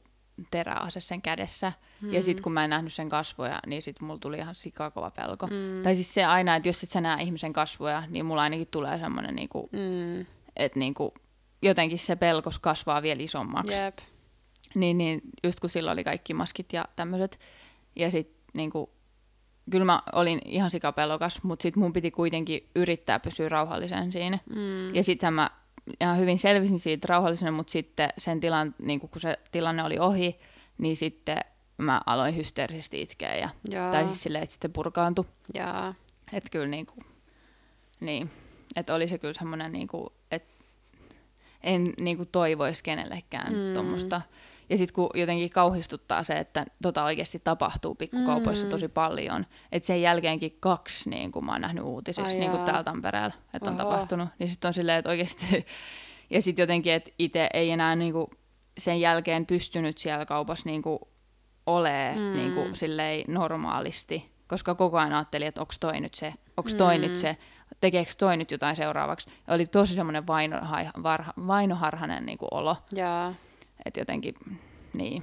teräase 0.50 1.00
sen 1.00 1.22
kädessä. 1.22 1.72
Mm. 2.00 2.12
Ja 2.12 2.22
sitten 2.22 2.42
kun 2.42 2.52
mä 2.52 2.64
en 2.64 2.70
nähnyt 2.70 2.92
sen 2.92 3.08
kasvoja, 3.08 3.60
niin 3.66 3.82
sitten 3.82 4.06
mulla 4.06 4.20
tuli 4.20 4.38
ihan 4.38 4.54
sikakova 4.54 5.10
pelko. 5.10 5.46
Mm. 5.46 5.82
Tai 5.82 5.94
siis 5.94 6.14
se 6.14 6.24
aina, 6.24 6.56
että 6.56 6.68
jos 6.68 6.82
et 6.82 6.88
sä 6.88 7.00
näe 7.00 7.22
ihmisen 7.22 7.52
kasvoja, 7.52 8.02
niin 8.08 8.26
mulla 8.26 8.42
ainakin 8.42 8.68
tulee 8.70 8.98
semmoinen, 8.98 9.34
niin 9.34 9.48
mm. 9.72 10.26
että 10.56 10.78
niin 10.78 10.94
kuin, 10.94 11.10
jotenkin 11.62 11.98
se 11.98 12.16
pelkos 12.16 12.58
kasvaa 12.58 13.02
vielä 13.02 13.22
isommaksi. 13.22 13.74
Jep. 13.74 13.98
Niin, 14.74 14.98
niin 14.98 15.22
just 15.44 15.60
kun 15.60 15.70
silloin 15.70 15.92
oli 15.92 16.04
kaikki 16.04 16.34
maskit 16.34 16.72
ja 16.72 16.84
tämmöiset. 16.96 17.38
Ja 17.96 18.10
sitten 18.10 18.36
niin 18.54 18.70
kuin, 18.70 18.90
kyllä 19.70 19.84
mä 19.84 20.02
olin 20.12 20.40
ihan 20.44 20.70
sikapelokas, 20.70 21.42
mutta 21.42 21.62
sitten 21.62 21.82
mun 21.82 21.92
piti 21.92 22.10
kuitenkin 22.10 22.68
yrittää 22.76 23.20
pysyä 23.20 23.48
rauhallisen 23.48 24.12
siinä. 24.12 24.38
Mm. 24.54 24.94
Ja 24.94 25.04
sitten 25.04 25.34
mä 25.34 25.50
ihan 26.00 26.18
hyvin 26.18 26.38
selvisin 26.38 26.80
siitä 26.80 27.06
rauhallisena, 27.08 27.52
mutta 27.52 27.70
sitten 27.70 28.08
sen 28.18 28.40
tilan, 28.40 28.74
niin 28.78 29.00
kun 29.00 29.10
se 29.16 29.38
tilanne 29.52 29.84
oli 29.84 29.98
ohi, 29.98 30.38
niin 30.78 30.96
sitten 30.96 31.36
mä 31.78 32.00
aloin 32.06 32.36
hysteerisesti 32.36 33.02
itkeä. 33.02 33.36
Ja, 33.36 33.48
tai 33.92 34.06
siis 34.06 34.22
silleen, 34.22 34.42
että 34.42 34.52
sitten 34.52 34.72
purkaantui. 34.72 35.24
Että 36.32 36.50
kyllä 36.50 36.66
niin 36.66 36.86
kuin, 36.86 37.06
niin, 38.00 38.30
että 38.76 38.94
oli 38.94 39.08
se 39.08 39.18
kyllä 39.18 39.34
semmoinen, 39.34 39.72
niin 39.72 39.88
kuin, 39.88 40.06
että 40.30 40.64
en 41.62 41.92
niin 42.00 42.16
kuin 42.16 42.28
toivoisi 42.32 42.82
kenellekään 42.82 43.52
mm. 43.52 43.74
tuommoista 43.74 44.20
ja 44.72 44.78
sitten 44.78 44.94
kun 44.94 45.10
jotenkin 45.14 45.50
kauhistuttaa 45.50 46.24
se, 46.24 46.32
että 46.32 46.66
tota 46.82 47.04
oikeasti 47.04 47.38
tapahtuu 47.44 47.94
pikkukaupoissa 47.94 48.64
mm. 48.64 48.70
tosi 48.70 48.88
paljon, 48.88 49.46
että 49.72 49.86
sen 49.86 50.02
jälkeenkin 50.02 50.56
kaksi, 50.60 51.10
niin 51.10 51.32
kuin 51.32 51.44
mä 51.44 51.52
oon 51.52 51.60
nähnyt 51.60 51.84
uutisissa, 51.84 52.38
niin 52.38 52.50
kuin 52.50 52.64
täällä 52.64 52.84
Tampereella, 52.84 53.34
että 53.54 53.70
on 53.70 53.80
Oho. 53.80 53.90
tapahtunut, 53.90 54.28
niin 54.38 54.48
sitten 54.48 54.68
on 54.68 54.74
silleen, 54.74 54.98
että 54.98 55.10
oikeasti, 55.10 55.66
ja 56.30 56.42
sitten 56.42 56.62
jotenkin, 56.62 56.92
että 56.92 57.10
itse 57.18 57.48
ei 57.54 57.70
enää 57.70 57.96
niin 57.96 58.12
kuin 58.12 58.26
sen 58.78 59.00
jälkeen 59.00 59.46
pystynyt 59.46 59.98
siellä 59.98 60.26
kaupassa 60.26 60.68
niin 60.68 60.82
kuin 60.82 60.98
olee 61.66 62.14
mm. 62.14 62.32
niin 62.36 62.54
kuin 62.54 62.76
silleen 62.76 63.24
normaalisti, 63.28 64.32
koska 64.46 64.74
koko 64.74 64.98
ajan 64.98 65.12
ajattelin, 65.12 65.48
että 65.48 65.60
onko 65.60 65.72
toi 65.80 66.00
nyt 66.00 66.14
se, 66.14 66.34
onko 66.56 66.70
toi 66.78 66.98
mm. 66.98 67.02
nyt 67.02 67.16
se, 67.16 67.36
tekeekö 67.80 68.10
toi 68.18 68.36
nyt 68.36 68.50
jotain 68.50 68.76
seuraavaksi. 68.76 69.30
Oli 69.48 69.66
tosi 69.66 69.94
semmoinen 69.94 70.26
vainoharhainen 71.46 72.26
niin 72.26 72.38
kuin 72.38 72.48
olo. 72.50 72.76
Yeah. 72.96 73.34
Että 73.84 74.00
jotenkin, 74.00 74.34
niin. 74.94 75.22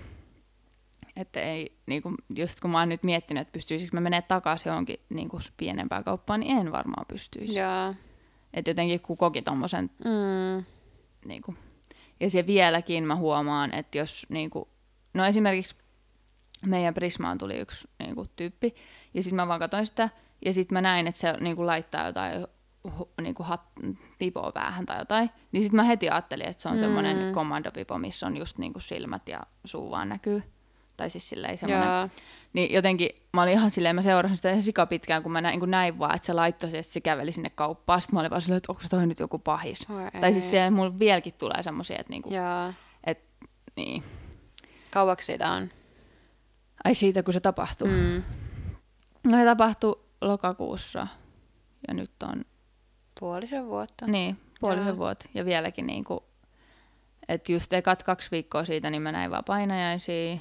Että 1.16 1.42
ei, 1.42 1.78
niin 1.86 2.02
kuin, 2.02 2.16
just 2.36 2.60
kun 2.60 2.72
mä 2.72 2.80
oon 2.80 2.90
nyt 2.90 3.04
miettinyt, 3.04 3.42
että 3.42 3.52
pystyisikö 3.52 3.98
mä 3.98 4.02
menemään 4.02 4.24
takaisin 4.28 4.70
johonkin 4.70 5.00
niin 5.10 5.30
kuin 5.30 5.42
pienempään 5.58 6.04
kauppaan, 6.04 6.40
niin 6.40 6.58
en 6.58 6.72
varmaan 6.72 7.06
pystyisi. 7.08 7.54
Jaa. 7.54 7.96
Että 8.54 8.70
jotenkin 8.70 9.00
kun 9.00 9.18
koki 9.18 9.42
tommosen, 9.42 9.90
mm. 10.06 10.66
niin 11.26 11.42
kuin, 11.42 11.58
ja 12.20 12.30
se 12.30 12.48
vieläkin 12.48 13.04
mä 13.04 13.16
huomaan, 13.16 13.74
että 13.74 13.98
jos 13.98 14.26
niin 14.30 14.50
kuin, 14.50 14.66
no 15.14 15.26
esimerkiksi 15.26 15.76
meidän 16.66 16.94
Prismaan 16.94 17.38
tuli 17.38 17.58
yksi 17.58 17.88
niin 18.00 18.16
kuin, 18.16 18.30
tyyppi, 18.36 18.76
ja 19.14 19.24
sitten 19.24 19.36
mä 19.36 19.48
vaan 19.48 19.60
katsoin 19.60 19.86
sitä, 19.86 20.10
ja 20.46 20.54
sitten 20.54 20.76
mä 20.76 20.82
näin, 20.82 21.08
että 21.08 21.22
se 21.22 21.34
niin 21.40 21.56
kuin, 21.56 21.66
laittaa 21.66 22.08
jotain 22.08 22.48
niin 23.22 23.36
kuin 23.36 23.48
hat, 23.48 23.62
pipoa 24.20 24.52
päähän 24.52 24.86
tai 24.86 25.00
jotain, 25.00 25.30
niin 25.52 25.64
sitten 25.64 25.76
mä 25.76 25.84
heti 25.84 26.10
ajattelin, 26.10 26.48
että 26.48 26.64
se 26.64 26.70
on 26.70 26.76
mm. 26.76 26.80
semmoinen 26.80 27.34
kommandopipo, 27.34 27.98
missä 27.98 28.28
on 28.28 28.38
just 28.38 28.58
niin 28.58 28.74
kuin 28.74 28.84
silmät 28.84 29.30
ja 29.30 29.40
suu 29.66 29.92
vaan 29.92 30.10
näkyy. 30.10 30.44
Tai 30.98 31.10
siis 31.10 31.30
silleen 31.30 31.58
semmoinen. 31.58 32.12
Niin 32.54 32.74
jotenkin 32.74 33.10
mä 33.34 33.42
olin 33.42 33.54
ihan 33.54 33.72
silleen, 33.72 33.96
mä 33.96 34.02
seurasin 34.02 34.38
sitä 34.38 34.50
ihan 34.50 34.62
sika 34.62 34.86
pitkään, 34.86 35.24
kun 35.24 35.32
mä 35.32 35.42
näin, 35.42 35.60
kun 35.60 35.72
näin 35.72 36.00
vaan, 36.00 36.16
että 36.16 36.26
se 36.26 36.34
laittoi 36.34 36.70
että 36.70 36.94
se 36.94 37.02
käveli 37.02 37.32
sinne 37.32 37.50
kauppaan. 37.50 38.02
Sitten 38.02 38.16
mä 38.16 38.20
olin 38.20 38.30
vaan 38.30 38.42
silleen, 38.42 38.58
että 38.58 38.72
onko 38.72 38.82
toi 38.90 39.08
nyt 39.08 39.20
joku 39.20 39.40
pahis. 39.40 39.80
Oh, 39.90 40.22
tai 40.22 40.32
siis 40.32 40.50
siellä 40.50 40.72
mulla 40.72 41.00
vieläkin 41.00 41.34
tulee 41.34 41.64
semmoisia, 41.64 41.98
että 42.00 42.10
niinku, 42.10 42.30
et, 43.04 43.24
niin. 43.76 44.04
Kauaksi 44.92 45.26
siitä 45.26 45.52
on? 45.52 45.70
Ai 46.84 46.96
siitä, 46.96 47.24
kun 47.24 47.34
se 47.34 47.40
tapahtuu. 47.40 47.88
Mm. 47.88 48.24
No 49.24 49.38
se 49.38 49.46
tapahtui 49.46 50.00
lokakuussa 50.22 51.08
ja 51.88 51.94
nyt 51.94 52.12
on 52.24 52.46
Puolisen 53.20 53.68
vuotta. 53.68 54.08
Niin, 54.08 54.40
puolisen 54.60 54.98
vuotta. 54.98 55.30
Ja 55.34 55.46
vieläkin 55.46 55.88
niin 55.88 56.04
kuin, 56.04 56.20
että 57.28 57.52
just 57.52 57.74
ekat 57.74 58.04
kaksi 58.04 58.32
viikkoa 58.32 58.66
siitä, 58.66 58.90
niin 58.90 59.02
mä 59.02 59.12
näin 59.12 59.32
vaan 59.32 59.44
painajaisia. 59.44 60.38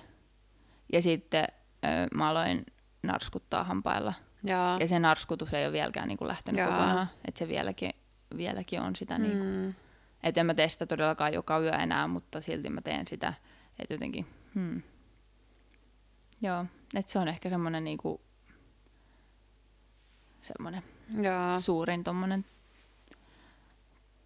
Ja 0.93 1.03
sitten 1.03 1.45
ö, 1.85 1.89
mä 2.15 2.29
aloin 2.29 2.67
narskuttaa 3.03 3.65
hampailla. 3.65 4.15
Ja, 4.45 4.77
ja 4.81 4.89
se 4.89 4.99
narskutus 4.99 5.55
ei 5.55 5.65
ole 5.65 5.73
vieläkään 5.73 6.09
niin 6.09 6.19
kuin 6.19 6.29
lähtenyt 6.29 6.59
Jaa. 6.59 6.71
kokonaan. 6.71 7.09
Että 7.29 7.39
se 7.39 7.49
vieläkin, 7.49 7.91
vieläkin 8.37 8.81
on 8.81 8.97
sitä. 8.97 9.19
Niin 9.19 9.39
kuin, 9.39 9.51
mm. 9.51 9.75
että 10.23 10.41
en 10.41 10.47
mä 10.47 10.55
tee 10.55 10.69
sitä 10.69 10.87
todellakaan 10.87 11.33
joka 11.33 11.59
yö 11.59 11.73
enää, 11.73 12.09
mutta 12.09 12.41
silti 12.41 12.71
mä 12.71 12.81
teen 12.81 13.07
sitä. 13.07 13.35
Että 13.79 13.95
jotenkin, 13.95 14.27
hmm. 14.55 14.83
Joo, 16.41 16.65
että 16.95 17.13
se 17.13 17.19
on 17.19 17.29
ehkä 17.29 17.51
semmoinen 17.51 17.85
niinku, 17.85 18.21
semmoinen 20.43 20.83
suurin 21.59 22.05
tommonen 22.05 22.45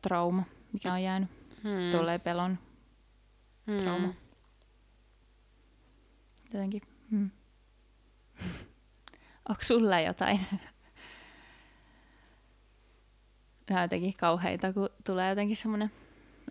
trauma, 0.02 0.42
mikä 0.72 0.92
on 0.92 1.02
jäänyt. 1.02 1.30
Hmm. 1.62 1.90
Tulee 1.90 2.18
pelon 2.18 2.58
hmm. 3.66 3.76
trauma. 3.82 4.14
Jotenkin. 6.52 6.82
Hmm. 7.10 7.30
Onko 9.48 9.62
sulla 9.62 10.00
jotain? 10.00 10.40
Nämä 13.70 13.80
on 13.80 13.84
jotenkin 13.84 14.14
kauheita, 14.16 14.72
kun 14.72 14.88
tulee 15.04 15.28
jotenkin 15.28 15.56
semmoinen, 15.56 15.92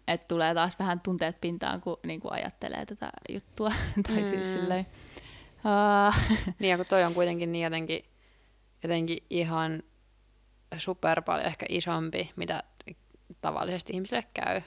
että 0.07 0.27
tulee 0.27 0.53
taas 0.53 0.79
vähän 0.79 0.99
tunteet 0.99 1.41
pintaan, 1.41 1.81
kun 1.81 1.97
niin 2.03 2.19
kuin 2.19 2.33
ajattelee 2.33 2.85
tätä 2.85 3.11
juttua. 3.29 3.73
tai 4.07 4.15
siis 4.15 4.25
mm. 4.25 4.35
siis 4.35 4.51
silleen, 4.51 4.85
uh. 5.57 6.15
Niin 6.59 6.69
ja 6.69 6.77
kun 6.77 6.85
toi 6.89 7.03
on 7.03 7.13
kuitenkin 7.13 7.51
niin 7.51 7.63
jotenkin, 7.63 8.05
jotenkin 8.83 9.17
ihan 9.29 9.83
super 10.77 11.21
paljon 11.21 11.47
ehkä 11.47 11.65
isompi, 11.69 12.31
mitä 12.35 12.63
tavallisesti 13.41 13.93
ihmisille 13.93 14.23
käy. 14.33 14.61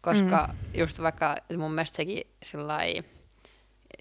Koska 0.00 0.48
mm. 0.52 0.80
just 0.80 1.02
vaikka 1.02 1.36
mun 1.56 1.72
mielestä 1.72 1.96
sekin 1.96 2.26
sillai, 2.42 3.02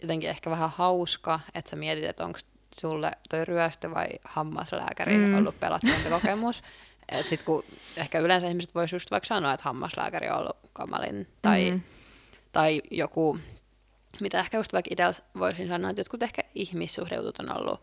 jotenkin 0.02 0.30
ehkä 0.30 0.50
vähän 0.50 0.70
hauska, 0.70 1.40
että 1.56 1.70
sä 1.70 1.76
mietit, 1.76 2.04
että 2.04 2.26
onko 2.26 2.40
sulle 2.80 3.12
toi 3.30 3.46
ryöstö 3.46 3.92
vai 3.92 4.08
hammaslääkäri 4.24 5.18
mm. 5.18 5.38
ollut 5.38 5.60
pelottavampi 5.60 6.10
kokemus. 6.10 6.64
Et 7.10 7.28
sit 7.28 7.44
kun 7.44 7.64
ehkä 7.98 8.20
yleensä 8.20 8.48
ihmiset 8.48 8.76
vois 8.76 8.94
just 8.94 9.12
vaikka 9.12 9.28
sanoa, 9.28 9.54
että 9.54 9.64
hammaslääkäri 9.64 10.30
on 10.30 10.38
ollut 10.38 10.58
kamalin 10.74 11.28
tai, 11.42 11.72
mm. 11.72 11.82
tai 12.52 12.82
joku, 12.92 13.40
mitä 14.22 14.40
ehkä 14.40 14.58
just 14.58 14.74
vaikka 14.74 14.90
itse 14.92 15.24
voisin 15.40 15.68
sanoa, 15.68 15.90
että 15.90 16.00
jotkut 16.00 16.24
ehkä 16.24 16.44
ihmissuhdeutut 16.56 17.40
on 17.40 17.58
ollut 17.58 17.80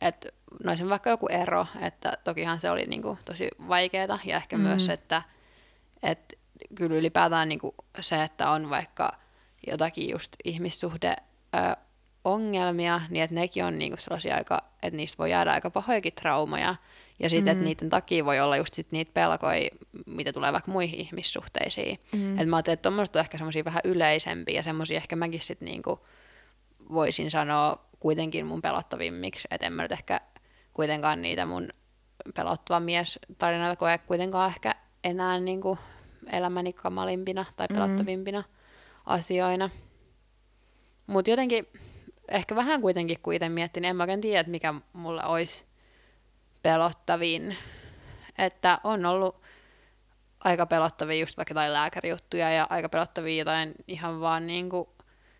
että 0.00 0.28
noisen 0.64 0.88
vaikka 0.88 1.10
joku 1.10 1.26
ero, 1.26 1.66
että 1.80 2.18
tokihan 2.24 2.60
se 2.60 2.70
oli 2.70 2.84
niinku 2.86 3.18
tosi 3.24 3.48
vaikeaa 3.68 4.18
ja 4.24 4.36
ehkä 4.36 4.58
mm. 4.58 4.62
myös, 4.62 4.88
että 4.88 5.22
että 6.06 6.36
kyllä 6.74 6.96
ylipäätään 6.96 7.48
niin 7.48 7.58
kuin 7.58 7.74
se, 8.00 8.22
että 8.22 8.50
on 8.50 8.70
vaikka 8.70 9.12
jotakin 9.66 10.10
just 10.10 10.32
ihmissuhde 10.44 11.16
ö, 11.54 11.76
ongelmia, 12.24 13.00
niin 13.10 13.24
että 13.24 13.34
nekin 13.34 13.64
on 13.64 13.78
niinku 13.78 13.96
sellaisia 13.96 14.36
aika, 14.36 14.58
että 14.82 14.96
niistä 14.96 15.18
voi 15.18 15.30
jäädä 15.30 15.52
aika 15.52 15.70
pahojakin 15.70 16.12
traumaja. 16.12 16.74
Ja 17.18 17.30
sitten, 17.30 17.44
mm. 17.44 17.52
että 17.52 17.64
niiden 17.64 17.90
takia 17.90 18.24
voi 18.24 18.40
olla 18.40 18.56
just 18.56 18.74
sit 18.74 18.92
niitä 18.92 19.10
pelkoja, 19.14 19.70
mitä 20.06 20.32
tulee 20.32 20.52
vaikka 20.52 20.72
muihin 20.72 21.00
ihmissuhteisiin. 21.00 21.98
Mm. 22.12 22.32
Että 22.32 22.46
mä 22.46 22.56
ajattelin, 22.56 22.74
että 22.74 22.82
tuommoiset 22.82 23.16
on 23.16 23.20
ehkä 23.20 23.38
semmoisia 23.38 23.64
vähän 23.64 23.80
yleisempiä 23.84 24.54
ja 24.54 24.62
semmoisia 24.62 24.96
ehkä 24.96 25.16
mäkin 25.16 25.40
sitten 25.40 25.66
niinku 25.66 26.06
voisin 26.92 27.30
sanoa 27.30 27.86
kuitenkin 27.98 28.46
mun 28.46 28.62
pelottavimmiksi. 28.62 29.48
Että 29.50 29.66
en 29.66 29.72
mä 29.72 29.82
nyt 29.82 29.92
ehkä 29.92 30.20
kuitenkaan 30.74 31.22
niitä 31.22 31.46
mun 31.46 31.68
pelottava 32.34 32.80
mies 32.80 33.18
tarinoita 33.38 33.76
koe 33.76 33.98
kuitenkaan 33.98 34.50
ehkä 34.50 34.74
enää 35.04 35.40
niin 35.40 35.60
kuin 35.60 35.78
elämäni 36.32 36.72
kamalimpina 36.72 37.44
tai 37.56 37.66
pelottavimpina 37.68 38.40
mm. 38.40 38.46
asioina. 39.06 39.70
Mutta 41.06 41.30
jotenkin, 41.30 41.66
ehkä 42.28 42.56
vähän 42.56 42.80
kuitenkin, 42.80 43.20
kun 43.22 43.34
itse 43.34 43.48
miettin, 43.48 43.80
niin 43.80 43.90
en 43.90 43.96
mä 43.96 44.02
oikein 44.02 44.20
tiedä, 44.20 44.40
että 44.40 44.50
mikä 44.50 44.74
mulle 44.92 45.24
olisi 45.24 45.64
pelottavin. 46.62 47.56
Että 48.38 48.78
on 48.84 49.06
ollut 49.06 49.36
aika 50.44 50.66
pelottavia 50.66 51.20
just 51.20 51.36
vaikka 51.36 51.50
jotain 51.52 51.72
lääkärijuttuja 51.72 52.50
ja 52.50 52.66
aika 52.70 52.88
pelottavia 52.88 53.38
jotain 53.38 53.74
ihan 53.88 54.20
vaan 54.20 54.46
niin 54.46 54.70
kuin 54.70 54.88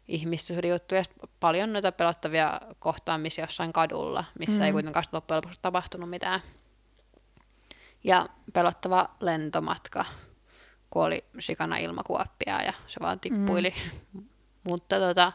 ihmissuhdejuttuja. 0.08 1.02
Paljon 1.40 1.72
noita 1.72 1.92
pelottavia 1.92 2.60
kohtaamisia 2.78 3.44
jossain 3.44 3.72
kadulla, 3.72 4.24
missä 4.38 4.60
mm. 4.60 4.66
ei 4.66 4.72
kuitenkaan 4.72 5.04
loppujen 5.12 5.36
lopuksi 5.36 5.58
tapahtunut 5.62 6.10
mitään 6.10 6.40
ja 8.04 8.26
pelottava 8.52 9.08
lentomatka, 9.20 10.04
kun 10.90 11.04
oli 11.04 11.24
sikana 11.38 11.76
ilmakuoppia 11.76 12.62
ja 12.62 12.72
se 12.86 13.00
vaan 13.00 13.20
tippuili. 13.20 13.74
Mm. 14.14 14.24
Mutta 14.68 14.98
tota, 14.98 15.32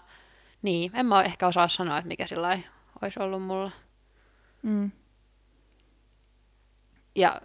niin, 0.61 0.91
en 0.93 1.05
mä 1.05 1.23
ehkä 1.23 1.47
osaa 1.47 1.67
sanoa, 1.67 1.97
että 1.97 2.07
mikä 2.07 2.27
sillä 2.27 2.59
olisi 3.01 3.19
ollut 3.19 3.43
mulla. 3.43 3.71
Mm. 4.63 4.91
Ja 7.15 7.41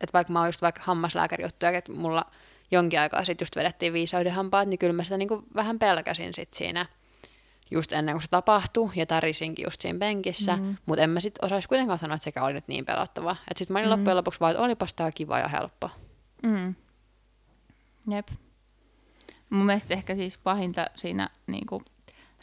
että 0.00 0.12
vaikka 0.12 0.32
mä 0.32 0.38
oon 0.38 0.48
just 0.48 0.62
vaikka 0.62 0.82
hammaslääkärijuttuja, 0.84 1.78
että 1.78 1.92
mulla 1.92 2.24
jonkin 2.70 3.00
aikaa 3.00 3.24
sitten 3.24 3.44
just 3.44 3.56
vedettiin 3.56 3.92
viisauden 3.92 4.32
hampaat, 4.32 4.68
niin 4.68 4.78
kyllä 4.78 4.92
mä 4.92 5.04
sitä 5.04 5.16
niinku 5.16 5.44
vähän 5.54 5.78
pelkäsin 5.78 6.34
sit 6.34 6.54
siinä 6.54 6.86
just 7.70 7.92
ennen 7.92 8.14
kuin 8.14 8.22
se 8.22 8.30
tapahtui 8.30 8.90
ja 8.96 9.06
tärisinkin 9.06 9.64
just 9.64 9.80
siinä 9.80 9.98
penkissä, 9.98 10.56
mm. 10.56 10.76
mutta 10.86 11.02
en 11.02 11.10
mä 11.10 11.20
sitten 11.20 11.46
osaisi 11.46 11.68
kuitenkaan 11.68 11.98
sanoa, 11.98 12.14
että 12.14 12.24
sekä 12.24 12.44
oli 12.44 12.52
nyt 12.52 12.68
niin 12.68 12.86
pelottava. 12.86 13.30
Että 13.32 13.58
sitten 13.58 13.72
mä 13.72 13.78
olin 13.78 13.88
mm. 13.88 13.92
loppujen 13.92 14.16
lopuksi 14.16 14.40
vaan, 14.40 14.50
että 14.50 14.62
olipas 14.62 14.94
tää 14.94 15.12
kiva 15.12 15.38
ja 15.38 15.48
helppo. 15.48 15.90
Mm. 16.42 16.74
Jep. 18.08 18.28
Mun 19.50 19.66
mielestä 19.66 19.94
ehkä 19.94 20.14
siis 20.14 20.38
pahinta 20.38 20.86
siinä 20.96 21.30
niin 21.46 21.66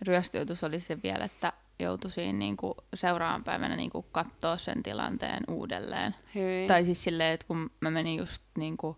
ryöstöjutus 0.01 0.63
oli 0.63 0.79
se 0.79 0.97
vielä, 1.03 1.25
että 1.25 1.53
joutui 1.79 2.11
siinä 2.11 2.39
niin 2.39 2.57
kuin 2.57 2.73
seuraavan 2.93 3.43
päivänä 3.43 3.75
niin 3.75 3.89
kuin 3.89 4.05
katsoa 4.11 4.57
sen 4.57 4.83
tilanteen 4.83 5.43
uudelleen. 5.47 6.15
Hyi. 6.35 6.67
Tai 6.67 6.85
siis 6.85 7.03
silleen, 7.03 7.33
että 7.33 7.47
kun 7.47 7.71
mä 7.81 7.91
menin 7.91 8.17
just 8.19 8.43
niin 8.57 8.77
kuin 8.77 8.97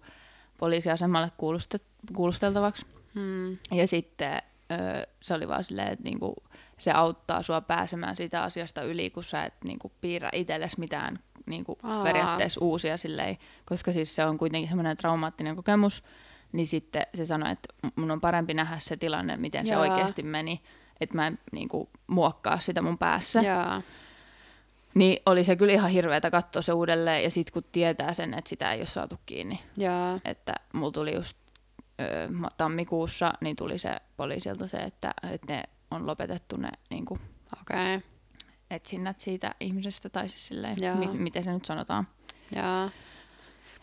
poliisiasemalle 0.57 1.31
kuulustet- 1.37 2.13
kuulusteltavaksi, 2.15 2.85
Hmm. 3.15 3.57
ja 3.71 3.87
sitten 3.87 4.41
se 5.21 5.33
oli 5.33 5.47
vaan 5.47 5.63
silleen, 5.63 5.87
että 5.87 6.03
niinku, 6.03 6.35
se 6.77 6.91
auttaa 6.91 7.43
sua 7.43 7.61
pääsemään 7.61 8.15
siitä 8.15 8.43
asiasta 8.43 8.81
yli, 8.81 9.09
kun 9.09 9.23
sä 9.23 9.43
et 9.43 9.53
niinku, 9.63 9.91
piirrä 10.01 10.29
itsellesi 10.33 10.79
mitään 10.79 11.19
niinku, 11.45 11.77
Aa. 11.83 12.03
periaatteessa 12.03 12.61
uusia 12.63 12.97
silleen, 12.97 13.37
koska 13.65 13.91
siis 13.93 14.15
se 14.15 14.25
on 14.25 14.37
kuitenkin 14.37 14.69
semmoinen 14.69 14.97
traumaattinen 14.97 15.55
kokemus, 15.55 16.03
niin 16.51 16.67
sitten 16.67 17.03
se 17.13 17.25
sanoi, 17.25 17.51
että 17.51 17.73
mun 17.95 18.11
on 18.11 18.21
parempi 18.21 18.53
nähdä 18.53 18.79
se 18.79 18.97
tilanne, 18.97 19.37
miten 19.37 19.65
se 19.65 19.73
Jaa. 19.73 19.81
oikeasti 19.81 20.23
meni, 20.23 20.61
että 21.01 21.15
mä 21.15 21.27
en 21.27 21.39
niinku, 21.51 21.89
muokkaa 22.07 22.59
sitä 22.59 22.81
mun 22.81 22.97
päässä. 22.97 23.41
Jaa. 23.41 23.81
Niin 24.93 25.21
oli 25.25 25.43
se 25.43 25.55
kyllä 25.55 25.73
ihan 25.73 25.91
hirveätä 25.91 26.31
katsoa 26.31 26.61
se 26.61 26.73
uudelleen, 26.73 27.23
ja 27.23 27.29
sitten 27.29 27.53
kun 27.53 27.63
tietää 27.71 28.13
sen, 28.13 28.33
että 28.33 28.49
sitä 28.49 28.73
ei 28.73 28.79
ole 28.79 28.85
saatu 28.85 29.15
kiinni, 29.25 29.63
Jaa. 29.77 30.19
että 30.25 30.53
mulla 30.73 30.91
tuli 30.91 31.15
just 31.15 31.37
ö, 32.01 32.29
tammikuussa, 32.57 33.33
niin 33.41 33.55
tuli 33.55 33.77
se 33.77 33.95
poliisilta 34.17 34.67
se, 34.67 34.77
että, 34.77 35.13
että 35.31 35.53
ne 35.53 35.63
on 35.91 36.07
lopetettu 36.07 36.57
ne 36.57 36.69
niin 36.89 37.05
kuin, 37.05 37.19
Okei. 37.61 37.95
Okay. 37.95 38.09
etsinnät 38.71 39.19
siitä 39.19 39.55
ihmisestä, 39.59 40.09
tai 40.09 40.29
siis 40.29 40.47
silleen, 40.47 40.77
mi- 40.97 41.07
miten 41.07 41.43
se 41.43 41.53
nyt 41.53 41.65
sanotaan. 41.65 42.07
Jaa. 42.55 42.89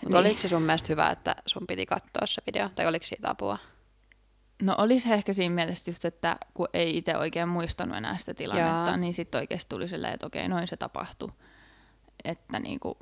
Mutta 0.03 0.09
Niin. 0.09 0.27
oliko 0.27 0.41
se 0.41 0.49
sun 0.49 0.63
mielestä 0.63 0.87
hyvä, 0.89 1.11
että 1.11 1.37
sun 1.47 1.67
piti 1.67 1.87
katsoa 1.87 2.27
se 2.27 2.43
video? 2.47 2.69
Tai 2.69 2.87
oliko 2.87 3.05
siitä 3.07 3.31
apua? 3.31 3.59
No 4.63 4.75
olisi 4.79 5.13
ehkä 5.13 5.33
siinä 5.33 5.55
mielessä 5.55 5.91
just, 5.91 6.05
että 6.05 6.37
kun 6.55 6.69
ei 6.75 6.97
itse 6.97 7.17
oikein 7.17 7.49
muistanut 7.49 7.97
enää 7.97 8.17
sitä 8.17 8.35
tilannetta, 8.35 8.71
Jaa. 8.71 8.97
niin 8.97 9.15
sitten 9.15 9.39
oikeasti 9.39 9.69
tuli 9.69 9.89
silleen, 9.89 10.15
että 10.15 10.27
okei, 10.27 10.49
noin 10.49 10.67
se 10.67 10.77
tapahtui. 10.77 11.33
Että 12.25 12.61
niinku, 12.61 12.99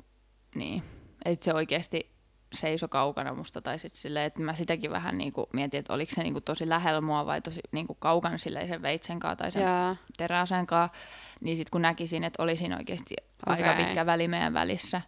niin, 0.55 0.83
että 1.25 1.45
se 1.45 1.53
oikeasti 1.53 2.15
seiso 2.53 2.87
kaukana 2.87 3.33
musta, 3.33 3.61
tai 3.61 3.79
sitten 3.79 3.99
silleen, 4.01 4.25
että 4.25 4.41
mä 4.41 4.53
sitäkin 4.53 4.91
vähän 4.91 5.17
niinku 5.17 5.49
mietin, 5.53 5.79
että 5.79 5.93
oliko 5.93 6.15
se 6.15 6.23
niinku 6.23 6.41
tosi 6.41 6.69
lähellä 6.69 7.01
mua 7.01 7.25
vai 7.25 7.41
tosi 7.41 7.59
niinku 7.71 7.93
kaukana 7.95 8.37
silleen 8.37 8.67
sen 8.67 8.81
veitsen 8.81 9.19
kanssa 9.19 9.35
tai 9.35 9.51
sen 9.51 9.61
Jaa. 9.61 9.95
teräasen 10.17 10.67
kanssa, 10.67 10.97
niin 11.41 11.57
sitten 11.57 11.71
kun 11.71 11.81
näkisin, 11.81 12.23
että 12.23 12.43
oli 12.43 12.57
siinä 12.57 12.77
oikeasti 12.77 13.15
aika 13.45 13.71
Okei. 13.71 13.85
pitkä 13.85 14.05
väli 14.05 14.27
meidän 14.27 14.53
välissä, 14.53 15.01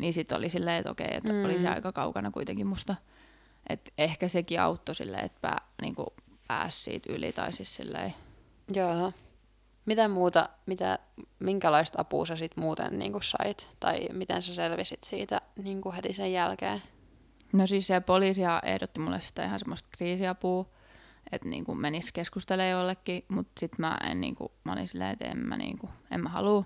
niin 0.00 0.12
sitten 0.12 0.38
oli 0.38 0.48
silleen, 0.48 0.76
että 0.76 0.90
okei, 0.90 1.08
että 1.10 1.32
Mm. 1.32 1.38
mm. 1.38 1.44
oli 1.44 1.60
se 1.60 1.68
aika 1.68 1.92
kaukana 1.92 2.30
kuitenkin 2.30 2.66
musta. 2.66 2.94
Et 3.68 3.92
ehkä 3.98 4.28
sekin 4.28 4.60
auttoi 4.60 4.94
silleen, 4.94 5.24
että 5.24 5.38
pää, 5.40 5.60
niinku, 5.82 6.06
pääsi 6.48 6.80
siitä 6.80 7.12
yli 7.12 7.32
tai 7.32 7.52
siis 7.52 7.74
silleen. 7.76 8.14
Joo. 8.74 9.12
Mitä 9.86 10.08
muuta, 10.08 10.48
mitä, 10.66 10.98
minkälaista 11.38 12.00
apua 12.00 12.26
sä 12.26 12.36
sit 12.36 12.56
muuten 12.56 12.98
niin 12.98 13.12
sait? 13.22 13.68
Tai 13.80 14.08
miten 14.12 14.42
sä 14.42 14.54
selvisit 14.54 15.04
siitä 15.04 15.40
niin 15.62 15.92
heti 15.96 16.14
sen 16.14 16.32
jälkeen? 16.32 16.82
No 17.52 17.66
siis 17.66 17.86
se 17.86 18.00
poliisia 18.00 18.60
ehdotti 18.64 19.00
mulle 19.00 19.20
sitä 19.20 19.44
ihan 19.44 19.58
semmoista 19.58 19.88
kriisiapua, 19.92 20.66
että 21.32 21.48
niinku 21.48 21.74
menisi 21.74 22.12
keskustelemaan 22.12 22.70
jollekin, 22.70 23.24
mutta 23.28 23.60
sitten 23.60 23.80
mä 23.80 23.98
en 24.10 24.20
niinku, 24.20 24.52
mä 24.64 24.72
olin 24.72 24.88
silleen, 24.88 25.10
että 25.10 25.24
en 25.24 25.38
mä, 25.38 25.56
niinku, 25.56 25.90
en 26.10 26.20
mä 26.20 26.28
halua. 26.28 26.64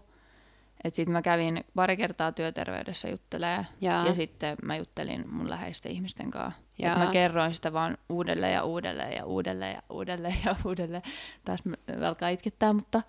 Et 0.84 0.94
sitten 0.94 1.12
mä 1.12 1.22
kävin 1.22 1.64
pari 1.74 1.96
kertaa 1.96 2.32
työterveydessä 2.32 3.08
juttelee 3.08 3.66
Jaa. 3.80 4.06
ja 4.06 4.14
sitten 4.14 4.56
mä 4.62 4.76
juttelin 4.76 5.24
mun 5.32 5.50
läheisten 5.50 5.92
ihmisten 5.92 6.30
kanssa. 6.30 6.60
Et 6.78 6.98
mä 6.98 7.06
kerroin 7.12 7.54
sitä 7.54 7.72
vaan 7.72 7.98
uudelleen 8.08 8.52
ja 8.52 8.64
uudelleen 8.64 9.16
ja 9.16 9.24
uudelleen 9.24 9.74
ja 9.74 9.82
uudelleen 9.90 10.36
ja 10.44 10.56
uudelleen. 10.64 11.02
Taas 11.44 11.64
mä 11.64 11.76
alkaa 12.06 12.28
itkettää, 12.28 12.72
mutta, 12.72 13.02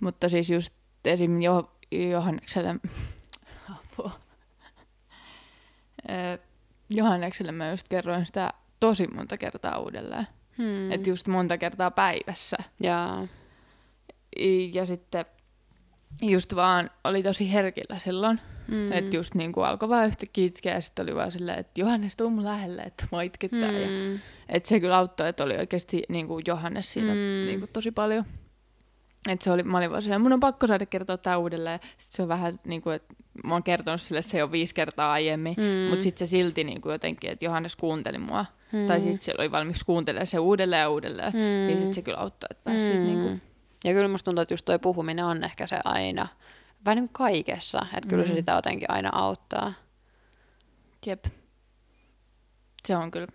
mutta 0.00 0.28
siis 0.28 0.50
just 0.50 0.74
esim. 1.04 1.42
Jo, 1.42 1.76
Johannekselle, 2.10 2.74
apua. 3.76 4.10
Johannekselle 6.90 7.52
mä 7.52 7.70
just 7.70 7.88
kerroin 7.88 8.26
sitä 8.26 8.52
tosi 8.80 9.06
monta 9.06 9.38
kertaa 9.38 9.78
uudelleen. 9.78 10.26
Hmm. 10.58 10.66
Mm. 10.66 10.92
Että 10.92 11.10
just 11.10 11.28
monta 11.28 11.58
kertaa 11.58 11.90
päivässä. 11.90 12.56
Jaa. 12.80 13.26
Ja 14.72 14.86
sitten 14.86 15.24
just 16.22 16.56
vaan 16.56 16.90
oli 17.04 17.22
tosi 17.22 17.52
herkillä 17.52 17.98
silloin. 17.98 18.40
Mm. 18.68 18.92
Että 18.92 19.16
just 19.16 19.34
niin 19.34 19.52
kuin 19.52 19.66
alkoi 19.66 19.88
vaan 19.88 20.06
yhtäkkiä 20.06 20.46
itkeä 20.46 20.74
ja 20.74 20.80
sitten 20.80 21.02
oli 21.02 21.14
vaan 21.14 21.32
silleen, 21.32 21.58
että 21.58 21.80
Johannes 21.80 22.16
tuu 22.16 22.30
mun 22.30 22.44
lähelle, 22.44 22.82
että 22.82 23.06
mua 23.10 23.22
itkettää. 23.22 23.70
Mm. 23.70 24.12
Ja, 24.12 24.18
että 24.48 24.68
se 24.68 24.80
kyllä 24.80 24.96
auttoi, 24.96 25.28
että 25.28 25.44
oli 25.44 25.56
oikeasti 25.56 26.02
niin 26.08 26.26
kuin 26.26 26.44
Johannes 26.46 26.92
siitä 26.92 27.12
Mm. 27.12 27.46
niin 27.46 27.58
kuin 27.58 27.70
tosi 27.72 27.90
paljon. 27.90 28.24
Että 29.28 29.44
se 29.44 29.50
oli, 29.52 29.62
mä 29.62 29.78
olin 29.78 29.90
vaan 29.90 30.02
silleen, 30.02 30.20
mun 30.20 30.32
on 30.32 30.40
pakko 30.40 30.66
saada 30.66 30.86
kertoa 30.86 31.16
tää 31.16 31.38
uudelleen. 31.38 31.80
Sitten 31.96 32.16
se 32.16 32.22
on 32.22 32.28
vähän 32.28 32.60
niin 32.64 32.82
kuin, 32.82 32.96
että 32.96 33.14
mä 33.44 33.52
oon 33.54 33.62
kertonut 33.62 34.00
sille 34.00 34.22
se 34.22 34.38
jo 34.38 34.52
viisi 34.52 34.74
kertaa 34.74 35.12
aiemmin. 35.12 35.54
Mm. 35.56 35.88
Mutta 35.90 36.02
sitten 36.02 36.26
se 36.26 36.30
silti 36.30 36.64
niin 36.64 36.80
kuin 36.80 36.92
jotenkin, 36.92 37.30
että 37.30 37.44
Johannes 37.44 37.76
kuunteli 37.76 38.18
mua. 38.18 38.46
Mm. 38.72 38.86
Tai 38.86 39.00
sitten 39.00 39.22
se 39.22 39.34
oli 39.38 39.52
valmis 39.52 39.84
kuuntelemaan 39.84 40.26
se 40.26 40.38
uudelleen 40.38 40.80
ja 40.80 40.88
uudelleen. 40.90 41.32
Mm. 41.32 41.68
Ja 41.70 41.76
sitten 41.76 41.94
se 41.94 42.02
kyllä 42.02 42.18
auttoi, 42.18 42.48
että 42.50 42.64
pääsi 42.64 42.90
mm. 42.90 43.04
niin 43.04 43.22
kuin, 43.22 43.42
Ja 43.86 43.92
kyllä 43.92 44.08
musta 44.08 44.24
tuntuu, 44.24 44.42
että 44.42 44.54
just 44.54 44.64
toi 44.64 44.78
puhuminen 44.78 45.24
on 45.24 45.44
ehkä 45.44 45.66
se 45.66 45.78
aina, 45.84 46.28
vähän 46.84 46.96
niin 46.96 47.08
kaikessa, 47.08 47.86
että 47.96 48.08
kyllä 48.08 48.24
se 48.24 48.30
Mm. 48.30 48.36
sitä 48.36 48.52
jotenkin 48.52 48.90
aina 48.90 49.10
auttaa. 49.12 49.72
Jep. 51.06 51.24
Se 52.88 52.96
on 52.96 53.10
kyllä 53.10 53.26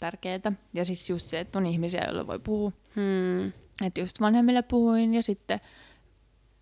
tärkeää. 0.00 0.52
Ja 0.74 0.84
siis 0.84 1.10
just 1.10 1.28
se, 1.28 1.40
että 1.40 1.58
on 1.58 1.66
ihmisiä, 1.66 2.04
joilla 2.04 2.26
voi 2.26 2.38
puhua. 2.38 2.72
Hmm. 2.96 3.46
Että 3.86 4.00
just 4.00 4.20
vanhemmille 4.20 4.62
puhuin 4.62 5.14
ja 5.14 5.22
sitten 5.22 5.60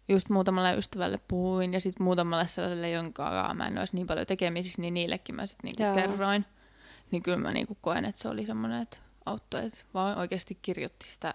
just 0.08 0.28
muutamalle 0.28 0.74
ystävälle 0.76 1.20
puhuin 1.28 1.72
ja 1.72 1.80
sitten 1.80 2.04
muutamalle 2.04 2.46
sellaiselle, 2.46 2.90
jonka 2.90 3.54
mä 3.54 3.66
en 3.66 3.78
olisi 3.78 3.94
niin 3.94 4.06
paljon 4.06 4.26
tekemisissä, 4.26 4.82
niin 4.82 4.94
niillekin 4.94 5.34
mä 5.34 5.46
sitten 5.46 5.70
niinku 5.70 6.00
kerroin. 6.00 6.44
Niin 7.10 7.22
kyllä 7.22 7.38
mä 7.38 7.52
niinku 7.52 7.78
koen, 7.80 8.04
että 8.04 8.20
se 8.20 8.28
oli 8.28 8.46
semmoinen, 8.46 8.82
että 8.82 8.98
auttoi, 9.26 9.66
että 9.66 9.78
vaan 9.94 10.18
oikeasti 10.18 10.58
kirjoitti 10.62 11.06
sitä 11.08 11.34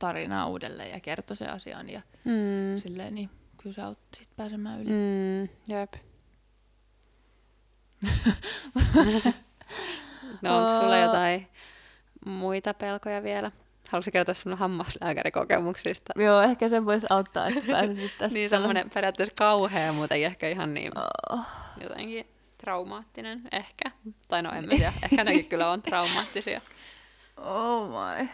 tarinaa 0.00 0.46
uudelleen 0.46 0.90
ja 0.90 1.00
kertoi 1.00 1.36
se 1.36 1.46
asian 1.46 1.90
ja 1.90 2.00
Hmm. 2.24 2.76
silleen, 2.76 3.14
niin 3.14 3.30
kyllä 3.62 3.74
se 3.74 3.82
auttoi 3.82 4.18
sit 4.18 4.36
pääsemään 4.36 4.80
yli. 4.80 4.90
Mm, 4.90 5.48
jep. 5.76 5.92
no 10.42 10.58
onko 10.58 10.80
sulla 10.80 10.96
jotain 10.98 11.48
muita 12.26 12.74
pelkoja 12.74 13.22
vielä? 13.22 13.50
Haluatko 13.88 14.10
kertoa 14.10 14.34
sun 14.34 14.54
hammaslääkärikokemuksista? 14.58 16.12
Joo, 16.16 16.40
ehkä 16.42 16.68
se 16.68 16.84
voisi 16.86 17.06
auttaa, 17.10 17.46
että 17.46 17.60
pääsisit 17.66 18.12
tästä. 18.18 18.34
Niin 18.34 18.50
semmoinen 18.50 18.90
periaatteessa 18.94 19.34
kauhea, 19.38 19.92
mutta 19.92 20.14
ei 20.14 20.24
ehkä 20.24 20.48
ihan 20.48 20.74
niin 20.74 20.92
Oh. 21.30 21.40
jotenkin 21.80 22.26
traumaattinen 22.58 23.42
ehkä. 23.52 23.90
Tai 24.28 24.42
no 24.42 24.52
en 24.52 24.64
mä 24.64 24.70
tiedä, 24.70 24.92
ehkä 25.04 25.24
nekin 25.24 25.48
kyllä 25.48 25.70
on 25.70 25.82
traumaattisia. 25.82 26.60
Oh 27.36 27.88
my. 27.88 28.28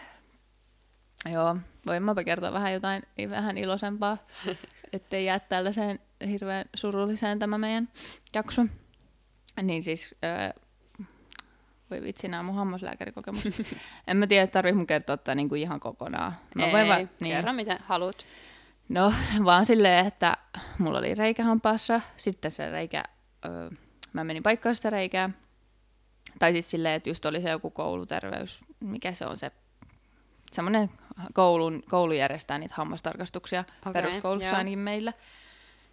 Joo, 1.33 1.57
voin 1.85 2.03
mäpä 2.03 2.23
kertoa 2.23 2.53
vähän 2.53 2.73
jotain 2.73 3.03
vähän 3.29 3.57
iloisempaa, 3.57 4.17
ettei 4.93 5.25
jää 5.25 5.39
tällaiseen 5.39 5.99
hirveän 6.29 6.65
surulliseen 6.75 7.39
tämä 7.39 7.57
meidän 7.57 7.89
jakso. 8.35 8.65
Niin 9.61 9.83
siis, 9.83 10.15
öö, 10.23 10.61
voi 11.91 12.01
vitsi, 12.01 12.27
nämä 12.27 12.43
mun 12.43 12.55
hammaslääkärikokemus. 12.55 13.47
en 14.07 14.17
mä 14.17 14.27
tiedä, 14.27 14.47
tarvii 14.47 14.73
mun 14.73 14.87
kertoa 14.87 15.17
tätä 15.17 15.35
niinku 15.35 15.55
ihan 15.55 15.79
kokonaan. 15.79 16.33
Mä 16.55 16.65
ei, 16.65 16.73
voin 16.73 16.87
va- 16.87 16.95
niin. 16.95 17.35
kerro 17.35 17.53
miten 17.53 17.77
haluat. 17.85 18.25
No, 18.89 19.13
vaan 19.45 19.65
silleen, 19.65 20.05
että 20.05 20.37
mulla 20.77 20.97
oli 20.97 21.15
reikä 21.15 21.43
hampaassa, 21.43 22.01
sitten 22.17 22.51
se 22.51 22.69
reikä, 22.69 23.03
öö, 23.45 23.69
mä 24.13 24.23
menin 24.23 24.43
paikkaan 24.43 24.75
sitä 24.75 24.89
reikää. 24.89 25.29
Tai 26.39 26.51
siis 26.51 26.69
silleen, 26.69 26.95
että 26.95 27.09
just 27.09 27.25
oli 27.25 27.41
se 27.41 27.49
joku 27.49 27.69
kouluterveys, 27.69 28.61
mikä 28.79 29.13
se 29.13 29.25
on 29.25 29.37
se, 29.37 29.51
semmoinen 30.51 30.89
koulun, 31.33 31.83
koulu 31.89 32.13
järjestää 32.13 32.57
niitä 32.57 32.75
hammastarkastuksia 32.77 33.63
okay, 33.81 33.93
peruskoulussa 33.93 34.49
joo. 34.49 34.57
ainakin 34.57 34.79
meillä. 34.79 35.13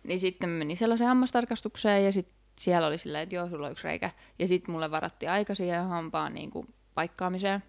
Niin 0.03 0.21
sitten 0.21 0.49
mä 0.49 0.59
menin 0.59 0.77
sellaiseen 0.77 1.09
hammastarkastukseen 1.09 2.05
ja 2.05 2.13
sitten 2.13 2.35
siellä 2.59 2.87
oli 2.87 2.99
silleen, 2.99 3.23
että 3.23 3.35
joo, 3.35 3.49
sulla 3.49 3.67
on 3.67 3.73
yksi 3.73 3.85
reikä. 3.85 4.11
Ja 4.39 4.49
sitten 4.49 4.73
mulle 4.73 4.91
varattiin 4.91 5.31
aika 5.31 5.55
siihen 5.55 5.89
hampaan 5.89 6.35
niin 6.35 6.51
kuin 6.51 6.75
paikkaamiseen. 6.95 7.63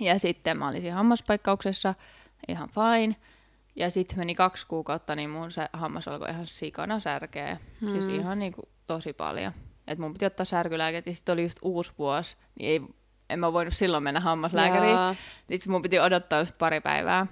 Ja 0.00 0.18
sitten 0.18 0.58
mä 0.58 0.68
olin 0.68 0.80
siinä 0.80 0.96
hammaspaikkauksessa 0.96 1.94
ihan 2.48 2.68
fine. 2.68 3.16
Ja 3.76 3.90
sitten 3.90 4.18
meni 4.18 4.34
kaksi 4.34 4.66
kuukautta, 4.66 5.16
niin 5.16 5.30
mun 5.30 5.50
se 5.50 5.68
hammas 5.72 6.08
alkoi 6.08 6.30
ihan 6.30 6.46
sikana 6.46 7.00
särkeä. 7.00 7.56
Hmm. 7.80 7.90
Siis 7.92 8.08
ihan 8.08 8.38
niinku 8.38 8.62
tosi 8.86 9.12
paljon. 9.12 9.52
Et 9.86 9.98
mun 9.98 10.12
piti 10.12 10.26
ottaa 10.26 10.44
särkylääket 10.44 11.06
ja 11.06 11.12
sitten 11.12 11.32
oli 11.32 11.42
just 11.42 11.58
uusi 11.62 11.92
vuosi, 11.98 12.36
niin 12.58 12.70
ei, 12.70 12.94
en 13.30 13.38
mä 13.38 13.52
voinut 13.52 13.74
silloin 13.74 14.02
mennä 14.02 14.20
hammaslääkäriin. 14.20 14.96
Sitten 15.50 15.72
mun 15.72 15.82
piti 15.82 16.00
odottaa 16.00 16.38
just 16.38 16.58
pari 16.58 16.80
päivää, 16.80 17.26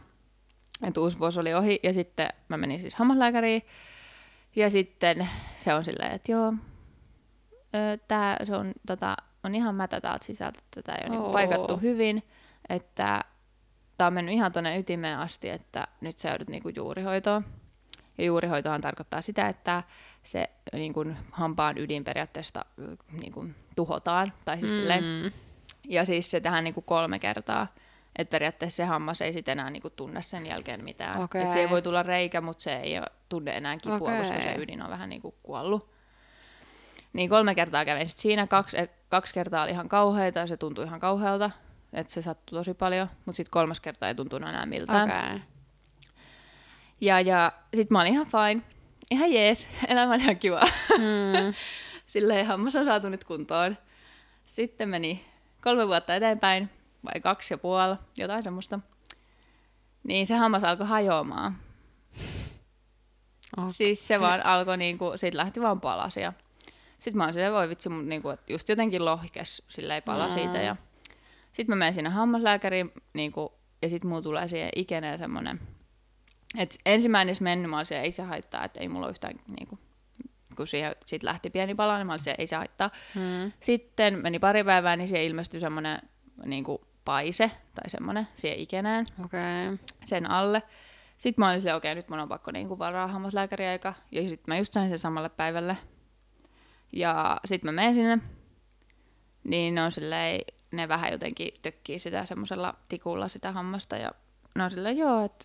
että 0.86 1.00
uusi 1.00 1.18
vuosi 1.18 1.40
oli 1.40 1.54
ohi. 1.54 1.80
Ja 1.82 1.92
sitten 1.92 2.28
mä 2.48 2.56
menin 2.56 2.80
siis 2.80 2.94
hammaslääkäriin. 2.94 3.62
Ja 4.56 4.70
sitten 4.70 5.28
se 5.58 5.74
on 5.74 5.84
silleen, 5.84 6.12
että 6.12 6.32
joo, 6.32 6.54
tää 8.08 8.36
se 8.44 8.56
on, 8.56 8.72
tota, 8.86 9.16
on 9.44 9.54
ihan 9.54 9.74
mätä 9.74 10.00
täältä 10.00 10.26
sisältä, 10.26 10.58
että 10.58 10.82
tämä 10.82 10.96
ei 10.96 11.06
ole 11.06 11.16
niinku 11.16 11.32
paikattu 11.32 11.76
hyvin. 11.76 12.22
Että 12.68 13.24
tämä 13.98 14.06
on 14.06 14.14
mennyt 14.14 14.34
ihan 14.34 14.52
tuonne 14.52 14.78
ytimeen 14.78 15.18
asti, 15.18 15.50
että 15.50 15.88
nyt 16.00 16.18
sä 16.18 16.28
joudut 16.28 16.48
niinku 16.48 16.68
juurihoitoon. 16.68 17.44
Ja 18.18 18.24
juurihoitohan 18.24 18.80
tarkoittaa 18.80 19.22
sitä, 19.22 19.48
että 19.48 19.82
se 20.22 20.50
niin 20.72 20.92
kuin, 20.92 21.16
hampaan 21.30 21.78
ydin 21.78 22.04
periaatteessa 22.04 22.64
niin 23.12 23.32
kuin, 23.32 23.54
tuhotaan. 23.76 24.32
Tai 24.44 24.58
siis 24.58 24.72
mm. 24.72 24.76
silleen, 24.76 25.32
ja 25.88 26.04
siis 26.04 26.30
se 26.30 26.40
tähän 26.40 26.64
niin 26.64 26.74
kuin 26.74 26.84
kolme 26.84 27.18
kertaa. 27.18 27.66
Että 28.16 28.30
periaatteessa 28.30 28.76
se 28.76 28.84
hammas 28.84 29.20
ei 29.20 29.32
sitten 29.32 29.52
enää 29.52 29.70
niin 29.70 29.82
kuin, 29.82 29.92
tunne 29.96 30.22
sen 30.22 30.46
jälkeen 30.46 30.84
mitään. 30.84 31.22
Okay. 31.22 31.42
Et 31.42 31.50
se 31.50 31.60
ei 31.60 31.70
voi 31.70 31.82
tulla 31.82 32.02
reikä, 32.02 32.40
mutta 32.40 32.62
se 32.62 32.72
ei 32.74 33.00
tunne 33.28 33.56
enää 33.56 33.76
kipua, 33.76 33.96
okay. 33.96 34.18
koska 34.18 34.36
se 34.36 34.54
ydin 34.58 34.82
on 34.82 34.90
vähän 34.90 35.08
niin 35.08 35.22
kuin, 35.22 35.34
kuollut. 35.42 35.92
Niin 37.12 37.30
kolme 37.30 37.54
kertaa 37.54 37.84
kävin. 37.84 38.08
Sitten 38.08 38.22
siinä 38.22 38.46
kaksi, 38.46 38.76
kaksi 39.08 39.34
kertaa 39.34 39.62
oli 39.62 39.70
ihan 39.70 39.88
kauheita 39.88 40.38
ja 40.38 40.46
se 40.46 40.56
tuntui 40.56 40.84
ihan 40.84 41.00
kauhealta. 41.00 41.50
Että 41.92 42.12
se 42.12 42.22
sattui 42.22 42.58
tosi 42.58 42.74
paljon. 42.74 43.08
Mutta 43.24 43.36
sitten 43.36 43.50
kolmas 43.50 43.80
kerta 43.80 44.08
ei 44.08 44.14
tuntunut 44.14 44.48
enää 44.48 44.66
miltään. 44.66 45.08
Okay. 45.10 45.40
Ja, 47.00 47.20
ja 47.20 47.52
sitten 47.74 47.94
mä 47.94 48.00
olin 48.00 48.12
ihan 48.12 48.26
fine. 48.26 48.62
Ihan 49.10 49.32
jees. 49.32 49.66
Elämä 49.88 50.14
on 50.14 50.20
ihan 50.20 50.36
kiva. 50.36 50.60
Mm. 50.98 51.54
Silleen 52.06 52.46
hammas 52.46 52.76
on 52.76 52.84
saatu 52.84 53.08
nyt 53.08 53.24
kuntoon. 53.24 53.76
Sitten 54.44 54.88
meni 54.88 55.24
kolme 55.62 55.88
vuotta 55.88 56.14
eteenpäin, 56.14 56.70
vai 57.04 57.20
kaksi 57.20 57.54
ja 57.54 57.58
puoli, 57.58 57.96
jotain 58.18 58.42
semmoista. 58.42 58.80
Niin 60.04 60.26
se 60.26 60.34
hammas 60.34 60.64
alkoi 60.64 60.86
hajoamaan. 60.86 61.58
Okay. 63.56 63.72
Siis 63.72 64.08
se 64.08 64.20
vaan 64.20 64.46
alkoi, 64.46 64.76
niinku, 64.76 65.12
siitä 65.16 65.38
lähti 65.38 65.60
vaan 65.60 65.80
palasia. 65.80 66.32
Sitten 66.96 67.18
mä 67.18 67.24
oon 67.24 67.32
silleen, 67.32 67.52
voi 67.52 67.68
vitsi, 67.68 67.88
mutta 67.88 68.08
niinku, 68.08 68.30
että 68.30 68.52
just 68.52 68.68
jotenkin 68.68 69.04
lohkes 69.04 69.62
silleen 69.68 70.02
pala 70.02 70.28
mm. 70.28 70.34
siitä. 70.34 70.58
Ja... 70.58 70.76
Sitten 71.52 71.72
mä 71.72 71.78
menen 71.78 71.94
sinne 71.94 72.10
hammaslääkäriin, 72.10 72.92
niinku, 73.14 73.52
ja 73.82 73.88
sitten 73.88 74.08
mulla 74.08 74.22
tulee 74.22 74.48
siihen 74.48 74.70
ikeneen 74.76 75.18
semmonen 75.18 75.60
et 76.58 76.78
ensimmäinen 76.86 77.36
mennyt, 77.40 77.70
mä 77.70 77.78
olisin, 77.78 77.96
ei 77.96 78.12
se 78.12 78.22
haittaa, 78.22 78.64
että 78.64 78.80
ei 78.80 78.88
mulla 78.88 79.06
ole 79.06 79.10
yhtään, 79.10 79.34
niin 79.46 79.68
kuin, 79.68 79.78
kun 80.62 80.66
siihen 80.66 80.96
sit 81.06 81.22
lähti 81.22 81.50
pieni 81.50 81.74
pala, 81.74 81.96
niin 81.96 82.06
mä 82.06 82.12
olisin, 82.12 82.34
ei 82.38 82.46
se 82.46 82.56
haittaa. 82.56 82.90
Hmm. 83.14 83.52
Sitten 83.60 84.22
meni 84.22 84.38
pari 84.38 84.64
päivää, 84.64 84.96
niin 84.96 85.08
siihen 85.08 85.24
ilmestyi 85.24 85.60
semmoinen 85.60 85.98
niin 86.44 86.64
kuin 86.64 86.78
paise 87.04 87.50
tai 87.74 87.90
semmoinen 87.90 88.28
siihen 88.34 88.58
ikenään 88.58 89.06
okay. 89.24 89.78
sen 90.04 90.30
alle. 90.30 90.62
Sitten 91.18 91.42
mä 91.42 91.48
olin 91.48 91.60
silleen, 91.60 91.76
okei, 91.76 91.92
okay, 91.92 91.98
nyt 92.02 92.08
mun 92.08 92.20
on 92.20 92.28
pakko 92.28 92.50
niin 92.50 92.68
kuin 92.68 92.78
varaa 92.78 93.06
hammaslääkäriaika. 93.06 93.94
Ja 94.12 94.22
sitten 94.22 94.44
mä 94.46 94.58
just 94.58 94.72
sain 94.72 94.88
sen 94.88 94.98
samalle 94.98 95.28
päivälle. 95.28 95.76
Ja 96.92 97.40
sitten 97.44 97.68
mä 97.68 97.72
menen 97.72 97.94
sinne. 97.94 98.18
Niin 99.44 99.74
ne 99.74 99.82
on 99.82 99.92
silleen, 99.92 100.40
ne 100.72 100.88
vähän 100.88 101.12
jotenkin 101.12 101.54
tökkii 101.62 101.98
sitä 101.98 102.26
semmoisella 102.26 102.74
tikulla 102.88 103.28
sitä 103.28 103.52
hammasta. 103.52 103.96
Ja 103.96 104.10
ne 104.56 104.64
on 104.64 104.70
silleen, 104.70 104.96
joo, 104.96 105.24
että 105.24 105.44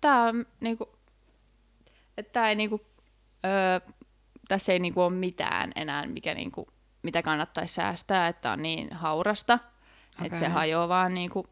tää 0.00 0.22
on 0.22 0.46
niinku, 0.60 0.98
että 2.16 2.32
tää 2.32 2.48
ei 2.48 2.54
niinku, 2.54 2.80
öö, 3.44 3.94
tässä 4.52 4.72
ei 4.72 4.78
niinku 4.78 5.02
ole 5.02 5.12
mitään 5.12 5.72
enää, 5.74 6.06
mikä 6.06 6.34
niinku, 6.34 6.68
mitä 7.02 7.22
kannattaisi 7.22 7.74
säästää, 7.74 8.28
että 8.28 8.52
on 8.52 8.62
niin 8.62 8.92
haurasta, 8.92 9.54
okay. 9.54 10.26
että 10.26 10.38
se 10.38 10.48
hajoaa 10.48 10.88
vaan 10.88 11.14
niinku, 11.14 11.46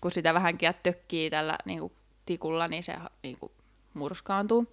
kun 0.00 0.10
sitä 0.10 0.34
vähänkin 0.34 0.70
tökkii 0.82 1.30
tällä 1.30 1.58
niinku, 1.64 1.92
tikulla, 2.26 2.68
niin 2.68 2.82
se 2.82 2.96
niinku, 3.22 3.52
murskaantuu. 3.94 4.66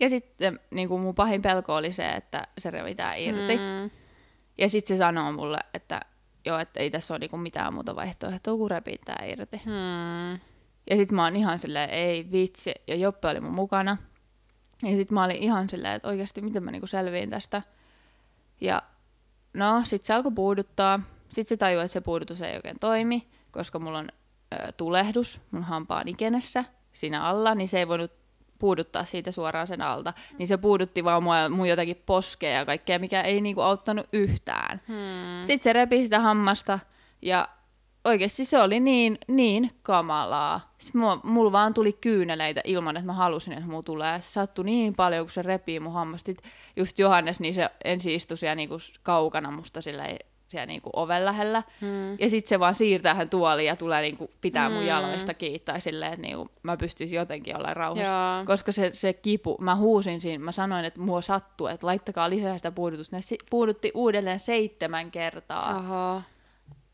Ja 0.00 0.08
sitten 0.08 0.60
niin 0.70 0.88
kuin 0.88 1.02
mun 1.02 1.14
pahin 1.14 1.42
pelko 1.42 1.74
oli 1.74 1.92
se, 1.92 2.08
että 2.08 2.46
se 2.58 2.70
revitään 2.70 3.18
irti. 3.18 3.56
Mm. 3.56 3.90
Ja 4.58 4.68
sitten 4.68 4.96
se 4.96 4.98
sanoo 4.98 5.32
mulle, 5.32 5.58
että 5.74 6.00
joo, 6.44 6.58
että 6.58 6.80
ei 6.80 6.90
tässä 6.90 7.14
ole 7.14 7.18
niinku 7.18 7.36
mitään 7.36 7.74
muuta 7.74 7.96
vaihtoehtoa 7.96 8.56
kuin 8.56 8.70
repittää 8.70 9.24
irti. 9.24 9.56
Mm. 9.66 10.40
Ja 10.90 10.96
sit 10.96 11.12
mä 11.12 11.24
oon 11.24 11.36
ihan 11.36 11.58
silleen, 11.58 11.90
ei 11.90 12.28
vitsi. 12.32 12.72
Ja 12.88 12.94
Joppe 12.94 13.28
oli 13.28 13.40
mun 13.40 13.54
mukana. 13.54 13.96
Ja 14.82 14.96
sit 14.96 15.10
mä 15.10 15.24
olin 15.24 15.36
ihan 15.36 15.68
silleen, 15.68 15.94
että 15.94 16.08
oikeasti 16.08 16.42
miten 16.42 16.62
mä 16.62 16.70
niinku 16.70 16.86
selviin 16.86 17.30
tästä. 17.30 17.62
Ja 18.60 18.82
no, 19.54 19.82
sit 19.84 20.04
se 20.04 20.14
alkoi 20.14 20.32
puuduttaa. 20.32 21.00
Sit 21.28 21.48
se 21.48 21.56
tajui, 21.56 21.82
että 21.82 21.92
se 21.92 22.00
puudutus 22.00 22.42
ei 22.42 22.56
oikein 22.56 22.78
toimi, 22.80 23.28
koska 23.50 23.78
mulla 23.78 23.98
on 23.98 24.08
ö, 24.54 24.72
tulehdus 24.72 25.40
mun 25.50 25.62
hampaan 25.62 26.08
ikenessä 26.08 26.64
siinä 26.92 27.22
alla, 27.22 27.54
niin 27.54 27.68
se 27.68 27.78
ei 27.78 27.88
voinut 27.88 28.12
puuduttaa 28.58 29.04
siitä 29.04 29.32
suoraan 29.32 29.66
sen 29.66 29.82
alta. 29.82 30.12
Niin 30.38 30.46
se 30.46 30.56
puudutti 30.56 31.04
vaan 31.04 31.22
mua, 31.22 31.48
mun 31.48 31.68
jotakin 31.68 32.02
poskea 32.06 32.50
ja 32.50 32.66
kaikkea, 32.66 32.98
mikä 32.98 33.20
ei 33.20 33.40
niinku 33.40 33.60
auttanut 33.60 34.06
yhtään. 34.12 34.80
Hmm. 34.88 35.44
Sitten 35.44 35.62
se 35.62 35.72
repi 35.72 36.02
sitä 36.02 36.20
hammasta 36.20 36.78
ja 37.22 37.48
oikeasti 38.04 38.44
se 38.44 38.60
oli 38.60 38.80
niin, 38.80 39.18
niin 39.28 39.70
kamalaa. 39.82 40.72
Mulla, 40.94 41.20
mulla 41.22 41.52
vaan 41.52 41.74
tuli 41.74 41.92
kyyneleitä 41.92 42.60
ilman, 42.64 42.96
että 42.96 43.06
mä 43.06 43.12
halusin, 43.12 43.52
että 43.52 43.66
mulla 43.66 43.82
tulee. 43.82 44.20
Se 44.20 44.32
sattui 44.32 44.64
niin 44.64 44.94
paljon, 44.94 45.26
kun 45.26 45.32
se 45.32 45.42
repii 45.42 45.80
mun 45.80 45.92
hammasta. 45.92 46.32
Just 46.76 46.98
Johannes, 46.98 47.40
niin 47.40 47.54
se 47.54 47.70
ensi 47.84 48.14
istui 48.14 48.38
siellä 48.38 48.54
niinku 48.54 48.76
kaukana 49.02 49.50
musta 49.50 49.82
sillä 49.82 50.04
siellä 50.48 50.66
niinku 50.66 50.90
oven 50.92 51.24
lähellä. 51.24 51.62
Hmm. 51.80 52.16
Ja 52.20 52.30
sitten 52.30 52.48
se 52.48 52.60
vaan 52.60 52.74
siirtää 52.74 53.14
hän 53.14 53.30
tuoliin 53.30 53.66
ja 53.66 53.76
tulee 53.76 54.00
niinku 54.00 54.30
pitää 54.40 54.68
mun 54.68 54.78
hmm. 54.78 54.88
jaloista 54.88 55.34
kiittää 55.34 55.80
silleen, 55.80 56.12
että 56.12 56.22
niinku 56.22 56.50
mä 56.62 56.76
pystyisin 56.76 57.16
jotenkin 57.16 57.56
olla 57.56 57.74
rauhassa. 57.74 58.12
Joo. 58.12 58.46
Koska 58.46 58.72
se, 58.72 58.90
se 58.92 59.12
kipu, 59.12 59.56
mä 59.60 59.76
huusin 59.76 60.20
siinä, 60.20 60.44
mä 60.44 60.52
sanoin, 60.52 60.84
että 60.84 61.00
mua 61.00 61.20
sattuu, 61.20 61.66
että 61.66 61.86
laittakaa 61.86 62.30
lisää 62.30 62.56
sitä 62.56 62.70
puudutusta. 62.70 63.16
Ne 63.16 63.22
puudutti 63.50 63.90
uudelleen 63.94 64.40
seitsemän 64.40 65.10
kertaa. 65.10 65.70
Aha 65.70 66.22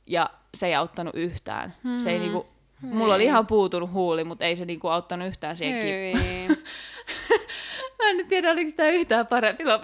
ja 0.08 0.30
se 0.58 0.66
ei 0.66 0.74
auttanut 0.74 1.14
yhtään. 1.14 1.74
Mm-hmm. 1.82 2.02
Se 2.04 2.10
ei 2.10 2.18
niinku, 2.18 2.46
mulla 2.82 3.14
oli 3.14 3.24
ihan 3.24 3.46
puutunut 3.46 3.92
huuli, 3.92 4.24
mutta 4.24 4.44
ei 4.44 4.56
se 4.56 4.64
niinku 4.64 4.88
auttanut 4.88 5.28
yhtään 5.28 5.56
siihen 5.56 5.86
kippuun. 5.86 6.56
Mä 7.98 8.10
en 8.10 8.16
nyt 8.16 8.28
tiedä, 8.28 8.50
oliko 8.50 8.70
sitä 8.70 8.88
yhtään 8.88 9.26
parempi 9.26 9.64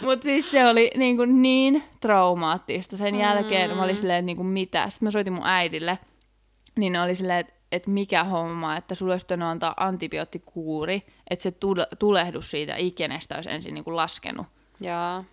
Mutta 0.00 0.24
siis 0.24 0.50
se 0.50 0.66
oli 0.66 0.90
niinku 0.96 1.24
niin 1.24 1.84
traumaattista. 2.00 2.96
Sen 2.96 3.14
mm. 3.14 3.20
jälkeen 3.20 3.76
mä 3.76 3.82
olin 3.82 3.96
silleen, 3.96 4.18
että 4.18 4.26
niinku 4.26 4.42
mitä. 4.42 4.90
Sitten 4.90 5.06
mä 5.06 5.10
soitin 5.10 5.32
mun 5.32 5.46
äidille, 5.46 5.98
niin 6.76 6.96
oli 6.96 7.14
silleen, 7.14 7.38
että 7.38 7.52
et 7.72 7.86
mikä 7.86 8.24
homma, 8.24 8.76
että 8.76 8.94
sulle 8.94 9.14
olisi 9.14 9.26
antaa 9.44 9.74
antibioottikuuri, 9.76 11.02
että 11.30 11.42
se 11.42 11.52
tulehdus 11.98 12.50
siitä 12.50 12.76
ikenestä 12.76 13.34
olisi 13.34 13.50
ensin 13.50 13.74
niinku 13.74 13.96
laskenut. 13.96 14.46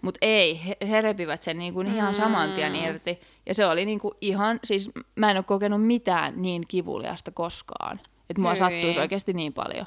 Mutta 0.02 0.18
ei, 0.22 0.66
he, 0.68 0.78
he 0.90 1.02
repivät 1.02 1.44
sen 1.44 1.58
niinku 1.58 1.82
ihan 1.82 2.14
mm. 2.14 2.18
saman 2.18 2.52
tien 2.52 2.76
irti. 2.76 3.22
Ja 3.46 3.54
se 3.54 3.66
oli 3.66 3.86
niinku 3.86 4.14
ihan, 4.22 4.60
siis 4.64 4.92
mä 5.16 5.32
en 5.32 5.38
ole 5.38 5.44
kokenut 5.44 5.86
mitään 5.86 6.42
niin 6.42 6.64
kivuliasta 6.68 7.32
koskaan. 7.32 8.00
Että 8.30 8.42
mua 8.42 8.56
sattuisi 8.56 9.00
oikeasti 9.00 9.34
niin 9.34 9.54
paljon. 9.54 9.86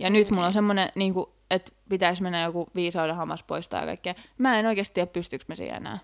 Ja 0.00 0.10
nyt 0.10 0.30
mulla 0.30 0.46
on 0.46 0.52
semmoinen, 0.52 0.88
niinku, 0.94 1.32
että 1.50 1.72
pitäisi 1.88 2.22
mennä 2.22 2.42
joku 2.42 2.66
viisauden 2.74 3.16
hammas 3.16 3.42
poistaa 3.42 3.80
ja 3.80 3.86
kaikkea. 3.86 4.14
Mä 4.38 4.58
en 4.58 4.66
oikeasti 4.66 4.94
tiedä, 4.94 5.06
pystyykö 5.06 5.44
mä 5.48 5.54
siihen 5.54 5.76
enää. 5.76 5.98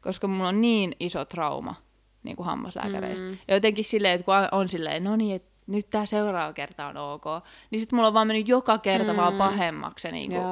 Koska 0.00 0.28
mulla 0.28 0.48
on 0.48 0.60
niin 0.60 0.96
iso 1.00 1.24
trauma 1.24 1.74
niin 2.22 2.36
kuin 2.36 2.46
hammaslääkäreistä. 2.46 3.26
Mm. 3.26 3.38
Ja 3.48 3.54
jotenkin 3.54 3.84
silleen, 3.84 4.14
että 4.14 4.24
kun 4.24 4.34
on 4.58 4.68
silleen, 4.68 5.04
no 5.04 5.16
niin, 5.16 5.36
että 5.36 5.50
nyt 5.66 5.90
tämä 5.90 6.06
seuraava 6.06 6.52
kerta 6.52 6.86
on 6.86 6.96
ok, 6.96 7.24
niin 7.70 7.80
sitten 7.80 7.96
mulla 7.96 8.08
on 8.08 8.14
vaan 8.14 8.26
mennyt 8.26 8.48
joka 8.48 8.78
kerta 8.78 9.12
mm. 9.12 9.16
vaan 9.16 9.34
pahemmaksi 9.34 10.02
se 10.02 10.12
niin 10.12 10.30
kuin, 10.30 10.42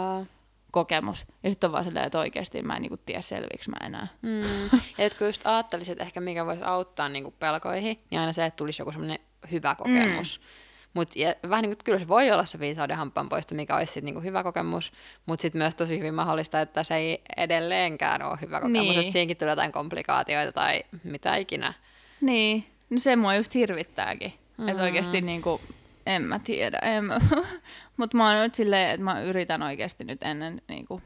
kokemus. 0.76 1.26
Ja 1.42 1.50
sitten 1.50 1.68
on 1.68 1.72
vaan 1.72 1.84
silleen, 1.84 2.06
että 2.06 2.18
oikeasti 2.18 2.62
mä 2.62 2.76
en 2.76 2.82
niinku 2.82 2.96
tiedä 2.96 3.20
selviiksi 3.20 3.70
mä 3.70 3.86
enää. 3.86 4.06
Mm. 4.22 4.80
Ja 4.98 5.10
kun 5.18 5.26
just 5.26 5.46
ajattelisit, 5.46 5.92
että 5.92 6.04
ehkä 6.04 6.20
mikä 6.20 6.46
voisi 6.46 6.62
auttaa 6.62 7.08
niinku 7.08 7.30
pelkoihin, 7.30 7.96
niin 8.10 8.20
aina 8.20 8.32
se, 8.32 8.44
että 8.44 8.56
tulisi 8.56 8.82
joku 8.82 8.92
semmoinen 8.92 9.18
hyvä 9.50 9.74
kokemus. 9.74 10.40
Mm. 10.40 10.46
Mut, 10.94 11.16
ja 11.16 11.34
vähän 11.48 11.62
niin 11.62 11.70
kuin, 11.70 11.84
kyllä 11.84 11.98
se 11.98 12.08
voi 12.08 12.30
olla 12.30 12.44
se 12.44 12.60
viisauden 12.60 12.96
hampaan 12.96 13.28
poisto, 13.28 13.54
mikä 13.54 13.76
olisi 13.76 13.92
sit 13.92 14.04
niinku 14.04 14.20
hyvä 14.20 14.42
kokemus, 14.42 14.92
mutta 15.26 15.42
sitten 15.42 15.58
myös 15.58 15.74
tosi 15.74 15.98
hyvin 15.98 16.14
mahdollista, 16.14 16.60
että 16.60 16.82
se 16.82 16.94
ei 16.94 17.22
edelleenkään 17.36 18.22
ole 18.22 18.38
hyvä 18.40 18.60
kokemus, 18.60 18.88
niin. 18.88 19.00
että 19.00 19.12
siihenkin 19.12 19.36
tulee 19.36 19.52
jotain 19.52 19.72
komplikaatioita 19.72 20.52
tai 20.52 20.82
mitä 21.04 21.36
ikinä. 21.36 21.74
Niin, 22.20 22.66
no 22.90 22.98
se 22.98 23.16
mua 23.16 23.34
just 23.34 23.54
hirvittääkin. 23.54 24.32
Mm. 24.58 24.68
Että 24.68 24.82
oikeasti 24.82 25.20
niinku, 25.20 25.60
en 26.07 26.22
mä 26.22 26.38
tiedä, 26.38 26.78
en 26.78 27.04
mä. 27.04 27.18
Mutta 27.96 28.16
mä 28.16 28.30
oon 28.30 28.42
nyt 28.42 28.54
silleen, 28.54 28.90
että 28.90 29.04
mä 29.04 29.22
yritän 29.22 29.62
oikeasti 29.62 30.04
nyt 30.04 30.22
ennen 30.22 30.62
niin 30.68 30.86
kuin 30.86 31.02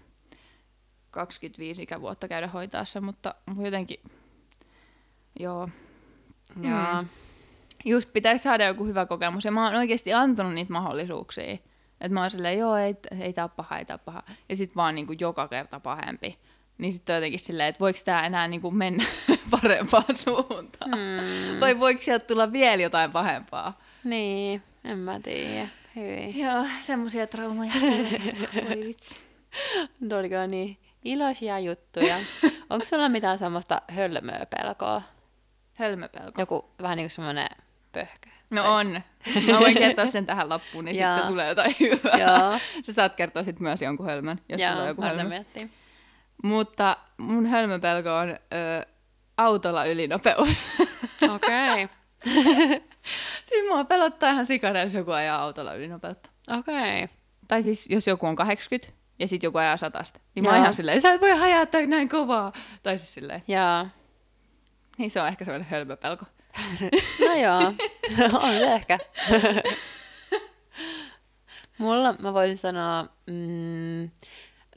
25 1.11 1.82
ikävuotta 1.82 2.28
käydä 2.28 2.48
hoitaa 2.48 2.84
se, 2.84 3.01
mutta 3.01 3.34
jotenkin, 3.62 4.01
joo. 5.40 5.68
Joo. 6.62 7.03
Mm. 7.03 7.09
just 7.84 8.12
pitäisi 8.12 8.42
saada 8.42 8.66
joku 8.66 8.84
hyvä 8.86 9.07
kokemus. 9.07 9.44
Ja 9.44 9.51
mä 9.51 9.64
oon 9.64 9.74
oikeasti 9.74 10.12
antanut 10.12 10.55
niitä 10.55 10.72
mahdollisuuksia. 10.72 11.53
Että 12.01 12.14
mä 12.14 12.20
oon 12.20 12.30
silleen, 12.30 12.59
joo, 12.59 12.76
ei, 12.76 12.96
ei 13.20 13.32
tää 13.32 13.44
ole 13.44 13.51
paha, 13.57 13.78
ei 13.78 13.84
tää 13.84 13.94
ole 13.94 14.01
paha. 14.05 14.22
Ja 14.48 14.57
sit 14.57 14.76
vaan 14.76 14.94
niinku 14.94 15.14
joka 15.20 15.48
kerta 15.48 15.80
pahempi. 15.80 16.38
Niin 16.78 16.92
sitten 16.92 17.14
jotenkin 17.14 17.40
silleen, 17.40 17.68
että 17.68 17.80
voiko 17.80 17.98
tää 18.05 18.26
enää 18.26 18.48
niinku 18.48 18.70
mennä 18.70 19.05
parempaan 19.61 20.16
suuntaan. 20.16 20.90
Mm. 20.90 21.61
Vai 21.61 21.80
voiko 21.80 22.03
sieltä 22.03 22.26
tulla 22.26 22.53
vielä 22.53 22.82
jotain 22.82 23.11
pahempaa. 23.11 23.78
Niin, 24.05 24.62
en 24.85 24.99
mä 24.99 25.20
tiedä. 25.20 25.68
Hyi. 25.97 26.41
Joo, 26.43 26.64
semmosia 26.81 27.26
traumaja. 27.26 27.72
Voi 28.68 28.85
vitsi. 28.87 29.16
Tuo 30.09 30.18
oli 30.18 30.28
kyllä 30.28 30.47
niin 30.47 30.78
iloisia 31.05 31.59
juttuja. 31.59 32.16
Onko 32.70 32.85
sulla 32.85 33.09
mitään 33.09 33.39
semmoista 33.39 33.83
hölmöä 33.89 34.47
pelkoa? 34.59 35.03
Hölmöpelko. 35.78 36.41
Joku 36.41 36.70
vähän 36.83 36.97
niin 36.97 37.05
kuin 37.05 37.11
semmoinen 37.11 37.47
pöhkö. 37.93 38.31
No 38.51 38.74
on. 38.74 39.01
Mä 39.53 39.61
voin 39.61 39.74
kertoa 39.78 40.07
sen 40.12 40.26
tähän 40.26 40.49
loppuun, 40.49 40.85
niin 40.85 40.97
sitten 40.97 41.26
tulee 41.28 41.49
jotain 41.49 41.74
hyvää. 41.81 42.18
Joo. 42.18 42.59
Sä 42.87 42.93
saat 42.93 43.14
kertoa 43.16 43.43
sitten 43.43 43.62
myös 43.62 43.83
jonkun 43.83 44.07
hölmön, 44.07 44.41
jos 44.49 44.61
sulla 44.61 44.83
on 44.83 44.89
joku 44.89 45.03
hölmö. 45.03 45.24
miettiä. 45.24 45.68
Mutta 46.45 46.97
mun 47.18 47.47
hölmöpelko 47.47 48.16
on 48.16 48.28
ö, 48.31 48.37
autolla 49.37 49.85
ylinopeus. 49.85 50.57
Okei. 51.35 51.89
Siis 53.51 53.68
mua 53.68 53.84
pelottaa 53.84 54.30
ihan 54.30 54.46
sikana, 54.46 54.80
jos 54.80 54.94
joku 54.94 55.11
ajaa 55.11 55.42
autolla 55.42 55.74
ylinopeutta. 55.74 56.30
Okei. 56.59 57.09
Tai 57.48 57.62
siis 57.62 57.86
jos 57.90 58.07
joku 58.07 58.26
on 58.26 58.36
80 58.36 58.92
ja 59.18 59.28
sitten 59.28 59.48
joku 59.48 59.59
ajaa 59.59 59.76
satasta. 59.76 60.20
Niin 60.34 60.44
mä 60.44 60.48
Joo. 60.48 60.55
oon 60.55 60.62
ihan 60.62 60.74
silleen, 60.74 61.01
sä 61.01 61.12
et 61.12 61.20
voi 61.20 61.30
hajata 61.30 61.86
näin 61.86 62.09
kovaa. 62.09 62.53
Tai 62.82 62.98
siis 62.98 63.14
silleen, 63.14 63.42
Joo. 63.48 63.86
niin 64.98 65.11
se 65.11 65.20
on 65.20 65.28
ehkä 65.28 65.44
semmoinen 65.44 65.68
hölmöpelko. 65.70 66.24
No 67.28 67.34
joo, 67.34 67.72
on 68.42 68.59
se 68.59 68.74
ehkä. 68.74 68.98
Mulla 71.78 72.14
mä 72.22 72.34
voisin 72.34 72.59
sanoa, 72.59 73.07
mm, 73.26 74.11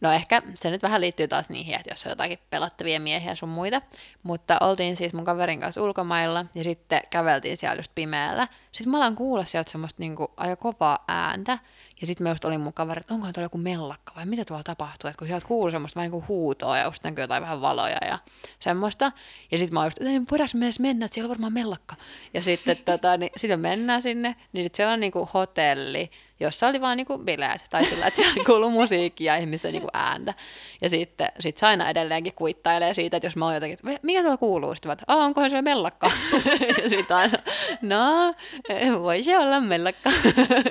no 0.04 0.12
ehkä 0.12 0.42
se 0.56 0.70
nyt 0.70 0.84
vähän 0.84 1.02
liittyy 1.02 1.28
taas 1.28 1.50
niihin, 1.50 1.76
että 1.76 1.92
jos 1.92 2.06
on 2.06 2.10
jotakin 2.10 2.40
pelottavia 2.50 3.00
miehiä 3.00 3.36
sun 3.36 3.50
muita, 3.50 3.82
mutta 4.24 4.58
oltiin 4.62 4.96
siis 4.96 5.14
mun 5.14 5.26
kaverin 5.26 5.60
kanssa 5.60 5.84
ulkomailla 5.84 6.46
ja 6.56 6.64
sitten 6.64 7.02
käveltiin 7.10 7.58
siellä 7.58 7.76
just 7.76 7.92
pimeällä. 7.96 8.48
Sitten 8.72 8.92
mä 8.92 8.98
alan 8.98 9.16
kuulla 9.16 9.46
sieltä 9.46 9.72
semmoista 9.72 10.00
niinku 10.00 10.34
aika 10.38 10.56
kovaa 10.56 11.04
ääntä 11.08 11.58
ja 12.02 12.08
sitten 12.08 12.24
mä 12.24 12.30
just 12.30 12.46
olin 12.46 12.62
mun 12.62 12.74
kaveri, 12.74 13.00
että 13.00 13.14
onkohan 13.14 13.34
tuolla 13.34 13.46
joku 13.46 13.58
mellakka 13.58 14.14
vai 14.16 14.26
mitä 14.26 14.46
tuolla 14.46 14.64
tapahtuu, 14.64 15.08
että 15.08 15.20
kun 15.20 15.28
sieltä 15.28 15.48
kuuluu 15.48 15.72
semmoista 15.72 16.00
vähän 16.00 16.12
niinku 16.12 16.26
huutoa 16.28 16.78
ja 16.78 16.84
just 16.84 17.04
näkyy 17.04 17.24
jotain 17.24 17.44
vähän 17.44 17.62
valoja 17.62 17.98
ja 18.06 18.20
semmoista. 18.60 19.12
Ja 19.52 19.58
sitten 19.58 19.74
mä 19.74 19.80
oon 19.80 19.88
just, 19.88 19.98
että 20.02 20.32
voidaanko 20.32 20.58
me 20.58 20.66
edes 20.66 20.80
mennä, 20.80 21.06
että 21.06 21.14
siellä 21.14 21.26
on 21.28 21.30
varmaan 21.30 21.54
mellakka. 21.54 21.96
Ja 22.34 22.42
sitten 22.42 22.78
tota, 22.86 23.18
niin, 23.18 23.32
sit 23.38 23.50
me 23.50 23.58
mennään 23.58 24.02
sinne, 24.02 24.36
niin 24.54 24.66
sit 24.66 24.76
siellä 24.76 24.94
on 24.94 25.00
niinku 25.00 25.30
hotelli, 25.34 26.12
jossa 26.44 26.68
oli 26.68 26.82
vaan 26.82 26.98
niinku 26.98 27.18
bileet, 27.18 27.62
tai 27.70 27.86
sillä, 27.86 28.08
että 28.08 28.22
siellä 28.22 28.44
kuuluu 28.46 28.70
musiikkia 28.70 29.34
ja 29.34 29.40
ihmisten 29.40 29.72
niinku 29.72 29.90
ääntä. 29.94 30.34
Ja 30.82 30.90
sitten 30.90 31.28
sit 31.40 31.58
se 31.58 31.66
aina 31.66 31.90
edelleenkin 31.90 32.34
kuittailee 32.34 32.94
siitä, 32.94 33.18
että 33.18 33.28
jos 33.28 33.36
mä 33.36 33.46
oon 33.46 33.54
jotenkin, 33.54 33.74
että 33.74 34.00
mikä 34.04 34.22
tuolla 34.22 34.38
kuuluu? 34.38 34.76
Sitten 34.76 34.90
mä, 34.90 34.94
että 34.94 35.04
"Aa, 35.08 35.18
onkohan 35.18 35.50
se 35.50 35.62
mellakka? 35.62 36.12
ja 36.84 36.90
sitten 36.90 37.18
aina, 37.18 37.38
no, 37.82 38.34
voisi 39.02 39.36
olla 39.36 39.60
mellakka. 39.60 40.12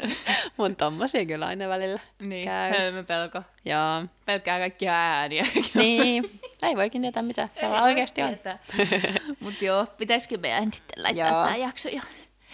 Mun 0.56 0.76
tommosia 0.76 1.26
kyllä 1.26 1.46
aina 1.46 1.68
välillä 1.68 2.00
Niin, 2.20 2.44
käy. 2.44 2.70
hölmöpelko. 2.70 3.42
Joo. 3.64 4.02
Pelkkää 4.24 4.58
kaikkia 4.58 4.92
ääniä. 4.94 5.46
Niin, 5.74 6.40
ei 6.62 6.76
voikin 6.76 7.02
tietää 7.02 7.22
mitä 7.22 7.48
täällä 7.60 7.82
oikeasti 7.82 8.22
on. 8.22 8.36
Mutta 9.40 9.64
joo, 9.64 9.86
pitäisikö 9.98 10.38
meidän 10.38 10.72
sitten 10.72 11.02
laittaa 11.04 11.44
tämä 11.44 11.56
jakso 11.56 11.88
jo? 11.88 12.00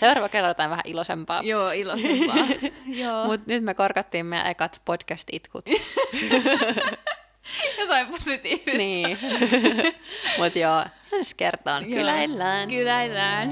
Seuraava 0.01 0.28
kerralla 0.28 0.51
jotain 0.51 0.70
vähän 0.70 0.84
iloisempaa. 0.86 1.42
Joo, 1.42 1.70
iloisempaa. 1.70 2.36
joo. 3.05 3.26
Mutta 3.26 3.44
nyt 3.53 3.64
me 3.64 3.74
korkattiin 3.74 4.26
meidän 4.26 4.46
ekat 4.46 4.80
podcast-itkut. 4.84 5.66
Jotain 7.78 8.07
positiivista. 8.07 8.70
niin. 8.70 9.18
Mutta 10.38 10.59
joo, 10.59 10.84
ensi 11.12 11.34
kertaan. 11.36 11.84
Kyläillään. 11.84 12.68
Kyläillään. 12.68 13.49